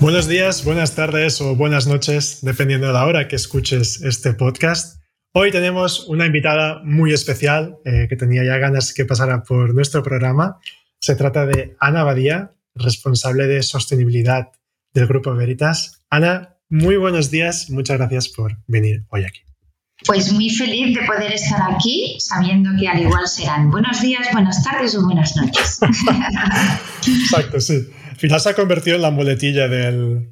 Buenos 0.00 0.28
días, 0.28 0.64
buenas 0.64 0.94
tardes 0.94 1.40
o 1.40 1.56
buenas 1.56 1.88
noches, 1.88 2.38
dependiendo 2.42 2.86
de 2.86 2.92
la 2.92 3.04
hora 3.04 3.26
que 3.26 3.34
escuches 3.34 4.00
este 4.00 4.32
podcast. 4.32 5.02
Hoy 5.32 5.50
tenemos 5.50 6.06
una 6.06 6.24
invitada 6.24 6.80
muy 6.84 7.12
especial 7.12 7.78
eh, 7.84 8.06
que 8.08 8.14
tenía 8.14 8.44
ya 8.44 8.58
ganas 8.58 8.94
que 8.94 9.04
pasara 9.04 9.42
por 9.42 9.74
nuestro 9.74 10.04
programa. 10.04 10.60
Se 11.00 11.16
trata 11.16 11.46
de 11.46 11.76
Ana 11.80 12.04
Badía, 12.04 12.52
responsable 12.76 13.48
de 13.48 13.60
sostenibilidad 13.64 14.52
del 14.94 15.08
Grupo 15.08 15.34
Veritas. 15.34 16.00
Ana, 16.10 16.56
muy 16.68 16.96
buenos 16.96 17.32
días, 17.32 17.68
muchas 17.68 17.98
gracias 17.98 18.28
por 18.28 18.56
venir 18.68 19.04
hoy 19.08 19.24
aquí. 19.24 19.40
Pues 20.06 20.32
muy 20.32 20.48
feliz 20.48 20.96
de 20.96 21.04
poder 21.06 21.32
estar 21.32 21.60
aquí, 21.74 22.16
sabiendo 22.20 22.70
que 22.78 22.86
al 22.86 23.00
igual 23.00 23.26
serán 23.26 23.68
buenos 23.68 24.00
días, 24.00 24.28
buenas 24.32 24.62
tardes 24.62 24.94
o 24.94 25.04
buenas 25.04 25.34
noches. 25.34 25.80
Exacto, 27.04 27.60
sí 27.60 27.88
final 28.18 28.40
se 28.40 28.50
ha 28.50 28.54
convertido 28.54 28.96
en 28.96 29.02
la 29.02 29.10
muletilla 29.10 29.68
del, 29.68 30.30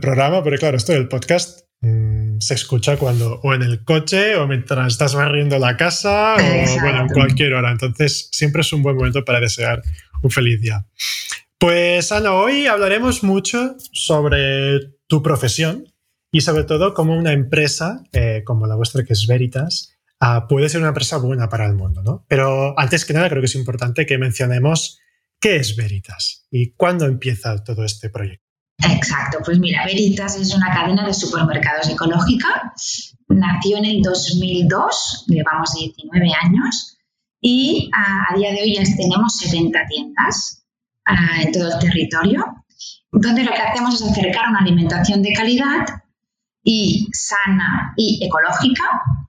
programa, 0.00 0.42
porque 0.42 0.58
claro, 0.58 0.76
esto 0.76 0.92
del 0.92 1.08
podcast 1.08 1.66
mm, 1.80 2.38
se 2.38 2.54
escucha 2.54 2.96
cuando 2.96 3.40
o 3.42 3.54
en 3.54 3.62
el 3.62 3.82
coche 3.84 4.36
o 4.36 4.46
mientras 4.46 4.92
estás 4.92 5.14
barriendo 5.14 5.58
la 5.58 5.76
casa 5.76 6.36
o 6.36 6.80
bueno, 6.80 7.02
en 7.02 7.08
cualquier 7.08 7.54
hora. 7.54 7.72
Entonces 7.72 8.28
siempre 8.30 8.60
es 8.60 8.72
un 8.72 8.82
buen 8.82 8.96
momento 8.96 9.24
para 9.24 9.40
desear 9.40 9.82
un 10.22 10.30
feliz 10.30 10.60
día. 10.60 10.86
Pues 11.58 12.12
Ana, 12.12 12.34
hoy 12.34 12.66
hablaremos 12.66 13.24
mucho 13.24 13.76
sobre 13.92 14.80
tu 15.06 15.22
profesión 15.22 15.86
y 16.30 16.42
sobre 16.42 16.64
todo 16.64 16.94
cómo 16.94 17.16
una 17.16 17.32
empresa 17.32 18.02
eh, 18.12 18.42
como 18.44 18.66
la 18.66 18.74
vuestra 18.74 19.04
que 19.04 19.12
es 19.12 19.26
Veritas 19.26 19.96
ah, 20.20 20.46
puede 20.48 20.68
ser 20.68 20.80
una 20.80 20.88
empresa 20.88 21.16
buena 21.16 21.48
para 21.48 21.66
el 21.66 21.74
mundo. 21.74 22.02
¿no? 22.02 22.24
Pero 22.28 22.78
antes 22.78 23.04
que 23.04 23.12
nada 23.12 23.28
creo 23.28 23.40
que 23.40 23.46
es 23.46 23.54
importante 23.54 24.04
que 24.04 24.18
mencionemos 24.18 25.00
¿Qué 25.44 25.56
es 25.56 25.76
Veritas 25.76 26.46
y 26.50 26.70
cuándo 26.70 27.04
empieza 27.04 27.62
todo 27.62 27.84
este 27.84 28.08
proyecto? 28.08 28.46
Exacto, 28.78 29.40
pues 29.44 29.58
mira, 29.58 29.84
Veritas 29.84 30.36
es 30.36 30.54
una 30.54 30.72
cadena 30.72 31.06
de 31.06 31.12
supermercados 31.12 31.86
ecológica. 31.90 32.72
Nació 33.28 33.76
en 33.76 33.84
el 33.84 34.00
2002, 34.00 35.26
llevamos 35.28 35.74
19 35.74 36.30
años 36.42 36.96
y 37.42 37.90
a, 37.94 38.34
día 38.38 38.52
de 38.52 38.62
hoy 38.62 38.74
ya 38.74 38.84
tenemos 38.96 39.36
70 39.36 39.86
tiendas 39.86 40.64
en 41.42 41.52
todo 41.52 41.74
el 41.74 41.78
territorio, 41.78 42.64
donde 43.12 43.44
lo 43.44 43.52
que 43.52 43.60
hacemos 43.60 44.00
es 44.00 44.10
acercar 44.10 44.48
una 44.48 44.60
alimentación 44.60 45.20
de 45.20 45.34
calidad 45.34 45.84
y 46.62 47.06
sana 47.12 47.92
y 47.98 48.24
ecológica 48.24 48.84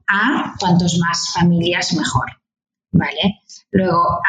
a 0.07 0.55
cuantos 0.57 0.97
más 0.97 1.33
familias 1.33 1.93
mejor. 1.93 2.27
¿vale? 2.95 3.41
Luego, 3.75 4.21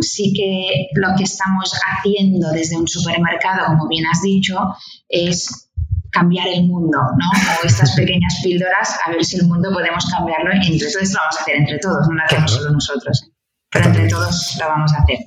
sí 0.00 0.32
que 0.32 0.88
lo 0.98 1.08
que 1.18 1.24
estamos 1.24 1.70
haciendo 1.86 2.50
desde 2.52 2.78
un 2.78 2.88
supermercado, 2.88 3.66
como 3.66 3.88
bien 3.88 4.06
has 4.06 4.22
dicho, 4.22 4.56
es 5.06 5.68
cambiar 6.10 6.48
el 6.48 6.64
mundo, 6.64 6.96
¿no? 6.96 7.30
O 7.62 7.66
estas 7.66 7.94
pequeñas 7.94 8.40
píldoras, 8.42 8.98
a 9.04 9.10
ver 9.10 9.22
si 9.22 9.36
el 9.36 9.46
mundo 9.46 9.70
podemos 9.70 10.06
cambiarlo 10.06 10.50
entre 10.50 10.78
todos. 10.78 11.12
lo 11.12 11.18
vamos 11.20 11.36
a 11.36 11.42
hacer 11.42 11.56
entre 11.56 11.78
todos, 11.78 12.08
no 12.08 12.14
lo 12.14 12.22
hacemos 12.22 12.50
solo 12.50 12.70
nosotros, 12.70 13.22
¿eh? 13.26 13.32
pero 13.70 13.84
entre 13.84 14.08
todos 14.08 14.56
lo 14.58 14.66
vamos 14.66 14.92
a 14.94 15.02
hacer. 15.02 15.18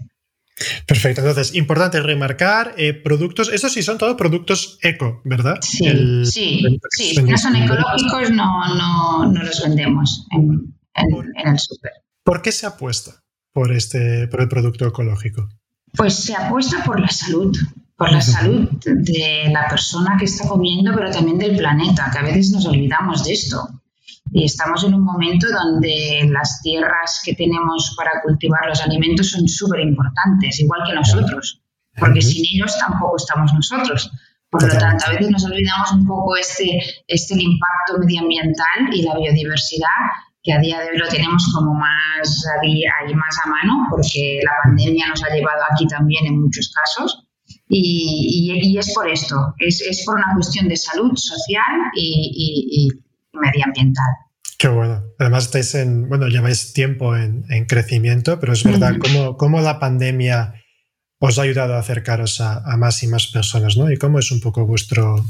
Perfecto, 0.87 1.21
entonces, 1.21 1.53
importante 1.53 2.01
remarcar, 2.01 2.73
eh, 2.75 2.95
productos, 2.95 3.49
estos 3.53 3.71
sí 3.71 3.83
son 3.83 3.99
todos 3.99 4.15
productos 4.15 4.79
eco, 4.81 5.21
¿verdad? 5.25 5.59
Sí, 5.61 5.85
sí, 6.25 6.79
sí, 6.89 7.15
si 7.15 7.21
no 7.21 7.37
son 7.37 7.55
ecológicos 7.55 8.31
no, 8.31 8.75
no, 8.75 9.31
no 9.31 9.43
los 9.43 9.61
vendemos 9.61 10.25
en, 10.31 10.75
en 10.95 11.47
el 11.47 11.59
súper. 11.59 11.91
¿Por 12.23 12.41
qué 12.41 12.51
se 12.51 12.65
apuesta 12.65 13.23
por, 13.59 13.73
este, 13.73 14.29
por 14.29 14.39
el 14.39 14.47
producto 14.47 14.87
ecológico? 14.87 15.49
Pues 15.93 16.13
se 16.13 16.33
apuesta 16.33 16.81
por 16.85 16.97
la 16.97 17.09
salud, 17.09 17.53
por 17.97 18.09
la 18.09 18.21
salud 18.21 18.69
de 18.85 19.49
la 19.51 19.67
persona 19.67 20.15
que 20.17 20.23
está 20.23 20.47
comiendo, 20.47 20.93
pero 20.95 21.11
también 21.11 21.37
del 21.37 21.57
planeta, 21.57 22.09
que 22.09 22.19
a 22.19 22.21
veces 22.21 22.51
nos 22.51 22.65
olvidamos 22.65 23.25
de 23.25 23.33
esto. 23.33 23.67
Y 24.31 24.45
estamos 24.45 24.85
en 24.85 24.93
un 24.93 25.03
momento 25.03 25.47
donde 25.51 26.25
las 26.31 26.61
tierras 26.61 27.21
que 27.25 27.35
tenemos 27.35 27.93
para 27.97 28.21
cultivar 28.23 28.65
los 28.65 28.81
alimentos 28.81 29.31
son 29.31 29.45
súper 29.49 29.81
importantes, 29.81 30.61
igual 30.61 30.83
que 30.87 30.95
nosotros, 30.95 31.61
porque 31.97 32.21
sin 32.21 32.45
ellos 32.53 32.77
tampoco 32.79 33.17
estamos 33.17 33.53
nosotros. 33.53 34.09
Por 34.49 34.63
lo 34.63 34.79
tanto, 34.79 35.03
a 35.05 35.09
veces 35.09 35.29
nos 35.31 35.43
olvidamos 35.43 35.91
un 35.91 36.07
poco 36.07 36.37
este, 36.37 36.79
este 37.07 37.33
impacto 37.33 37.99
medioambiental 37.99 38.93
y 38.93 39.01
la 39.01 39.17
biodiversidad 39.17 39.99
que 40.43 40.53
a 40.53 40.59
día 40.59 40.79
de 40.79 40.89
hoy 40.89 40.97
lo 40.97 41.07
tenemos 41.07 41.43
como 41.53 41.73
más 41.73 42.45
ahí, 42.61 42.83
más 43.13 43.37
a 43.43 43.49
mano, 43.49 43.87
porque 43.89 44.39
la 44.43 44.51
pandemia 44.63 45.07
nos 45.07 45.23
ha 45.23 45.29
llevado 45.33 45.61
aquí 45.71 45.85
también 45.87 46.25
en 46.27 46.41
muchos 46.41 46.71
casos. 46.73 47.25
Y, 47.67 48.77
es 48.77 48.93
por 48.93 49.07
esto, 49.07 49.53
es, 49.59 49.81
es, 49.81 50.03
por 50.05 50.15
una 50.15 50.33
cuestión 50.33 50.67
de 50.67 50.77
salud 50.77 51.11
social 51.15 51.63
y, 51.95 52.87
medioambiental. 53.33 54.05
Qué 54.57 54.67
bueno. 54.67 55.03
Además 55.19 55.45
estáis 55.45 55.75
en, 55.75 56.09
bueno, 56.09 56.27
lleváis 56.27 56.73
tiempo 56.73 57.15
en, 57.15 57.45
en 57.49 57.65
crecimiento, 57.65 58.39
pero 58.39 58.53
es 58.53 58.63
verdad, 58.63 58.95
cómo, 58.99 59.37
cómo, 59.37 59.61
la 59.61 59.79
pandemia 59.79 60.55
os 61.19 61.37
ha 61.37 61.43
ayudado 61.43 61.75
a 61.75 61.79
acercaros 61.79 62.41
a, 62.41 62.57
a, 62.65 62.75
más 62.77 63.03
y 63.03 63.07
más 63.07 63.27
personas, 63.27 63.77
¿no? 63.77 63.91
Y 63.91 63.97
cómo 63.97 64.19
es 64.19 64.31
un 64.31 64.41
poco 64.41 64.65
vuestro, 64.65 65.23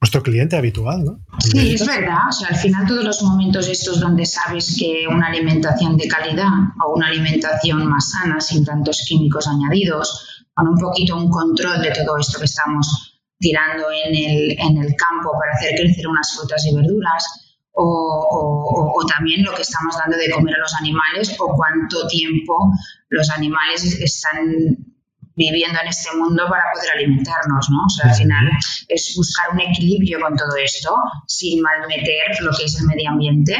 vuestro 0.00 0.22
cliente 0.22 0.56
habitual, 0.56 1.04
¿no? 1.04 1.20
Sí, 1.38 1.74
es 1.74 1.86
verdad. 1.86 2.28
O 2.28 2.32
sea, 2.32 2.48
al 2.48 2.56
final 2.56 2.86
todos 2.86 3.04
los 3.04 3.22
momentos 3.22 3.68
estos 3.68 4.00
donde 4.00 4.26
sabes 4.26 4.76
que 4.78 5.06
una 5.08 5.28
alimentación 5.28 5.96
de 5.96 6.08
calidad 6.08 6.50
o 6.84 6.94
una 6.94 7.08
alimentación 7.08 7.86
más 7.86 8.10
sana, 8.10 8.40
sin 8.40 8.64
tantos 8.64 9.04
químicos 9.06 9.46
añadidos, 9.48 10.44
con 10.54 10.68
un 10.68 10.78
poquito 10.78 11.16
un 11.16 11.30
control 11.30 11.82
de 11.82 11.92
todo 11.92 12.18
esto 12.18 12.38
que 12.38 12.44
estamos 12.44 13.20
tirando 13.38 13.86
en 13.90 14.14
el, 14.14 14.58
en 14.58 14.78
el 14.78 14.94
campo 14.96 15.32
para 15.38 15.52
hacer 15.52 15.78
crecer 15.78 16.06
unas 16.08 16.34
frutas 16.34 16.64
y 16.66 16.74
verduras, 16.74 17.46
o, 17.78 18.94
o, 18.96 19.04
también 19.06 19.44
lo 19.44 19.54
que 19.54 19.60
estamos 19.60 19.96
dando 19.98 20.16
de 20.16 20.30
comer 20.30 20.54
a 20.54 20.60
los 20.60 20.74
animales 20.80 21.36
o 21.38 21.54
cuánto 21.54 22.06
tiempo 22.06 22.72
los 23.10 23.28
animales 23.28 24.00
están 24.00 24.95
viviendo 25.36 25.78
en 25.80 25.88
este 25.88 26.16
mundo 26.16 26.44
para 26.48 26.64
poder 26.72 26.90
alimentarnos, 26.96 27.68
¿no? 27.70 27.84
O 27.84 27.90
sea, 27.90 28.10
al 28.10 28.16
final 28.16 28.48
es 28.88 29.14
buscar 29.16 29.52
un 29.52 29.60
equilibrio 29.60 30.18
con 30.20 30.34
todo 30.34 30.56
esto 30.56 30.96
sin 31.26 31.62
malmeter 31.62 32.40
lo 32.40 32.50
que 32.56 32.64
es 32.64 32.80
el 32.80 32.86
medio 32.86 33.10
ambiente. 33.10 33.54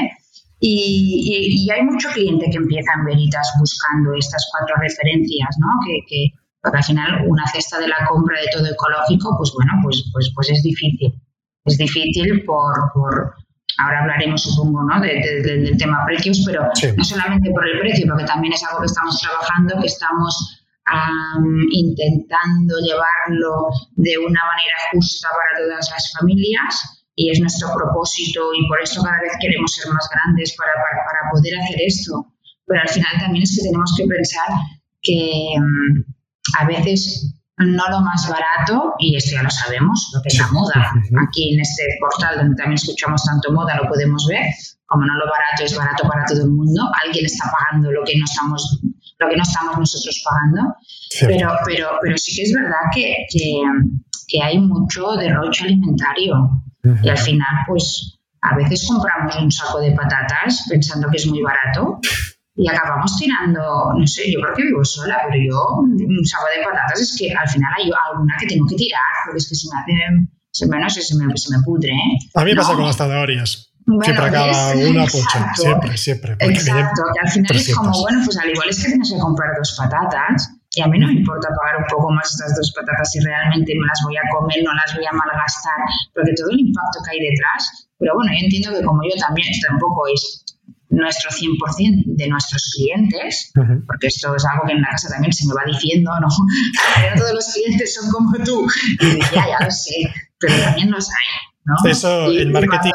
Y, 0.59 1.69
hay 1.71 1.83
mucho 1.83 2.09
cliente 2.11 2.49
que 2.51 2.57
empieza 2.57 2.91
en 2.97 3.05
Veritas 3.05 3.53
buscando 3.61 4.15
estas 4.15 4.43
cuatro 4.51 4.77
referencias, 4.81 5.55
¿no? 5.59 5.69
Que, 5.87 6.33
porque 6.63 6.79
al 6.79 6.85
final 6.85 7.25
una 7.29 7.47
cesta 7.47 7.79
de 7.79 7.89
la 7.89 8.07
compra 8.09 8.41
de 8.41 8.49
todo 8.51 8.67
ecológico, 8.67 9.37
pues 9.37 9.53
bueno, 9.55 9.73
pues, 9.83 10.03
pues, 10.13 10.33
pues 10.35 10.51
es 10.51 10.63
difícil. 10.63 11.13
Es 11.67 11.77
difícil 11.77 12.43
por, 12.45 12.91
por 12.95 13.35
ahora 13.79 14.01
hablaremos 14.01 14.43
supongo 14.43 14.83
¿no? 14.83 15.01
del 15.01 15.77
tema 15.77 16.05
precios, 16.07 16.43
pero 16.47 16.63
no 16.97 17.05
solamente 17.05 17.51
por 17.51 17.69
el 17.69 17.79
precio, 17.81 18.07
porque 18.09 18.25
también 18.25 18.55
es 18.55 18.65
algo 18.65 18.81
que 18.81 18.87
estamos 18.87 19.21
trabajando, 19.21 19.81
que 19.81 19.87
estamos 19.87 20.66
intentando 21.73 22.79
llevarlo 22.79 23.69
de 23.97 24.19
una 24.19 24.41
manera 24.45 24.77
justa 24.93 25.29
para 25.29 25.65
todas 25.65 25.91
las 25.91 26.13
familias 26.19 27.05
y 27.17 27.31
es 27.31 27.41
nuestro 27.41 27.69
propósito 27.75 28.53
y 28.55 28.69
por 28.69 28.81
eso 28.81 29.03
cada 29.03 29.21
vez 29.21 29.33
queremos 29.41 29.73
ser 29.73 29.93
más 29.93 30.09
grandes 30.13 30.55
para, 30.57 30.73
para, 30.75 31.31
poder 31.33 31.59
hacer 31.61 31.77
esto. 31.81 32.33
Pero 32.67 32.83
al 32.83 32.89
final 32.89 33.13
también 33.19 33.43
es 33.43 33.57
que 33.57 33.69
tenemos 33.69 33.95
que 33.97 34.07
pensar 34.07 34.49
que 35.03 35.55
a 36.59 36.67
veces 36.67 37.35
no 37.59 37.89
lo 37.89 38.01
más 38.01 38.29
barato, 38.29 38.95
y 38.99 39.17
esto 39.17 39.33
ya 39.35 39.43
lo 39.43 39.51
sabemos, 39.51 40.11
lo 40.15 40.21
que 40.21 40.29
es 40.29 40.39
la 40.39 40.49
moda. 40.49 40.93
Aquí 41.27 41.55
en 41.55 41.61
este 41.61 41.83
portal 42.01 42.37
donde 42.37 42.57
también 42.57 42.75
escuchamos 42.75 43.25
tanto 43.25 43.51
moda 43.53 43.77
lo 43.77 43.89
podemos 43.89 44.27
ver, 44.29 44.45
como 44.85 45.05
no 45.05 45.15
lo 45.15 45.25
barato 45.25 45.65
es 45.65 45.77
barato 45.77 46.07
para 46.07 46.27
todo 46.27 46.43
el 46.43 46.51
mundo, 46.51 46.83
alguien 47.05 47.25
está 47.25 47.51
pagando 47.51 47.91
lo 47.93 48.05
que 48.05 48.19
no 48.19 48.25
estamos 48.25 48.81
lo 49.19 49.29
que 49.29 49.37
no 49.37 49.43
estamos 49.43 49.79
nosotros 49.79 50.23
pagando. 50.25 50.75
Pero, 51.21 51.53
pero, 51.65 51.89
pero 52.03 52.19
sí 52.19 52.37
que 52.37 52.43
es 52.43 52.53
verdad 52.53 52.91
que, 52.95 53.15
que, 53.31 54.43
hay 54.43 54.59
mucho 54.59 55.17
derroche 55.17 55.65
alimentario 55.65 56.63
y 57.03 57.09
al 57.09 57.19
final, 57.19 57.65
pues 57.67 58.19
a 58.43 58.57
veces 58.57 58.87
compramos 58.87 59.37
un 59.37 59.51
saco 59.51 59.81
de 59.81 59.93
patatas 59.93 60.67
pensando 60.69 61.09
que 61.11 61.17
es 61.17 61.27
muy 61.27 61.43
barato 61.43 62.01
y 62.55 62.69
acabamos 62.69 63.17
tirando, 63.19 63.93
no 63.97 64.07
sé, 64.07 64.31
yo 64.33 64.41
creo 64.41 64.55
que 64.55 64.63
vivo 64.65 64.85
sola, 64.85 65.19
pero 65.29 65.43
yo 65.43 65.77
un 65.81 66.25
saco 66.25 66.45
de 66.57 66.65
patatas 66.65 67.01
es 67.01 67.17
que 67.19 67.33
al 67.33 67.49
final 67.49 67.71
hay 67.79 67.91
alguna 68.11 68.37
que 68.39 68.47
tengo 68.47 68.67
que 68.67 68.77
tirar, 68.77 69.01
porque 69.25 69.39
es 69.39 69.49
que 69.49 69.55
se 69.55 69.69
me 69.73 69.81
hace, 69.81 70.29
se 70.51 70.67
me, 70.67 70.79
no 70.79 70.91
sé, 70.91 71.03
se 71.03 71.15
me, 71.17 71.37
se 71.37 71.57
me 71.57 71.63
pudre. 71.65 71.93
¿eh? 71.93 72.19
A 72.35 72.45
mí 72.45 72.51
me 72.51 72.57
pasa 72.57 72.75
con 72.75 72.85
las 72.85 72.97
zanahorias. 72.97 73.66
Siempre 73.87 74.27
acaba 74.27 74.73
una 74.75 75.05
pocha, 75.07 75.55
siempre, 75.55 75.97
siempre. 75.97 76.37
Exacto, 76.41 77.03
que 77.15 77.21
al 77.21 77.31
final 77.31 77.57
es 77.57 77.75
como, 77.75 77.93
bueno, 78.01 78.21
pues 78.25 78.37
al 78.39 78.51
igual 78.51 78.69
es 78.69 78.83
que 78.83 78.89
tienes 78.89 79.13
que 79.13 79.19
comprar 79.19 79.51
dos 79.57 79.75
patatas 79.79 80.51
y 80.75 80.83
a 80.83 80.89
mí 80.89 80.99
no 80.99 81.07
me 81.07 81.15
importa 81.15 81.49
pagar 81.57 81.81
un 81.81 81.89
poco 81.89 82.11
más 82.13 82.29
estas 82.35 82.55
dos 82.57 82.73
patatas 82.73 83.11
si 83.11 83.21
realmente 83.21 83.73
me 83.73 83.87
las 83.87 84.01
voy 84.05 84.17
a 84.17 84.29
comer, 84.29 84.59
no 84.63 84.75
las 84.75 84.95
voy 84.95 85.07
a 85.07 85.13
malgastar, 85.13 85.81
porque 86.13 86.33
todo 86.37 86.51
el 86.51 86.61
impacto 86.61 86.99
que 87.05 87.11
hay 87.17 87.21
detrás. 87.31 87.89
Pero 87.99 88.13
bueno, 88.15 88.33
yo 88.33 88.45
entiendo 88.45 88.77
que 88.77 88.85
como 88.85 89.01
yo 89.05 89.17
también, 89.17 89.49
tampoco 89.67 90.05
es 90.13 90.45
nuestro 90.91 91.31
100% 91.31 92.17
de 92.17 92.29
nuestros 92.29 92.63
clientes, 92.77 93.53
porque 93.87 94.07
esto 94.09 94.35
es 94.37 94.45
algo 94.45 94.67
que 94.67 94.73
en 94.73 94.83
la 94.83 94.89
casa 94.91 95.09
también 95.09 95.33
se 95.33 95.47
me 95.49 95.55
va 95.55 95.63
diciendo, 95.67 96.11
¿no? 96.21 96.29
no 96.29 97.21
todos 97.21 97.33
los 97.33 97.47
clientes 97.55 97.95
son 97.95 98.11
como 98.11 98.37
tú. 98.45 98.67
Y 99.01 99.19
ya, 99.35 99.49
ya 99.49 99.65
lo 99.65 99.71
sé, 99.71 100.13
pero 100.39 100.61
también 100.61 100.91
los 100.91 101.09
hay, 101.09 101.31
¿no? 101.67 101.91
Eso 101.91 102.33
en 102.33 102.53
marketing. 102.53 102.93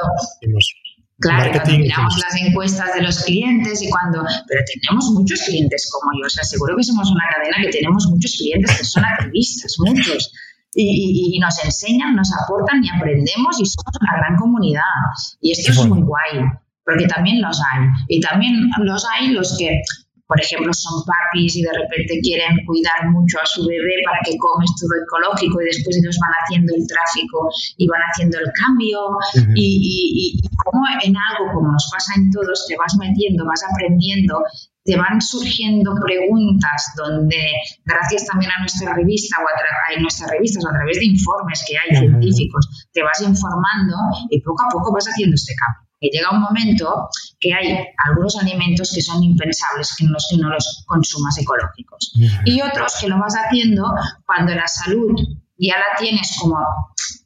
Claro, 1.19 1.51
cuando 1.51 1.77
miramos 1.77 2.17
las 2.17 2.41
encuestas 2.41 2.95
de 2.95 3.03
los 3.03 3.23
clientes 3.23 3.81
y 3.83 3.89
cuando... 3.89 4.25
Pero 4.47 4.61
tenemos 4.73 5.11
muchos 5.11 5.39
clientes 5.41 5.87
como 5.91 6.11
yo, 6.19 6.25
o 6.25 6.29
sea, 6.29 6.43
seguro 6.43 6.75
que 6.75 6.83
somos 6.83 7.11
una 7.11 7.23
cadena 7.31 7.57
que 7.61 7.77
tenemos 7.77 8.07
muchos 8.07 8.35
clientes 8.37 8.75
que 8.75 8.83
son 8.83 9.05
activistas, 9.05 9.75
muchos. 9.79 10.33
Y, 10.73 11.35
y, 11.35 11.39
nos 11.39 11.63
enseñan, 11.63 12.15
nos 12.15 12.31
aportan 12.41 12.83
y 12.83 12.89
aprendemos 12.89 13.59
y 13.59 13.65
somos 13.65 13.93
una 14.01 14.17
gran 14.17 14.35
comunidad. 14.37 14.81
Y 15.41 15.51
esto 15.51 15.71
es 15.73 15.85
muy 15.85 16.01
guay 16.01 16.41
porque 16.85 17.07
también 17.07 17.41
los 17.41 17.59
hay. 17.59 17.87
Y 18.07 18.19
también 18.19 18.69
los 18.79 19.05
hay 19.05 19.29
los 19.29 19.57
que, 19.57 19.81
por 20.31 20.39
ejemplo, 20.39 20.71
son 20.71 21.03
papis 21.03 21.57
y 21.57 21.61
de 21.61 21.75
repente 21.75 22.23
quieren 22.23 22.55
cuidar 22.63 23.03
mucho 23.11 23.35
a 23.43 23.45
su 23.45 23.67
bebé 23.67 23.99
para 24.07 24.23
que 24.23 24.39
comes 24.39 24.71
todo 24.79 24.95
ecológico 24.95 25.59
y 25.59 25.65
después 25.65 25.99
ellos 25.99 26.15
van 26.23 26.31
haciendo 26.39 26.71
el 26.71 26.87
tráfico 26.87 27.51
y 27.75 27.83
van 27.91 27.99
haciendo 27.99 28.39
el 28.39 28.47
cambio. 28.55 29.11
y, 29.59 30.39
y, 30.39 30.39
como 30.63 30.87
en 31.03 31.11
algo, 31.19 31.51
como 31.51 31.75
nos 31.75 31.83
pasa 31.91 32.15
en 32.15 32.31
todos, 32.31 32.63
te 32.65 32.77
vas 32.77 32.95
metiendo, 32.95 33.43
vas 33.43 33.59
aprendiendo 33.67 34.39
te 34.83 34.97
van 34.97 35.21
surgiendo 35.21 35.93
preguntas 36.01 36.93
donde, 36.97 37.37
gracias 37.85 38.25
también 38.25 38.51
a 38.51 38.61
nuestra 38.61 38.95
revista 38.95 39.37
o 39.37 39.45
a, 39.45 39.93
a 39.93 40.01
nuestras 40.01 40.31
revistas 40.31 40.65
o 40.65 40.69
a 40.69 40.73
través 40.73 40.97
de 40.97 41.05
informes 41.05 41.63
que 41.67 41.77
hay 41.77 41.99
científicos, 41.99 42.89
te 42.91 43.03
vas 43.03 43.21
informando 43.21 43.95
y 44.31 44.41
poco 44.41 44.63
a 44.63 44.69
poco 44.71 44.91
vas 44.91 45.05
haciendo 45.05 45.35
este 45.35 45.53
cambio 45.53 45.90
que 46.01 46.09
llega 46.09 46.31
un 46.31 46.41
momento 46.41 47.09
que 47.39 47.53
hay 47.53 47.77
algunos 48.05 48.35
alimentos 48.35 48.91
que 48.93 49.01
son 49.01 49.23
impensables 49.23 49.95
que 49.95 50.05
no 50.05 50.11
los, 50.13 50.27
no 50.37 50.49
los 50.49 50.83
consumas 50.87 51.37
ecológicos. 51.37 52.11
Y 52.43 52.59
otros 52.61 52.95
que 52.99 53.07
lo 53.07 53.19
vas 53.19 53.35
haciendo 53.35 53.85
cuando 54.25 54.55
la 54.55 54.67
salud 54.67 55.15
ya 55.57 55.75
la 55.77 55.95
tienes 55.99 56.35
como 56.41 56.57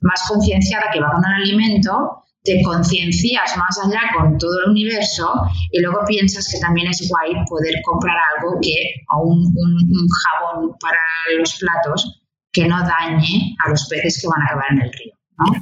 más 0.01 0.21
concienciada 0.27 0.91
que 0.91 0.99
va 0.99 1.13
con 1.13 1.23
el 1.25 1.41
alimento, 1.41 2.25
te 2.43 2.61
conciencias 2.61 3.55
más 3.57 3.79
allá 3.83 4.01
con 4.13 4.37
todo 4.37 4.59
el 4.65 4.71
universo 4.71 5.33
y 5.71 5.79
luego 5.79 6.01
piensas 6.05 6.47
que 6.51 6.59
también 6.59 6.87
es 6.87 7.07
guay 7.09 7.33
poder 7.49 7.75
comprar 7.83 8.17
algo 8.35 8.59
que, 8.61 8.93
o 9.15 9.21
un, 9.23 9.39
un 9.39 10.07
jabón 10.21 10.75
para 10.79 10.99
los 11.39 11.55
platos 11.55 12.21
que 12.51 12.67
no 12.67 12.77
dañe 12.79 13.55
a 13.65 13.69
los 13.69 13.87
peces 13.87 14.21
que 14.21 14.27
van 14.27 14.41
a 14.41 14.45
acabar 14.45 14.65
en 14.71 14.81
el 14.81 14.93
río. 14.93 15.14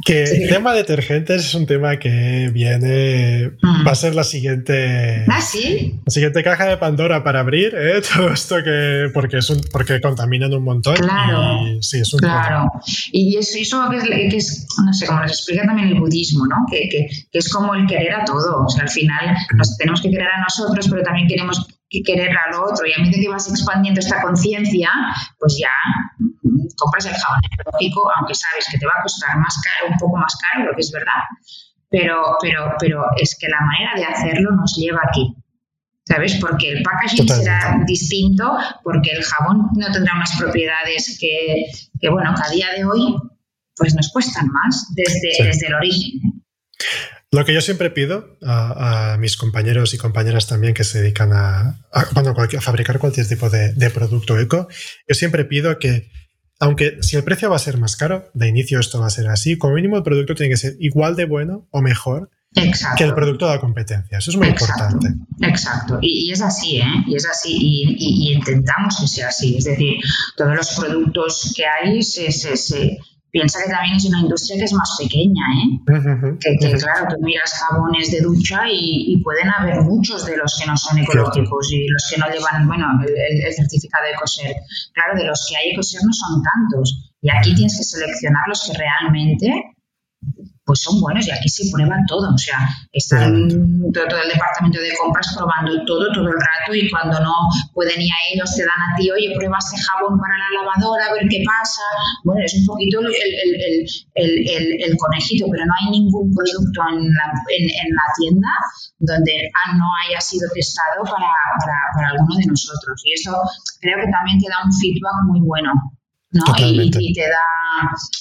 Que 0.06 0.24
el 0.24 0.50
tema 0.50 0.74
detergentes 0.74 1.46
es 1.46 1.56
un 1.56 1.66
tema 1.66 1.98
que 1.98 2.52
viene. 2.54 3.54
Va 3.86 3.92
a 3.92 3.96
ser 3.96 4.14
la 4.14 4.24
siguiente. 4.24 5.26
Ah, 5.28 5.42
sí. 5.42 6.00
La 6.06 6.12
siguiente 6.12 6.44
caja 6.44 6.66
de 6.66 6.78
Pandora 6.78 7.24
para 7.24 7.40
abrir, 7.40 7.74
¿eh? 7.76 8.02
Todo 8.16 8.32
esto 8.32 8.58
que. 8.64 9.10
Porque, 9.14 9.38
es 9.38 9.50
un, 9.50 9.62
porque 9.72 10.00
contaminan 10.00 10.54
un 10.54 10.64
montón. 10.64 10.96
Claro. 10.96 11.68
Y, 11.68 11.82
sí, 11.82 12.00
es 12.00 12.14
un 12.14 12.20
Claro. 12.20 12.72
Y 13.12 13.36
eso, 13.38 13.58
eso 13.60 13.90
que, 13.90 13.98
es, 13.98 14.04
que, 14.04 14.38
es, 14.38 14.68
No 14.86 14.94
sé, 14.94 15.08
como 15.08 15.22
nos 15.22 15.32
explica 15.32 15.66
también 15.66 15.88
el 15.88 16.00
budismo, 16.00 16.46
¿no? 16.46 16.58
Que, 16.70 16.88
que, 16.90 17.08
que, 17.32 17.40
es 17.40 17.52
como 17.52 17.74
el 17.74 17.88
querer 17.88 18.14
a 18.14 18.26
todo. 18.26 18.66
O 18.66 18.70
sea, 18.70 18.84
al 18.84 18.90
final 18.90 19.36
nos 19.56 19.76
tenemos 19.78 20.02
que 20.02 20.12
querer 20.12 20.28
a 20.28 20.42
nosotros, 20.42 20.88
pero 20.88 21.02
también 21.02 21.28
queremos 21.28 21.66
querer 21.90 22.30
a 22.30 22.52
lo 22.52 22.64
otro. 22.64 22.86
Y 22.86 22.94
a 22.94 23.04
medida 23.04 23.22
que 23.22 23.30
vas 23.30 23.50
expandiendo 23.50 24.00
esta 24.00 24.22
conciencia, 24.22 24.90
pues 25.40 25.58
ya 25.60 25.70
compras 26.78 27.06
el 27.06 27.16
jabón 27.16 27.42
ecológico, 27.52 28.12
aunque 28.16 28.36
sabes 28.36 28.66
que 28.72 28.78
te 28.78 28.86
va 28.86 28.94
a 29.00 29.04
costar 29.04 29.38
más 29.38 29.56
caro, 29.64 29.92
un 29.92 29.98
poco 29.98 30.18
más 30.18 30.36
caro, 30.38 30.66
lo 30.66 30.76
que 30.76 30.82
es 30.82 30.92
verdad, 30.92 31.24
pero, 31.90 32.38
pero, 32.42 32.74
pero 32.80 33.04
es 33.18 33.38
que 33.40 33.48
la 33.48 33.62
manera 33.62 33.94
de 33.96 34.06
hacerlo 34.06 34.52
nos 34.52 34.76
lleva 34.76 35.02
aquí. 35.08 35.36
¿Sabes? 36.06 36.36
Porque 36.42 36.70
el 36.70 36.84
packaging 36.84 37.30
será 37.30 37.82
distinto, 37.86 38.58
porque 38.84 39.12
el 39.12 39.24
jabón 39.24 39.70
no 39.78 39.90
tendrá 39.90 40.14
unas 40.16 40.36
propiedades 40.38 41.18
que, 41.18 41.64
que, 41.98 42.10
bueno, 42.10 42.34
que 42.36 42.42
a 42.46 42.52
día 42.52 42.68
de 42.76 42.84
hoy 42.84 43.16
pues 43.78 43.96
nos 43.96 44.10
cuestan 44.12 44.48
más 44.48 44.88
desde, 44.96 45.46
desde 45.46 45.68
el 45.68 45.76
origen. 45.76 46.44
Lo 47.32 47.46
que 47.46 47.54
yo 47.54 47.62
siempre 47.62 47.90
pido 47.90 48.38
a, 48.44 49.18
mis 49.20 49.38
compañeros 49.38 49.94
y 49.94 49.98
compañeras 49.98 50.48
también 50.48 50.76
que 50.76 50.84
se 50.84 51.02
dedican 51.02 51.34
a, 51.34 51.80
a, 51.92 52.06
fabricar 52.62 53.00
cualquier 53.00 53.28
tipo 53.28 53.50
de, 53.50 53.74
de, 53.74 53.90
producto 53.90 54.38
eco, 54.38 54.68
yo 55.08 55.16
siempre 55.16 55.46
pido 55.46 55.80
que 55.80 56.12
aunque 56.64 56.98
si 57.02 57.16
el 57.16 57.24
precio 57.24 57.50
va 57.50 57.58
a 57.58 57.60
ser 57.60 57.78
más 57.78 57.96
caro, 57.96 58.30
de 58.34 58.48
inicio 58.48 58.80
esto 58.80 59.00
va 59.00 59.08
a 59.08 59.10
ser 59.10 59.28
así, 59.28 59.58
como 59.58 59.76
mínimo 59.76 59.98
el 59.98 60.04
producto 60.04 60.36
tiene 60.36 60.50
que 60.50 60.58
ser 60.58 60.76
igual 60.80 61.16
de 61.16 61.26
bueno 61.26 61.68
o 61.72 61.82
mejor 61.82 62.30
que 62.98 63.04
el 63.04 63.16
producto 63.16 63.48
de 63.48 63.56
la 63.56 63.60
competencia. 63.60 64.18
Eso 64.18 64.32
es 64.32 64.38
muy 64.38 64.48
importante. 64.48 65.08
Exacto. 65.42 65.98
Y, 66.02 66.32
es 66.32 66.42
así, 66.42 66.78
¿eh? 66.78 67.04
Y 67.08 67.16
es 67.16 67.26
así. 67.26 67.58
Y, 67.60 68.34
intentamos 68.34 69.00
que 69.02 69.08
sea 69.08 69.30
así. 69.30 69.58
Es 69.58 69.64
decir, 69.64 69.96
todos 70.38 70.56
los 70.56 70.70
productos 70.72 71.54
que 71.56 71.66
hay 71.66 72.04
se, 72.04 72.32
se, 72.32 72.56
se 72.56 73.00
Piensa 73.34 73.64
que 73.66 73.72
también 73.72 73.96
es 73.96 74.06
una 74.06 74.20
industria 74.20 74.60
que 74.60 74.66
es 74.66 74.74
más 74.74 74.96
pequeña, 75.00 75.42
¿eh? 75.58 76.38
que, 76.40 76.78
claro, 76.78 77.08
tú 77.10 77.16
miras 77.20 77.52
jabones 77.52 78.12
de 78.12 78.22
ducha 78.22 78.62
y, 78.70 79.20
pueden 79.24 79.50
haber 79.50 79.82
muchos 79.82 80.28
de 80.28 80.38
los 80.38 80.56
que 80.56 80.68
no 80.68 80.78
son 80.78 81.00
ecológicos 81.00 81.74
y 81.74 81.90
los 81.90 82.06
que 82.12 82.20
no 82.20 82.28
llevan, 82.30 82.68
bueno, 82.68 82.86
el, 83.02 83.54
certificado 83.56 84.06
de 84.06 84.14
coser. 84.20 84.56
Claro, 84.94 85.18
de 85.18 85.26
los 85.26 85.48
que 85.50 85.58
hay 85.58 85.76
coser 85.76 86.02
no 86.06 86.14
son 86.14 86.44
tantos. 86.44 87.12
Y 87.24 87.32
aquí 87.32 87.56
tienes 87.56 87.76
que 87.76 87.84
seleccionar 87.84 88.44
los 88.48 88.70
que 88.70 88.78
realmente 88.78 89.50
pues 90.66 90.82
son 90.82 91.00
buenos 91.02 91.28
y 91.28 91.32
aquí 91.32 91.50
se 91.50 91.70
prueba 91.72 91.96
todo. 92.08 92.34
O 92.34 92.38
sea, 92.38 92.58
están 92.92 93.50
todo, 93.94 94.18
el 94.22 94.30
departamento 94.30 94.80
de 94.80 94.96
compras 94.96 95.28
probando 95.36 95.84
todo, 95.86 96.08
todo 96.14 96.28
el 96.28 96.40
rato 96.40 96.74
y 96.74 96.90
cuando 96.90 97.20
no 97.20 97.34
pueden 97.74 98.00
ir 98.00 98.10
a 98.12 98.34
ellos 98.34 98.56
te 98.56 98.64
dan 98.64 98.80
a 98.80 98.96
ti, 98.96 99.12
oye, 99.12 99.34
prueba 99.36 99.58
este 99.60 99.78
jabón 99.78 100.20
para 100.20 100.36
la 100.40 100.50
lavadora, 100.64 101.06
a 101.08 101.14
ver 101.14 101.28
qué 101.30 101.44
pasa. 101.46 101.84
Bueno, 102.24 102.42
es 102.46 102.56
un 102.56 102.66
poquito 102.66 103.02
el, 103.02 103.08
el, 103.08 103.88
el, 104.16 104.64
el 104.84 104.98
conejito, 104.98 105.48
pero 105.52 105.66
no 105.66 105.74
hay 105.82 105.92
ningún 105.92 106.32
producto 106.32 106.80
en 106.90 107.12
la, 107.12 107.26
en, 107.52 107.90
la 107.92 108.08
tienda 108.18 108.52
donde 109.00 109.52
ah, 109.52 109.76
no 109.76 109.86
haya 110.08 110.22
sido 110.22 110.48
testado 110.54 111.04
para, 111.04 111.28
para, 111.60 111.78
para 111.94 112.08
alguno 112.16 112.36
de 112.40 112.48
nosotros. 112.48 113.02
Y 113.04 113.14
eso 113.14 113.36
creo 113.82 114.00
que 114.00 114.12
también 114.12 114.40
te 114.40 114.48
da 114.48 114.64
un 114.64 114.72
feedback 114.72 115.28
muy 115.28 115.42
bueno. 115.42 115.74
¿No? 116.34 116.44
Y, 116.58 116.92
y, 116.94 117.14
te 117.14 117.22
da. 117.22 117.46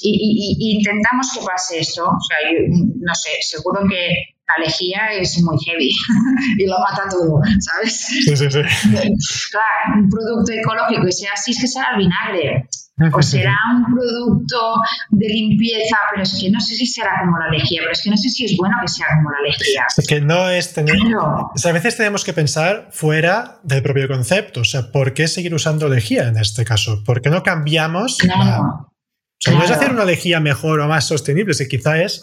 Y, 0.03 0.57
y, 0.59 0.77
intentamos 0.77 1.31
que 1.35 1.45
pase 1.45 1.81
esto. 1.81 2.05
O 2.05 2.21
sea, 2.21 2.39
no 2.69 3.15
sé, 3.15 3.31
seguro 3.41 3.81
que 3.89 4.35
la 4.49 4.65
lejía 4.65 5.09
es 5.13 5.41
muy 5.43 5.57
heavy 5.65 5.91
y 6.59 6.67
lo 6.67 6.79
mata 6.79 7.09
todo, 7.09 7.41
¿sabes? 7.61 7.97
Sí, 7.97 8.37
sí, 8.37 8.51
sí. 8.51 8.61
Claro, 9.51 10.03
un 10.03 10.09
producto 10.09 10.53
ecológico 10.53 11.07
y 11.07 11.13
sea 11.13 11.31
así, 11.35 11.53
es 11.53 11.61
que 11.61 11.69
será 11.69 11.91
el 11.93 11.99
vinagre. 11.99 12.69
O 13.13 13.23
será 13.23 13.57
un 13.75 13.95
producto 13.95 14.75
de 15.11 15.27
limpieza, 15.27 15.97
pero 16.11 16.23
es 16.23 16.39
que 16.41 16.51
no 16.51 16.61
sé 16.61 16.75
si 16.75 16.87
será 16.87 17.11
como 17.25 17.39
la 17.39 17.49
lejía, 17.49 17.81
pero 17.81 17.93
es 17.93 18.03
que 18.03 18.11
no 18.11 18.17
sé 18.17 18.29
si 18.29 18.45
es 18.45 18.57
bueno 18.57 18.77
que 18.83 18.89
sea 18.89 19.07
como 19.17 19.31
la 19.31 19.41
lejía. 19.49 19.87
Es 19.97 20.07
que 20.07 20.21
no 20.21 20.51
es 20.51 20.73
tener. 20.75 20.97
O 21.17 21.53
sea, 21.57 21.71
a 21.71 21.75
veces 21.75 21.97
tenemos 21.97 22.25
que 22.25 22.33
pensar 22.33 22.89
fuera 22.93 23.61
del 23.63 23.83
propio 23.83 24.09
concepto. 24.09 24.61
O 24.61 24.65
sea, 24.65 24.93
¿por 24.93 25.15
qué 25.15 25.29
seguir 25.29 25.55
usando 25.55 25.89
lejía 25.89 26.29
en 26.29 26.37
este 26.37 26.65
caso? 26.65 27.03
¿Por 27.05 27.23
qué 27.23 27.31
no 27.31 27.43
cambiamos? 27.43 28.19
Claro. 28.19 28.63
O 28.63 29.45
sea, 29.45 29.55
no 29.55 29.65
es 29.65 29.71
hacer 29.71 29.91
una 29.91 30.05
lejía 30.05 30.39
mejor 30.39 30.81
o 30.81 30.87
más 30.87 31.07
sostenible, 31.07 31.55
si 31.55 31.67
quizá 31.67 32.01
es 32.01 32.21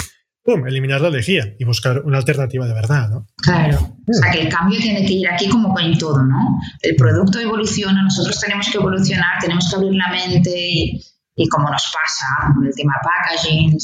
¡pum! 0.49 0.67
eliminar 0.67 1.01
la 1.01 1.09
lejía 1.09 1.53
y 1.59 1.63
buscar 1.63 2.01
una 2.03 2.17
alternativa 2.17 2.65
de 2.65 2.73
verdad, 2.73 3.09
¿no? 3.09 3.27
Claro. 3.37 3.95
O 4.07 4.13
sea, 4.13 4.31
que 4.31 4.41
el 4.41 4.49
cambio 4.49 4.79
tiene 4.79 5.05
que 5.05 5.13
ir 5.13 5.29
aquí 5.29 5.47
como 5.47 5.73
con 5.73 5.97
todo, 5.97 6.23
¿no? 6.23 6.59
El 6.81 6.95
producto 6.95 7.39
evoluciona, 7.39 8.01
nosotros 8.01 8.39
tenemos 8.39 8.67
que 8.71 8.77
evolucionar, 8.77 9.39
tenemos 9.39 9.69
que 9.69 9.75
abrir 9.75 9.93
la 9.93 10.09
mente 10.09 10.51
y, 10.55 11.01
y 11.35 11.47
como 11.49 11.69
nos 11.69 11.93
pasa 11.93 12.53
con 12.55 12.65
el 12.65 12.73
tema 12.75 12.93
packaging, 13.03 13.77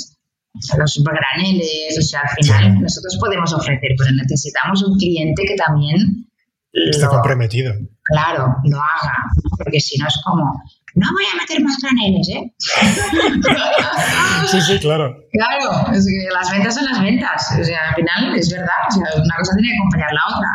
los 0.78 1.04
graneles, 1.04 1.98
o 2.00 2.02
sea, 2.02 2.22
al 2.22 2.44
final 2.44 2.82
nosotros 2.82 3.18
podemos 3.20 3.54
ofrecer, 3.54 3.92
pero 3.98 4.12
necesitamos 4.12 4.82
un 4.84 4.98
cliente 4.98 5.44
que 5.46 5.56
también 5.56 6.28
esté 6.72 7.06
comprometido. 7.08 7.74
Claro, 8.04 8.56
lo 8.64 8.78
haga, 8.78 9.16
porque 9.58 9.80
si 9.80 9.98
no 10.00 10.08
es 10.08 10.16
como, 10.24 10.62
no 10.96 11.12
voy 11.12 11.26
a 11.32 11.38
meter 11.38 11.62
más 11.62 11.76
graneles, 11.82 12.30
¿eh? 12.30 12.54
sí, 14.50 14.62
sí, 14.62 14.80
claro. 14.80 15.14
Claro, 15.34 15.92
es 15.94 16.06
que 16.06 16.34
las 16.34 16.50
ventas 16.52 16.76
son 16.76 16.86
las 16.86 17.02
ventas. 17.02 17.52
O 17.60 17.64
sea, 17.64 17.90
al 17.90 17.96
final 17.96 18.36
es 18.36 18.50
verdad, 18.50 18.68
o 18.88 18.92
sea, 18.92 19.22
una 19.22 19.36
cosa 19.36 19.56
tiene 19.56 19.70
que 19.72 19.78
acompañar 19.78 20.14
la 20.14 20.22
otra. 20.36 20.50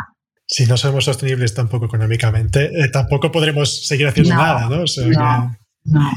si 0.47 0.65
no 0.65 0.77
somos 0.77 1.05
sostenibles 1.05 1.53
tampoco 1.53 1.85
económicamente, 1.85 2.71
eh, 2.73 2.89
tampoco 2.89 3.31
podremos 3.31 3.85
seguir 3.85 4.07
haciendo 4.07 4.33
nada, 4.33 4.67
¿no? 4.67 4.83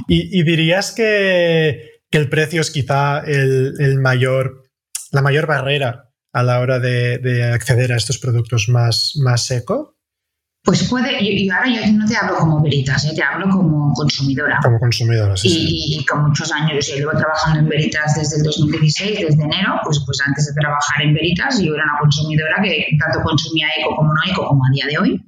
y, 0.09 0.43
dirías 0.43 0.93
que, 0.93 1.93
el 2.11 2.29
precio 2.31 2.61
es 2.61 2.71
quizá 2.71 3.19
el, 3.19 3.99
mayor, 4.01 4.63
la 5.11 5.21
mayor 5.21 5.47
barrera 5.47 6.11
a 6.33 6.43
la 6.43 6.61
hora 6.61 6.79
de, 6.79 7.51
acceder 7.53 7.93
a 7.93 7.97
estos 7.97 8.19
productos 8.19 8.69
más, 8.71 9.13
más 9.23 9.51
eco. 9.51 9.94
Pues 10.65 10.89
puede, 10.89 11.23
y, 11.23 11.47
ahora 11.51 11.69
yo 11.69 11.93
no 11.93 12.07
te 12.07 12.17
hablo 12.17 12.39
como 12.39 12.63
Veritas, 12.63 13.05
¿eh? 13.05 13.13
te 13.15 13.23
hablo 13.23 13.51
como 13.51 13.93
consumidora. 13.93 14.59
Como 14.63 14.79
consumidora, 14.79 15.37
sí. 15.37 15.49
Y, 15.53 16.07
con 16.07 16.25
muchos 16.25 16.51
años, 16.53 16.89
yo 16.89 16.97
llevo 16.97 17.11
trabajando 17.11 17.61
en 17.61 17.69
Veritas 17.69 18.15
desde 18.17 18.39
el 18.39 18.45
2016, 18.45 19.29
desde 19.29 19.45
enero, 19.45 19.75
pues, 19.85 20.03
pues 20.07 20.19
antes 20.27 20.47
de 20.47 20.59
trabajar 20.59 21.03
en 21.03 21.13
Veritas 21.13 21.61
yo 21.61 21.75
era 21.75 21.85
una 21.85 22.01
consumidora 22.01 22.63
que 22.63 22.97
tanto 22.99 23.21
consumía 23.23 23.69
eco 23.79 23.95
como 23.95 24.09
no 24.15 24.21
eco 24.27 24.47
como 24.49 24.65
a 24.65 24.71
día 24.73 24.87
de 24.87 24.99
hoy. 24.99 25.21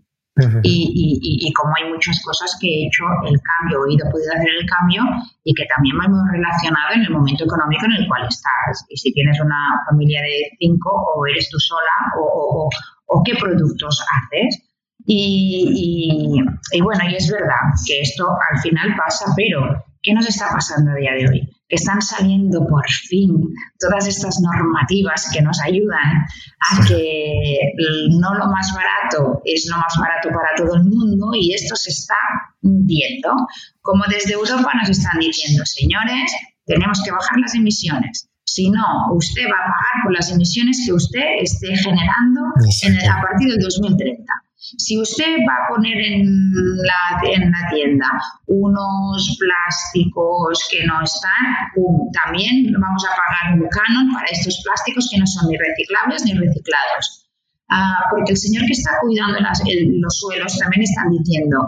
y, 0.63 1.53
como 1.53 1.73
hay 1.77 1.93
muchas 1.93 2.19
cosas 2.25 2.57
que 2.59 2.69
he 2.69 2.87
hecho 2.87 3.05
el 3.29 3.37
cambio, 3.37 3.85
he 3.85 3.93
ido 3.93 4.09
podido 4.11 4.33
hacer 4.33 4.53
el 4.59 4.65
cambio 4.65 5.03
y 5.45 5.53
que 5.53 5.67
también 5.67 5.97
va 6.01 6.09
muy 6.09 6.25
relacionado 6.33 6.95
en 6.95 7.03
el 7.03 7.11
momento 7.11 7.45
económico 7.45 7.85
en 7.85 7.93
el 8.01 8.09
cual 8.09 8.25
estás. 8.27 8.87
Y 8.89 8.97
si 8.97 9.13
tienes 9.13 9.39
una 9.39 9.85
familia 9.85 10.23
de 10.23 10.57
cinco 10.61 10.89
o 10.93 11.27
eres 11.27 11.51
tú 11.51 11.59
sola 11.61 11.93
o, 12.21 12.71
o 13.09 13.23
qué 13.23 13.35
productos 13.37 14.01
haces. 14.01 14.66
Y, 15.09 16.43
bueno, 16.83 17.05
y 17.09 17.15
es 17.15 17.31
verdad 17.31 17.73
que 17.87 18.01
esto 18.01 18.29
al 18.53 18.61
final 18.61 18.95
pasa, 18.97 19.33
pero 19.37 19.85
¿qué 20.03 20.13
nos 20.13 20.29
está 20.29 20.49
pasando 20.51 20.91
a 20.91 20.97
día 20.97 21.13
de 21.13 21.29
hoy? 21.29 21.49
Que 21.69 21.77
están 21.77 22.03
saliendo 22.03 22.67
por 22.67 22.85
fin 22.89 23.33
todas 23.79 24.07
estas 24.07 24.41
normativas 24.41 25.31
que 25.33 25.43
nos 25.43 25.61
ayudan 25.61 26.25
a 26.73 26.87
que 26.87 27.73
no 28.11 28.35
lo 28.35 28.47
más 28.47 28.73
barato 28.75 29.43
es 29.45 29.69
lo 29.71 29.77
más 29.77 29.97
barato 29.99 30.29
para 30.29 30.55
todo 30.57 30.77
el 30.77 30.85
mundo 30.85 31.31
y 31.35 31.55
esto 31.55 31.77
se 31.77 31.91
está 31.91 32.17
viendo. 32.61 33.31
Como 33.83 34.05
desde 34.09 34.35
Europa 34.35 34.73
nos 34.81 34.91
están 34.91 35.19
diciendo, 35.21 35.65
señores, 35.65 36.33
tenemos 36.67 37.01
que 37.05 37.13
bajar 37.13 37.39
las 37.39 37.55
emisiones. 37.55 38.29
Si 38.45 38.71
no, 38.71 39.13
usted 39.13 39.43
va 39.45 39.59
a 39.59 39.71
pagar 39.71 40.05
por 40.05 40.13
las 40.15 40.31
emisiones 40.31 40.83
que 40.87 40.93
usted 40.93 41.27
esté 41.41 41.77
generando 41.77 42.43
a 42.45 43.23
partir 43.23 43.49
del 43.51 43.59
2030. 43.59 44.25
Si 44.59 44.99
usted 44.99 45.37
va 45.49 45.55
a 45.55 45.69
poner 45.69 45.99
en 45.99 46.25
la, 46.83 47.29
en 47.31 47.51
la 47.51 47.69
tienda 47.71 48.07
unos 48.47 49.39
plásticos 49.39 50.67
que 50.71 50.85
no 50.87 51.03
están, 51.03 52.11
también 52.25 52.73
vamos 52.81 53.05
a 53.05 53.15
pagar 53.15 53.61
un 53.61 53.69
canon 53.69 54.13
para 54.15 54.27
estos 54.29 54.63
plásticos 54.65 55.09
que 55.11 55.19
no 55.19 55.27
son 55.27 55.51
ni 55.51 55.57
reciclables 55.57 56.25
ni 56.25 56.35
reciclados. 56.35 57.29
Ah, 57.69 58.05
porque 58.11 58.33
el 58.33 58.39
señor 58.39 58.65
que 58.67 58.73
está 58.73 58.93
cuidando 59.01 59.39
los 59.41 60.19
suelos 60.19 60.57
también 60.57 60.83
están 60.83 61.11
diciendo, 61.11 61.59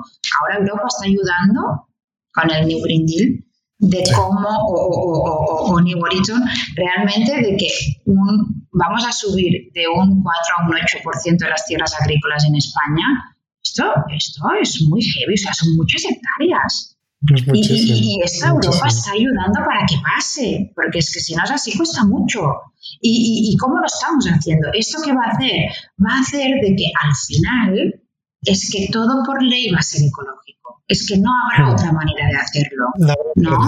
ahora 0.40 0.58
Europa 0.58 0.84
está 0.88 1.06
ayudando 1.06 1.88
con 2.32 2.50
el 2.50 2.68
New 2.68 2.80
Green 2.82 3.04
Deal 3.04 3.44
de 3.80 4.02
cómo, 4.14 4.48
o, 4.48 4.74
o, 4.74 5.72
o, 5.72 5.80
New 5.80 5.98
Horizon, 6.00 6.42
realmente 6.74 7.32
de 7.32 7.56
que 7.56 7.68
un, 8.06 8.57
vamos 8.72 9.04
a 9.06 9.12
subir 9.12 9.70
de 9.72 9.88
un 9.88 10.22
4 10.22 10.54
a 10.58 10.66
un 10.66 10.72
8% 10.72 11.38
de 11.38 11.50
las 11.50 11.64
tierras 11.66 11.94
agrícolas 12.00 12.44
en 12.46 12.56
España. 12.56 13.36
Esto, 13.62 13.84
esto 14.14 14.42
es 14.60 14.82
muy 14.88 15.02
heavy, 15.02 15.34
o 15.34 15.36
sea, 15.36 15.52
son 15.52 15.76
muchas 15.76 16.04
hectáreas. 16.04 16.96
y, 17.52 18.20
esta 18.22 18.48
Europa 18.48 18.86
está 18.86 19.10
ayudando 19.12 19.60
para 19.66 19.84
que 19.86 19.96
pase, 20.02 20.72
porque 20.74 21.00
es 21.00 21.12
que 21.12 21.20
si 21.20 21.34
no 21.34 21.42
es 21.44 21.50
así 21.50 21.76
cuesta 21.76 22.04
mucho. 22.04 22.40
¿Y, 23.00 23.52
y 23.52 23.56
cómo 23.56 23.78
lo 23.78 23.86
estamos 23.86 24.24
haciendo? 24.26 24.68
¿Esto 24.72 24.98
qué 25.04 25.12
va 25.12 25.24
a 25.24 25.30
hacer? 25.32 25.70
Va 26.00 26.16
a 26.16 26.20
hacer 26.20 26.48
de 26.62 26.76
que 26.76 26.86
al 27.02 27.14
final 27.26 28.02
es 28.42 28.70
que 28.72 28.88
todo 28.92 29.22
por 29.24 29.42
ley 29.42 29.70
va 29.70 29.78
a 29.78 29.82
ser 29.82 30.06
ecológico. 30.06 30.82
Es 30.86 31.06
que 31.06 31.18
no 31.18 31.30
habrá 31.44 31.72
otra 31.72 31.92
manera 31.92 32.26
de 32.28 32.36
hacerlo. 32.36 32.86
¿no? 33.36 33.58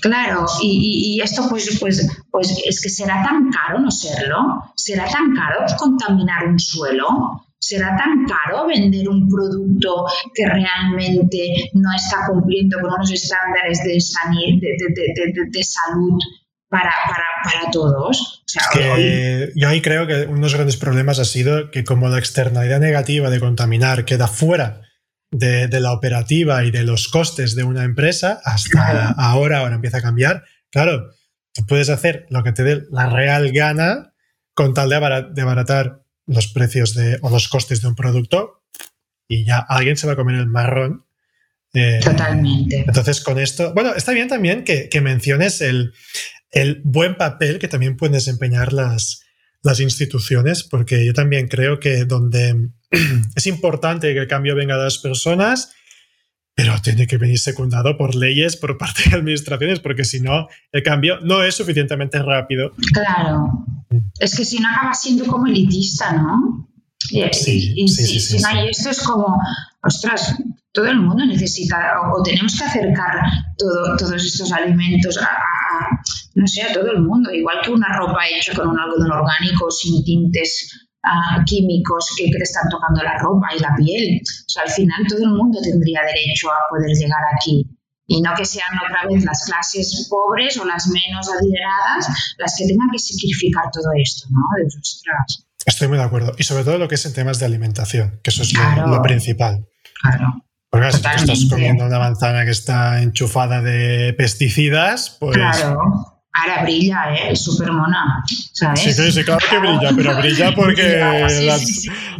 Claro, 0.00 0.46
y, 0.62 1.20
esto 1.22 1.46
pues, 1.48 1.78
pues, 1.78 2.06
pues 2.30 2.62
es 2.66 2.80
que 2.80 2.88
será 2.88 3.22
tan 3.22 3.50
caro 3.50 3.80
no 3.80 3.90
serlo, 3.90 4.62
será 4.74 5.06
tan 5.06 5.34
caro 5.34 5.66
contaminar 5.78 6.46
un 6.46 6.58
suelo, 6.58 7.44
será 7.58 7.96
tan 7.96 8.26
caro 8.26 8.66
vender 8.66 9.08
un 9.08 9.28
producto 9.28 10.06
que 10.34 10.46
realmente 10.46 11.70
no 11.74 11.90
está 11.94 12.26
cumpliendo 12.26 12.78
con 12.80 12.94
unos 12.94 13.12
estándares 13.12 13.82
de, 13.84 13.92
de 15.50 15.64
salud 15.64 16.18
para, 16.70 16.92
para, 17.06 17.24
para 17.44 17.70
todos. 17.70 18.44
yo 19.54 19.68
ahí 19.68 19.82
creo 19.82 20.06
que 20.06 20.22
uno 20.22 20.36
de 20.36 20.42
los 20.42 20.54
grandes 20.54 20.76
problemas 20.76 21.18
ha 21.18 21.24
sido 21.24 21.70
que 21.70 21.84
como 21.84 22.08
la 22.08 22.18
externalidad 22.18 22.80
negativa 22.80 23.28
de 23.28 23.40
contaminar 23.40 24.04
queda 24.04 24.28
fuera 24.28 24.82
de, 25.30 25.80
la 25.80 25.92
operativa 25.92 26.64
y 26.64 26.70
de 26.70 26.82
los 26.82 27.08
costes 27.08 27.54
de 27.54 27.64
una 27.64 27.84
empresa, 27.84 28.40
hasta 28.44 29.10
ahora, 29.10 29.58
ahora 29.58 29.74
empieza 29.74 29.98
a 29.98 30.02
cambiar, 30.02 30.44
claro, 30.70 31.10
tú 31.52 31.66
puedes 31.66 31.88
hacer 31.88 32.26
lo 32.30 32.42
que 32.42 32.52
te 32.52 32.64
dé 32.64 32.82
la 32.90 33.08
real 33.08 33.52
gana 33.52 34.12
con 34.54 34.74
tal 34.74 34.90
de, 34.90 35.42
abaratar 35.42 36.02
los 36.26 36.48
precios 36.48 36.94
de, 36.94 37.18
o 37.22 37.30
los 37.30 37.48
costes 37.48 37.82
de 37.82 37.88
un 37.88 37.94
producto 37.94 38.62
y 39.28 39.44
ya 39.44 39.58
alguien 39.58 39.96
se 39.96 40.06
va 40.06 40.14
a 40.14 40.16
comer 40.16 40.36
el 40.36 40.46
marrón. 40.46 41.06
Eh, 41.72 42.00
Totalmente. 42.02 42.84
Entonces, 42.86 43.20
con 43.20 43.38
esto, 43.38 43.72
bueno, 43.74 43.94
está 43.94 44.12
bien 44.12 44.28
también 44.28 44.64
que, 44.64 44.88
que 44.88 45.00
menciones 45.00 45.60
el, 45.60 45.94
el 46.50 46.80
buen 46.82 47.16
papel 47.16 47.60
que 47.60 47.68
también 47.68 47.96
pueden 47.96 48.14
desempeñar 48.14 48.72
las, 48.72 49.22
las 49.62 49.80
instituciones, 49.80 50.62
porque 50.62 51.04
yo 51.04 51.12
también 51.12 51.48
creo 51.48 51.78
que 51.80 52.04
donde 52.04 52.70
es 53.34 53.46
importante 53.46 54.12
que 54.12 54.20
el 54.20 54.28
cambio 54.28 54.54
venga 54.54 54.76
de 54.76 54.84
las 54.84 54.98
personas, 54.98 55.72
pero 56.54 56.74
tiene 56.82 57.06
que 57.06 57.18
venir 57.18 57.38
secundado 57.38 57.96
por 57.96 58.14
leyes, 58.14 58.56
por 58.56 58.76
parte 58.76 59.08
de 59.08 59.16
administraciones, 59.16 59.80
porque 59.80 60.04
si 60.04 60.20
no, 60.20 60.48
el 60.72 60.82
cambio 60.82 61.20
no 61.20 61.42
es 61.42 61.54
suficientemente 61.54 62.22
rápido. 62.22 62.72
Claro. 62.92 63.64
Es 64.18 64.36
que 64.36 64.44
si 64.44 64.58
no 64.58 64.68
acaba 64.68 64.94
siendo 64.94 65.26
como 65.26 65.46
elitista, 65.46 66.12
¿no? 66.12 66.68
Sí, 67.32 67.74
sí, 67.88 68.20
sí, 68.20 68.36
y 68.36 68.70
esto 68.70 68.90
es 68.90 69.00
como, 69.00 69.36
ostras, 69.82 70.36
todo 70.72 70.86
el 70.86 71.00
mundo 71.00 71.24
necesita 71.26 71.76
o, 72.12 72.22
tenemos 72.22 72.56
que 72.56 72.64
acercar 72.64 73.16
todo, 73.58 73.96
todos 73.96 74.24
estos 74.24 74.52
alimentos 74.52 75.18
a, 75.18 75.28
no 76.34 76.46
sé, 76.46 76.62
a 76.62 76.72
todo 76.72 76.90
el 76.92 77.02
mundo, 77.02 77.30
igual 77.32 77.58
que 77.62 77.70
una 77.70 77.88
ropa 77.96 78.26
hecha 78.28 78.54
con 78.54 78.68
un 78.68 78.78
algodón 78.78 79.10
orgánico 79.10 79.70
sin 79.70 80.04
tintes 80.04 80.88
ah, 81.02 81.42
químicos 81.44 82.06
que, 82.16 82.30
te 82.30 82.42
están 82.42 82.68
tocando 82.68 83.02
la 83.02 83.18
ropa 83.18 83.48
y 83.56 83.60
la 83.60 83.74
piel. 83.76 84.20
O 84.22 84.48
sea, 84.48 84.62
al 84.64 84.70
final 84.70 85.06
todo 85.08 85.24
el 85.24 85.30
mundo 85.30 85.58
tendría 85.62 86.00
derecho 86.02 86.50
a 86.50 86.58
poder 86.68 86.90
llegar 86.96 87.22
aquí. 87.36 87.66
Y 88.06 88.20
no 88.22 88.34
que 88.36 88.44
sean 88.44 88.70
otra 88.84 89.06
vez 89.08 89.24
las 89.24 89.44
clases 89.46 90.08
pobres 90.10 90.58
o 90.58 90.64
las 90.64 90.88
menos 90.88 91.28
adineradas 91.30 92.34
las 92.38 92.56
que 92.58 92.66
tengan 92.66 92.88
que 92.90 92.98
sacrificar 92.98 93.70
todo 93.72 93.86
esto, 94.02 94.26
¿no? 94.30 94.40
De 94.56 94.66
ostras. 94.66 95.46
Estoy 95.64 95.88
muy 95.88 95.98
de 95.98 96.04
acuerdo. 96.04 96.34
Y 96.36 96.42
sobre 96.42 96.64
todo 96.64 96.78
lo 96.78 96.88
que 96.88 96.96
es 96.96 97.06
en 97.06 97.12
temas 97.12 97.38
de 97.38 97.46
alimentación, 97.46 98.18
que 98.22 98.30
eso 98.30 98.42
es 98.42 98.52
lo, 98.52 99.02
principal. 99.02 99.64
Claro. 100.02 100.44
Porque 100.70 100.92
si 100.92 100.98
estás 100.98 101.46
comiendo 101.50 101.84
una 101.84 101.98
manzana 101.98 102.44
que 102.44 102.52
está 102.52 103.02
enchufada 103.02 103.60
de 103.60 104.14
pesticidas, 104.16 105.16
pues. 105.18 105.36
Claro. 105.36 106.16
Ahora 106.32 106.62
brilla, 106.62 107.12
¿eh? 107.12 107.32
es 107.32 107.42
súper 107.42 107.72
mona. 107.72 108.22
¿sabes? 108.52 108.80
Sí, 108.80 108.92
sí, 108.92 109.24
claro 109.24 109.44
que 109.50 109.58
brilla, 109.58 109.90
pero 109.96 110.16
brilla 110.16 110.54
porque 110.56 110.98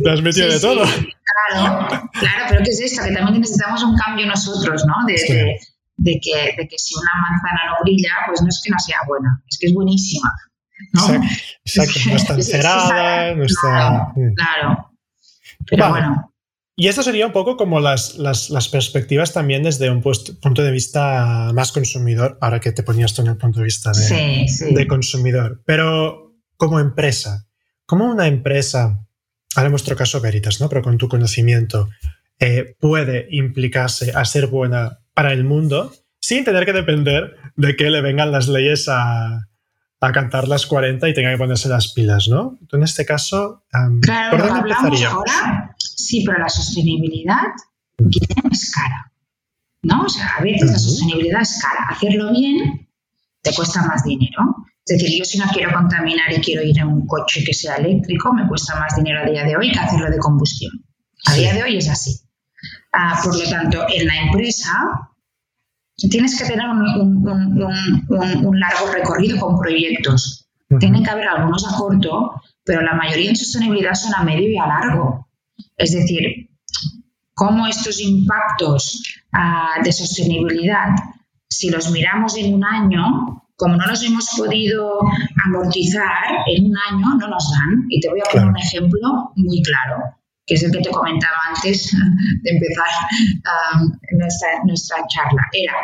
las, 0.01 0.21
metido 0.21 0.49
de 0.49 0.59
todo. 0.59 0.83
Claro, 0.83 2.11
claro, 2.13 2.45
pero 2.49 2.65
¿qué 2.65 2.71
es 2.71 2.81
esto? 2.81 3.05
Que 3.05 3.13
también 3.13 3.41
necesitamos 3.41 3.85
un 3.85 3.97
cambio 3.97 4.27
nosotros, 4.27 4.85
¿no? 4.85 4.95
De, 5.07 5.61
de, 5.97 6.21
que, 6.21 6.55
de 6.57 6.69
que 6.69 6.77
si 6.77 6.95
una 6.97 7.11
manzana 7.23 7.61
no 7.69 7.85
brilla, 7.85 8.11
pues 8.27 8.43
no 8.43 8.49
es 8.49 8.61
que 8.65 8.71
no 8.71 8.79
sea 8.81 8.99
buena, 9.07 9.41
es 9.49 9.59
que 9.59 9.67
es 9.69 9.75
buenísima. 9.75 10.29
¿no? 10.93 11.25
Exacto, 11.65 12.01
no 12.09 12.17
está 12.17 12.35
encerada, 12.35 13.35
no 13.37 13.45
está. 13.45 14.13
Claro, 14.35 14.91
Pero 15.67 15.89
bueno. 15.91 16.30
Y 16.77 16.89
esto 16.89 17.03
sería 17.03 17.27
un 17.27 17.33
poco 17.33 17.57
como 17.57 17.81
las, 17.81 18.17
las, 18.17 18.69
perspectivas 18.69 19.33
también 19.33 19.63
desde 19.63 19.91
un 19.91 20.03
punto 20.03 20.63
de 20.63 20.71
vista 20.71 21.51
más 21.53 21.73
consumidor, 21.73 22.39
ahora 22.41 22.61
que 22.61 22.73
te 22.73 22.83
ponías 22.83 23.13
tú 23.13 23.23
en 23.23 23.29
el 23.29 23.37
punto 23.37 23.59
de 23.59 23.65
vista 23.65 23.93
de, 23.93 24.47
de 24.71 24.87
consumidor. 24.87 25.63
Pero 25.67 26.33
como 26.57 26.81
empresa, 26.81 27.47
como 27.85 28.07
una 28.07 28.29
empresa, 28.29 29.05
ahora 29.57 29.67
en 29.67 29.73
nuestro 29.73 29.97
caso 29.97 30.21
Veritas, 30.21 30.61
¿no? 30.61 30.69
pero 30.69 30.81
con 30.81 30.97
tu 30.97 31.09
conocimiento, 31.09 31.89
eh, 32.39 32.77
puede 32.79 33.27
implicarse 33.31 34.13
a 34.15 34.25
ser 34.25 34.47
buena 34.47 35.01
para 35.13 35.33
el 35.33 35.45
mundo 35.45 35.93
sin 36.21 36.45
tener 36.45 36.65
que 36.65 36.73
depender 36.73 37.37
de 37.57 37.77
que 37.77 37.91
le 37.91 38.01
vengan 38.01 38.33
las 38.33 38.49
leyes 38.49 38.89
a, 38.89 39.49
a 40.01 40.13
cantar 40.13 40.49
las 40.49 40.67
40 40.67 41.09
y 41.09 41.15
tenga 41.15 41.31
que 41.31 41.39
ponerse 41.39 41.69
las 41.69 41.93
pilas, 41.93 42.29
¿no? 42.29 42.59
En 42.73 42.83
este 42.83 43.05
caso, 43.05 43.65
¿por 44.31 44.41
dónde 44.41 44.61
empezaríamos? 44.61 45.25
Ahora, 45.29 45.77
sí, 46.07 46.25
pero 46.25 46.39
la 46.39 46.49
sostenibilidad 46.49 47.55
es 48.51 48.73
cara, 48.73 49.13
¿no? 49.83 50.03
O 50.03 50.09
sea, 50.09 50.37
a 50.39 50.43
veces 50.43 50.71
la 50.71 50.79
sostenibilidad 50.79 51.43
es 51.43 51.61
cara. 51.63 51.87
Hacerlo 51.91 52.33
bien 52.33 52.89
te 53.43 53.55
cuesta 53.55 53.83
más 53.87 54.05
dinero. 54.05 54.57
Es 54.87 54.99
decir, 54.99 55.19
yo 55.19 55.25
si 55.25 55.39
no 55.39 55.47
quiero 55.53 55.73
contaminar 55.73 56.33
y 56.33 56.41
quiero 56.41 56.63
ir 56.63 56.79
en 56.79 56.89
un 56.89 57.07
coche 57.07 57.45
que 57.45 57.55
sea 57.55 57.77
eléctrico, 57.77 58.33
me 58.33 58.47
cuesta 58.49 58.79
más 58.79 58.97
dinero 58.97 59.21
a 59.21 59.31
día 59.31 59.45
de 59.45 59.57
hoy 59.57 59.71
que 59.71 59.79
hacerlo 59.79 60.11
de 60.11 60.19
combustión. 60.19 60.73
A 61.27 61.35
día 61.35 61.55
de 61.55 61.63
hoy 61.63 61.77
es 61.77 61.89
así. 61.89 62.21
Ah, 62.93 63.21
por 63.23 63.39
lo 63.39 63.49
tanto, 63.49 63.87
en 63.89 64.07
la 64.07 64.17
empresa 64.23 65.11
tienes 66.09 66.39
que 66.39 66.47
tener 66.47 66.67
un, 66.69 68.05
largo 68.59 68.93
recorrido 68.93 69.39
con 69.39 69.59
proyectos. 69.59 70.49
Tienen 70.79 71.05
que 71.05 71.11
haber 71.11 71.29
algunos 71.29 71.67
a 71.67 71.77
corto, 71.77 72.41
pero 72.65 72.83
la 72.83 72.95
mayoría 72.95 73.31
en 73.31 73.37
sostenibilidad 73.37 73.95
son 73.95 74.15
a 74.15 74.23
medio 74.23 74.49
y 74.49 74.57
a 74.57 74.67
largo. 74.67 75.29
Es 75.77 75.93
decir, 75.93 76.51
cómo 77.35 77.67
estos 77.67 78.01
impactos 78.01 79.03
ah, 79.33 79.77
de 79.83 79.93
sostenibilidad, 79.93 80.89
si 81.49 81.71
los 81.71 81.91
miramos 81.91 82.37
en 82.37 82.55
un 82.55 82.65
año, 82.65 83.41
como 83.57 83.77
no 83.77 83.87
los 83.87 84.03
hemos 84.03 84.29
podido 84.37 85.01
amortizar 85.47 86.45
en 86.47 86.67
un 86.67 86.77
año, 86.77 87.17
no 87.19 87.29
nos 87.29 87.51
dan. 87.51 87.87
Y 87.89 88.01
te 88.01 88.09
voy 88.09 88.21
a 88.21 88.31
poner 88.31 88.49
un 88.49 88.59
ejemplo 88.59 89.33
muy 89.37 89.63
claro, 89.63 90.03
que 90.47 90.55
es 90.55 90.63
el 90.63 90.73
que 90.73 90.81
te 90.81 90.91
comentaba 90.91 91.37
antes 91.55 91.91
de 92.43 92.51
empezar 92.51 92.89
um, 93.75 93.93
nuestra, 94.65 95.07
charla. 95.09 95.43
Era, 95.53 95.75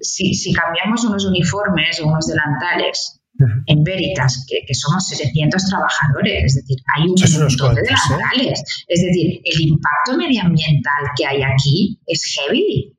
si, 0.00 0.34
si 0.34 0.52
cambiamos 0.52 1.04
unos 1.04 1.24
uniformes 1.24 2.00
o 2.00 2.06
unos 2.06 2.26
delantales 2.26 3.21
en 3.66 3.84
Veritas, 3.84 4.46
que, 4.48 4.74
somos 4.74 5.06
700 5.08 5.66
trabajadores, 5.68 6.44
es 6.44 6.54
decir, 6.56 6.78
hay 6.94 7.08
un 7.08 7.14
montón 7.14 7.74
de 7.74 7.80
¿eh? 7.80 7.84
delantales. 7.84 8.84
Es 8.88 9.02
decir, 9.02 9.40
el 9.44 9.60
impacto 9.60 10.16
medioambiental 10.16 11.04
que 11.16 11.26
hay 11.26 11.42
aquí 11.42 12.00
es 12.06 12.24
heavy. 12.34 12.96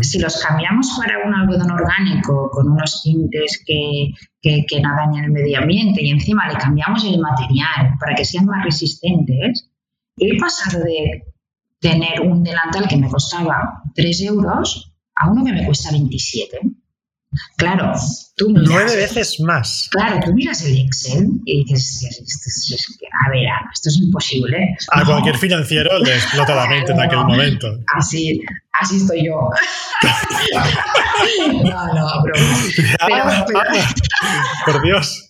Si 0.00 0.20
los 0.20 0.40
cambiamos 0.40 0.96
para 0.96 1.26
un 1.26 1.34
algodón 1.34 1.72
orgánico 1.72 2.48
con 2.52 2.70
unos 2.70 3.02
tintes 3.02 3.64
que, 3.66 4.12
que, 4.40 4.80
no 4.80 4.90
dañan 4.94 5.24
el 5.24 5.32
medio 5.32 5.58
ambiente 5.58 6.04
y 6.04 6.10
encima 6.10 6.46
le 6.48 6.56
cambiamos 6.56 7.04
el 7.04 7.18
material 7.18 7.94
para 7.98 8.14
que 8.14 8.24
sean 8.24 8.46
más 8.46 8.64
resistentes, 8.64 9.68
he 10.18 10.38
pasado 10.38 10.84
de 10.84 11.24
tener 11.80 12.20
un 12.20 12.44
delantal 12.44 12.86
que 12.88 12.96
me 12.96 13.08
costaba 13.08 13.82
3 13.94 14.20
euros 14.22 14.92
a 15.16 15.30
uno 15.30 15.44
que 15.44 15.52
me 15.52 15.64
cuesta 15.64 15.90
27. 15.90 16.60
Claro, 17.56 17.92
tú 18.36 18.50
miras. 18.50 18.68
Nueve 18.68 18.96
veces 18.96 19.40
más. 19.40 19.88
Claro, 19.90 20.20
tú 20.24 20.34
miras 20.34 20.62
el 20.62 20.78
Excel 20.78 21.28
y 21.44 21.64
dices, 21.64 22.04
a 23.26 23.30
ver, 23.30 23.44
esto 23.72 23.88
es 23.88 23.96
imposible. 23.98 24.76
A 24.92 25.04
cualquier 25.04 25.36
financiero 25.36 25.98
le 25.98 26.14
explota 26.14 26.54
la 26.54 26.66
mente 26.66 26.92
en 26.92 27.00
aquel 27.00 27.18
momento. 27.18 27.78
Así, 27.96 28.40
así 28.72 28.96
estoy 28.98 29.26
yo. 29.26 29.50
no, 31.64 31.94
no, 31.94 32.06
Pero, 33.06 33.24
Por 34.64 34.82
Dios. 34.82 35.22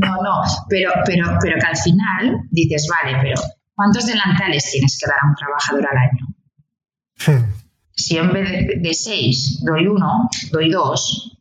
No, 0.00 0.22
no, 0.22 0.42
pero, 0.68 0.90
pero, 1.04 1.38
pero 1.40 1.58
que 1.58 1.66
al 1.66 1.76
final 1.76 2.40
dices, 2.50 2.86
vale, 2.90 3.16
pero 3.22 3.40
¿cuántos 3.74 4.06
delantales 4.06 4.68
tienes 4.70 4.98
que 5.00 5.08
dar 5.08 5.18
a 5.22 5.28
un 5.28 5.34
trabajador 5.36 5.86
al 5.90 5.98
año? 5.98 7.56
Si 7.96 8.18
en 8.18 8.30
vez 8.30 8.82
de, 8.82 8.94
seis 8.94 9.62
doy 9.64 9.86
uno, 9.86 10.28
doy 10.52 10.70
dos, 10.70 11.38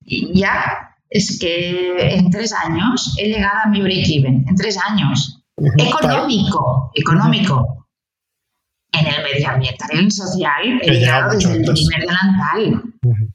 y 0.00 0.38
ya 0.38 0.96
es 1.10 1.38
que 1.38 2.14
en 2.14 2.30
tres 2.30 2.52
años 2.52 3.14
he 3.18 3.28
llegado 3.28 3.58
a 3.64 3.68
mi 3.68 3.82
break-even, 3.82 4.46
en 4.48 4.54
tres 4.56 4.78
años. 4.78 5.42
Económico, 5.78 6.90
económico. 6.94 7.86
En 8.92 9.06
el 9.06 9.22
medioambiental 9.22 9.90
en 9.92 9.98
el 9.98 10.12
social 10.12 10.80
he 10.80 10.90
llegado 10.90 11.32
desde 11.32 11.52
el 11.52 11.62
primer 11.62 12.00
delantal. 12.00 12.82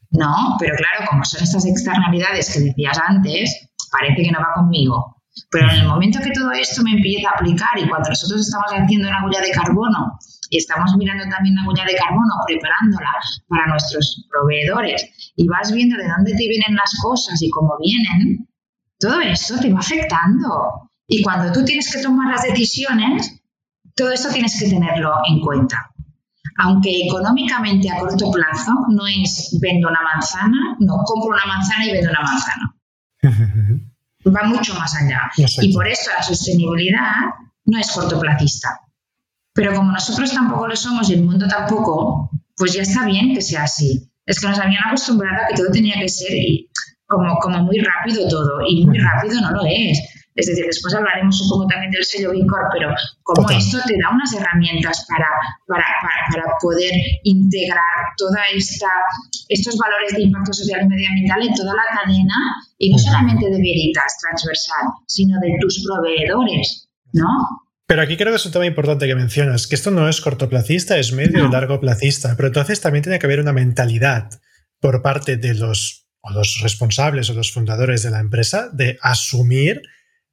No, 0.09 0.55
pero 0.59 0.75
claro, 0.75 1.07
como 1.09 1.23
son 1.23 1.43
estas 1.43 1.65
externalidades 1.65 2.53
que 2.53 2.59
decías 2.61 2.97
antes, 3.07 3.69
parece 3.91 4.23
que 4.23 4.31
no 4.31 4.39
va 4.39 4.53
conmigo. 4.55 5.17
Pero 5.51 5.69
en 5.69 5.77
el 5.77 5.87
momento 5.87 6.19
que 6.23 6.31
todo 6.31 6.51
esto 6.51 6.81
me 6.81 6.93
empieza 6.93 7.29
a 7.29 7.33
aplicar 7.33 7.77
y 7.77 7.87
cuando 7.87 8.09
nosotros 8.09 8.41
estamos 8.41 8.71
haciendo 8.71 9.07
una 9.07 9.23
huella 9.25 9.41
de 9.41 9.51
carbono 9.51 10.17
estamos 10.57 10.95
mirando 10.97 11.23
también 11.29 11.55
la 11.55 11.67
huella 11.67 11.85
de 11.85 11.95
carbono, 11.95 12.33
preparándola 12.45 13.11
para 13.47 13.67
nuestros 13.67 14.27
proveedores 14.29 15.33
y 15.35 15.47
vas 15.47 15.71
viendo 15.71 15.97
de 15.97 16.07
dónde 16.07 16.31
te 16.31 16.47
vienen 16.47 16.75
las 16.75 16.91
cosas 17.01 17.41
y 17.41 17.49
cómo 17.49 17.77
vienen, 17.79 18.47
todo 18.99 19.19
esto 19.21 19.59
te 19.59 19.71
va 19.71 19.79
afectando. 19.79 20.89
Y 21.07 21.23
cuando 21.23 21.51
tú 21.51 21.65
tienes 21.65 21.91
que 21.93 22.01
tomar 22.01 22.31
las 22.31 22.43
decisiones, 22.43 23.41
todo 23.95 24.11
esto 24.11 24.29
tienes 24.29 24.57
que 24.59 24.69
tenerlo 24.69 25.13
en 25.27 25.41
cuenta. 25.41 25.91
Aunque 26.57 27.07
económicamente 27.07 27.89
a 27.89 27.97
corto 27.97 28.31
plazo 28.31 28.71
no 28.89 29.07
es 29.07 29.57
vendo 29.61 29.87
una 29.89 30.01
manzana, 30.01 30.77
no 30.79 30.97
compro 31.05 31.29
una 31.29 31.45
manzana 31.45 31.85
y 31.85 31.91
vendo 31.91 32.09
una 32.09 32.21
manzana. 32.21 32.75
Va 34.27 34.43
mucho 34.43 34.75
más 34.75 34.95
allá. 34.95 35.31
Y 35.35 35.73
por 35.73 35.87
eso 35.87 36.11
la 36.15 36.21
sostenibilidad 36.21 37.15
no 37.65 37.79
es 37.79 37.91
cortoplacista. 37.91 38.69
Pero 39.53 39.75
como 39.75 39.91
nosotros 39.91 40.33
tampoco 40.33 40.67
lo 40.67 40.75
somos 40.75 41.09
y 41.09 41.13
el 41.13 41.23
mundo 41.23 41.47
tampoco, 41.47 42.31
pues 42.55 42.73
ya 42.73 42.83
está 42.83 43.05
bien 43.05 43.33
que 43.33 43.41
sea 43.41 43.63
así. 43.63 44.09
Es 44.25 44.39
que 44.39 44.47
nos 44.47 44.59
habían 44.59 44.83
acostumbrado 44.87 45.43
a 45.43 45.47
que 45.47 45.55
todo 45.55 45.71
tenía 45.71 45.99
que 45.99 46.07
ser 46.07 46.31
como, 47.07 47.37
como 47.39 47.63
muy 47.63 47.79
rápido 47.79 48.27
todo, 48.29 48.61
y 48.67 48.85
muy 48.85 48.97
rápido 48.97 49.41
no 49.41 49.51
lo 49.51 49.65
es. 49.65 49.99
Es 50.33 50.45
decir, 50.45 50.65
después 50.65 50.95
hablaremos 50.95 51.41
un 51.41 51.49
poco 51.49 51.67
también 51.67 51.91
del 51.91 52.05
sello 52.05 52.31
Bicor, 52.31 52.69
pero 52.71 52.95
como 53.23 53.49
esto 53.49 53.79
te 53.85 53.95
da 54.01 54.15
unas 54.15 54.33
herramientas 54.33 55.05
para, 55.09 55.27
para, 55.67 55.85
para, 56.33 56.55
poder 56.61 56.93
integrar 57.23 58.15
toda 58.17 58.39
esta 58.55 58.87
estos 59.49 59.77
valores 59.77 60.13
de 60.13 60.23
impacto 60.23 60.53
social 60.53 60.83
y 60.83 60.87
medioambiental 60.87 61.45
en 61.45 61.53
toda 61.53 61.73
la 61.73 61.83
cadena, 61.93 62.35
y 62.77 62.91
no 62.91 62.97
solamente 62.97 63.45
de 63.45 63.57
Veritas 63.57 64.17
transversal, 64.21 64.87
sino 65.05 65.37
de 65.41 65.57
tus 65.59 65.83
proveedores, 65.85 66.87
¿no? 67.11 67.27
Pero 67.91 68.03
aquí 68.03 68.15
creo 68.15 68.31
que 68.31 68.37
es 68.37 68.45
un 68.45 68.53
tema 68.53 68.65
importante 68.65 69.05
que 69.05 69.15
mencionas, 69.15 69.67
que 69.67 69.75
esto 69.75 69.91
no 69.91 70.07
es 70.07 70.21
cortoplacista, 70.21 70.97
es 70.97 71.11
medio 71.11 71.45
y 71.45 71.51
largo 71.51 71.81
placista, 71.81 72.37
pero 72.37 72.47
entonces 72.47 72.79
también 72.79 73.03
tiene 73.03 73.19
que 73.19 73.25
haber 73.25 73.41
una 73.41 73.51
mentalidad 73.51 74.29
por 74.79 75.01
parte 75.01 75.35
de 75.35 75.55
los, 75.55 76.07
los 76.33 76.61
responsables 76.61 77.29
o 77.29 77.33
los 77.33 77.51
fundadores 77.51 78.03
de 78.03 78.11
la 78.11 78.21
empresa 78.21 78.69
de 78.71 78.97
asumir 79.01 79.81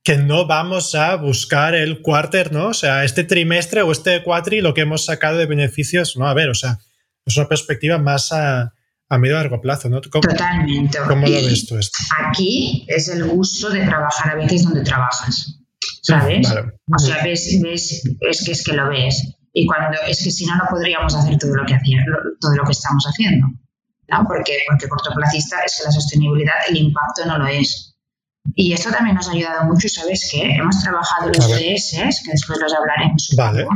que 0.05 0.19
no 0.19 0.47
vamos 0.47 0.95
a 0.95 1.17
buscar 1.17 1.75
el 1.75 2.01
quarter, 2.01 2.53
¿no? 2.53 2.69
O 2.69 2.75
sea, 2.75 3.03
este 3.03 3.25
trimestre 3.25 3.83
o 3.83 3.91
este 3.91 4.23
cuatri 4.23 4.61
lo 4.61 4.73
que 4.73 4.83
hemos 4.83 5.07
sacado 5.07 5.37
de 5.39 5.47
beneficios, 5.47 6.17
no, 6.17 6.29
a 6.29 6.35
ver, 6.35 6.51
o 6.51 6.55
sea, 6.55 6.79
es 7.27 7.37
una 7.37 7.49
perspectiva 7.49 7.99
más 7.99 8.31
a, 8.31 8.73
medio 9.19 9.35
y 9.35 9.37
largo 9.37 9.61
plazo, 9.61 9.89
¿no? 9.89 10.01
Totalmente. 10.01 10.97
¿Cómo 11.09 11.27
lo 11.27 11.33
ves 11.33 11.67
tú 11.67 11.77
esto? 11.77 11.99
Aquí 12.25 12.87
es 12.87 13.09
el 13.09 13.25
gusto 13.25 13.69
de 13.69 13.85
trabajar 13.85 14.35
a 14.35 14.37
veces 14.37 14.63
donde 14.63 14.85
trabajas. 14.85 15.58
¿Sabes? 16.09 16.49
O 16.51 16.99
sea, 16.99 17.23
ves, 17.23 17.61
ves, 17.63 18.05
es 18.21 18.45
que 18.45 18.53
es 18.53 18.65
que 18.65 18.73
lo 18.73 18.89
ves. 18.89 19.35
Y 19.53 19.67
cuando 19.67 19.99
es 20.07 20.23
que 20.23 20.31
si 20.31 20.47
no, 20.47 20.57
no 20.57 20.65
podríamos 20.71 21.15
hacer 21.15 21.37
todo 21.39 21.55
lo 21.55 21.67
que 21.67 21.75
hacía, 21.75 22.03
todo 22.41 22.55
lo 22.55 22.65
que 22.65 22.73
estamos 22.73 23.05
haciendo. 23.05 23.47
¿no? 24.09 24.25
Porque, 24.27 24.59
porque 24.69 24.89
cortoplacista 24.89 25.61
es 25.65 25.77
que 25.77 25.85
la 25.85 25.93
sostenibilidad, 25.93 26.55
el 26.69 26.77
impacto 26.77 27.27
no 27.27 27.39
lo 27.39 27.47
es. 27.47 27.97
Y 28.55 28.73
esto 28.73 28.91
también 28.91 29.17
nos 29.17 29.29
ha 29.29 29.33
ayudado 29.33 29.65
mucho, 29.65 29.89
¿sabes 29.89 30.29
qué? 30.33 30.55
Hemos 30.55 30.81
trabajado 30.83 31.29
los 31.29 31.45
ODS, 31.45 32.23
que 32.25 32.31
después 32.33 32.59
los 32.61 32.73
hablaremos. 32.75 33.35
Vale. 33.37 33.67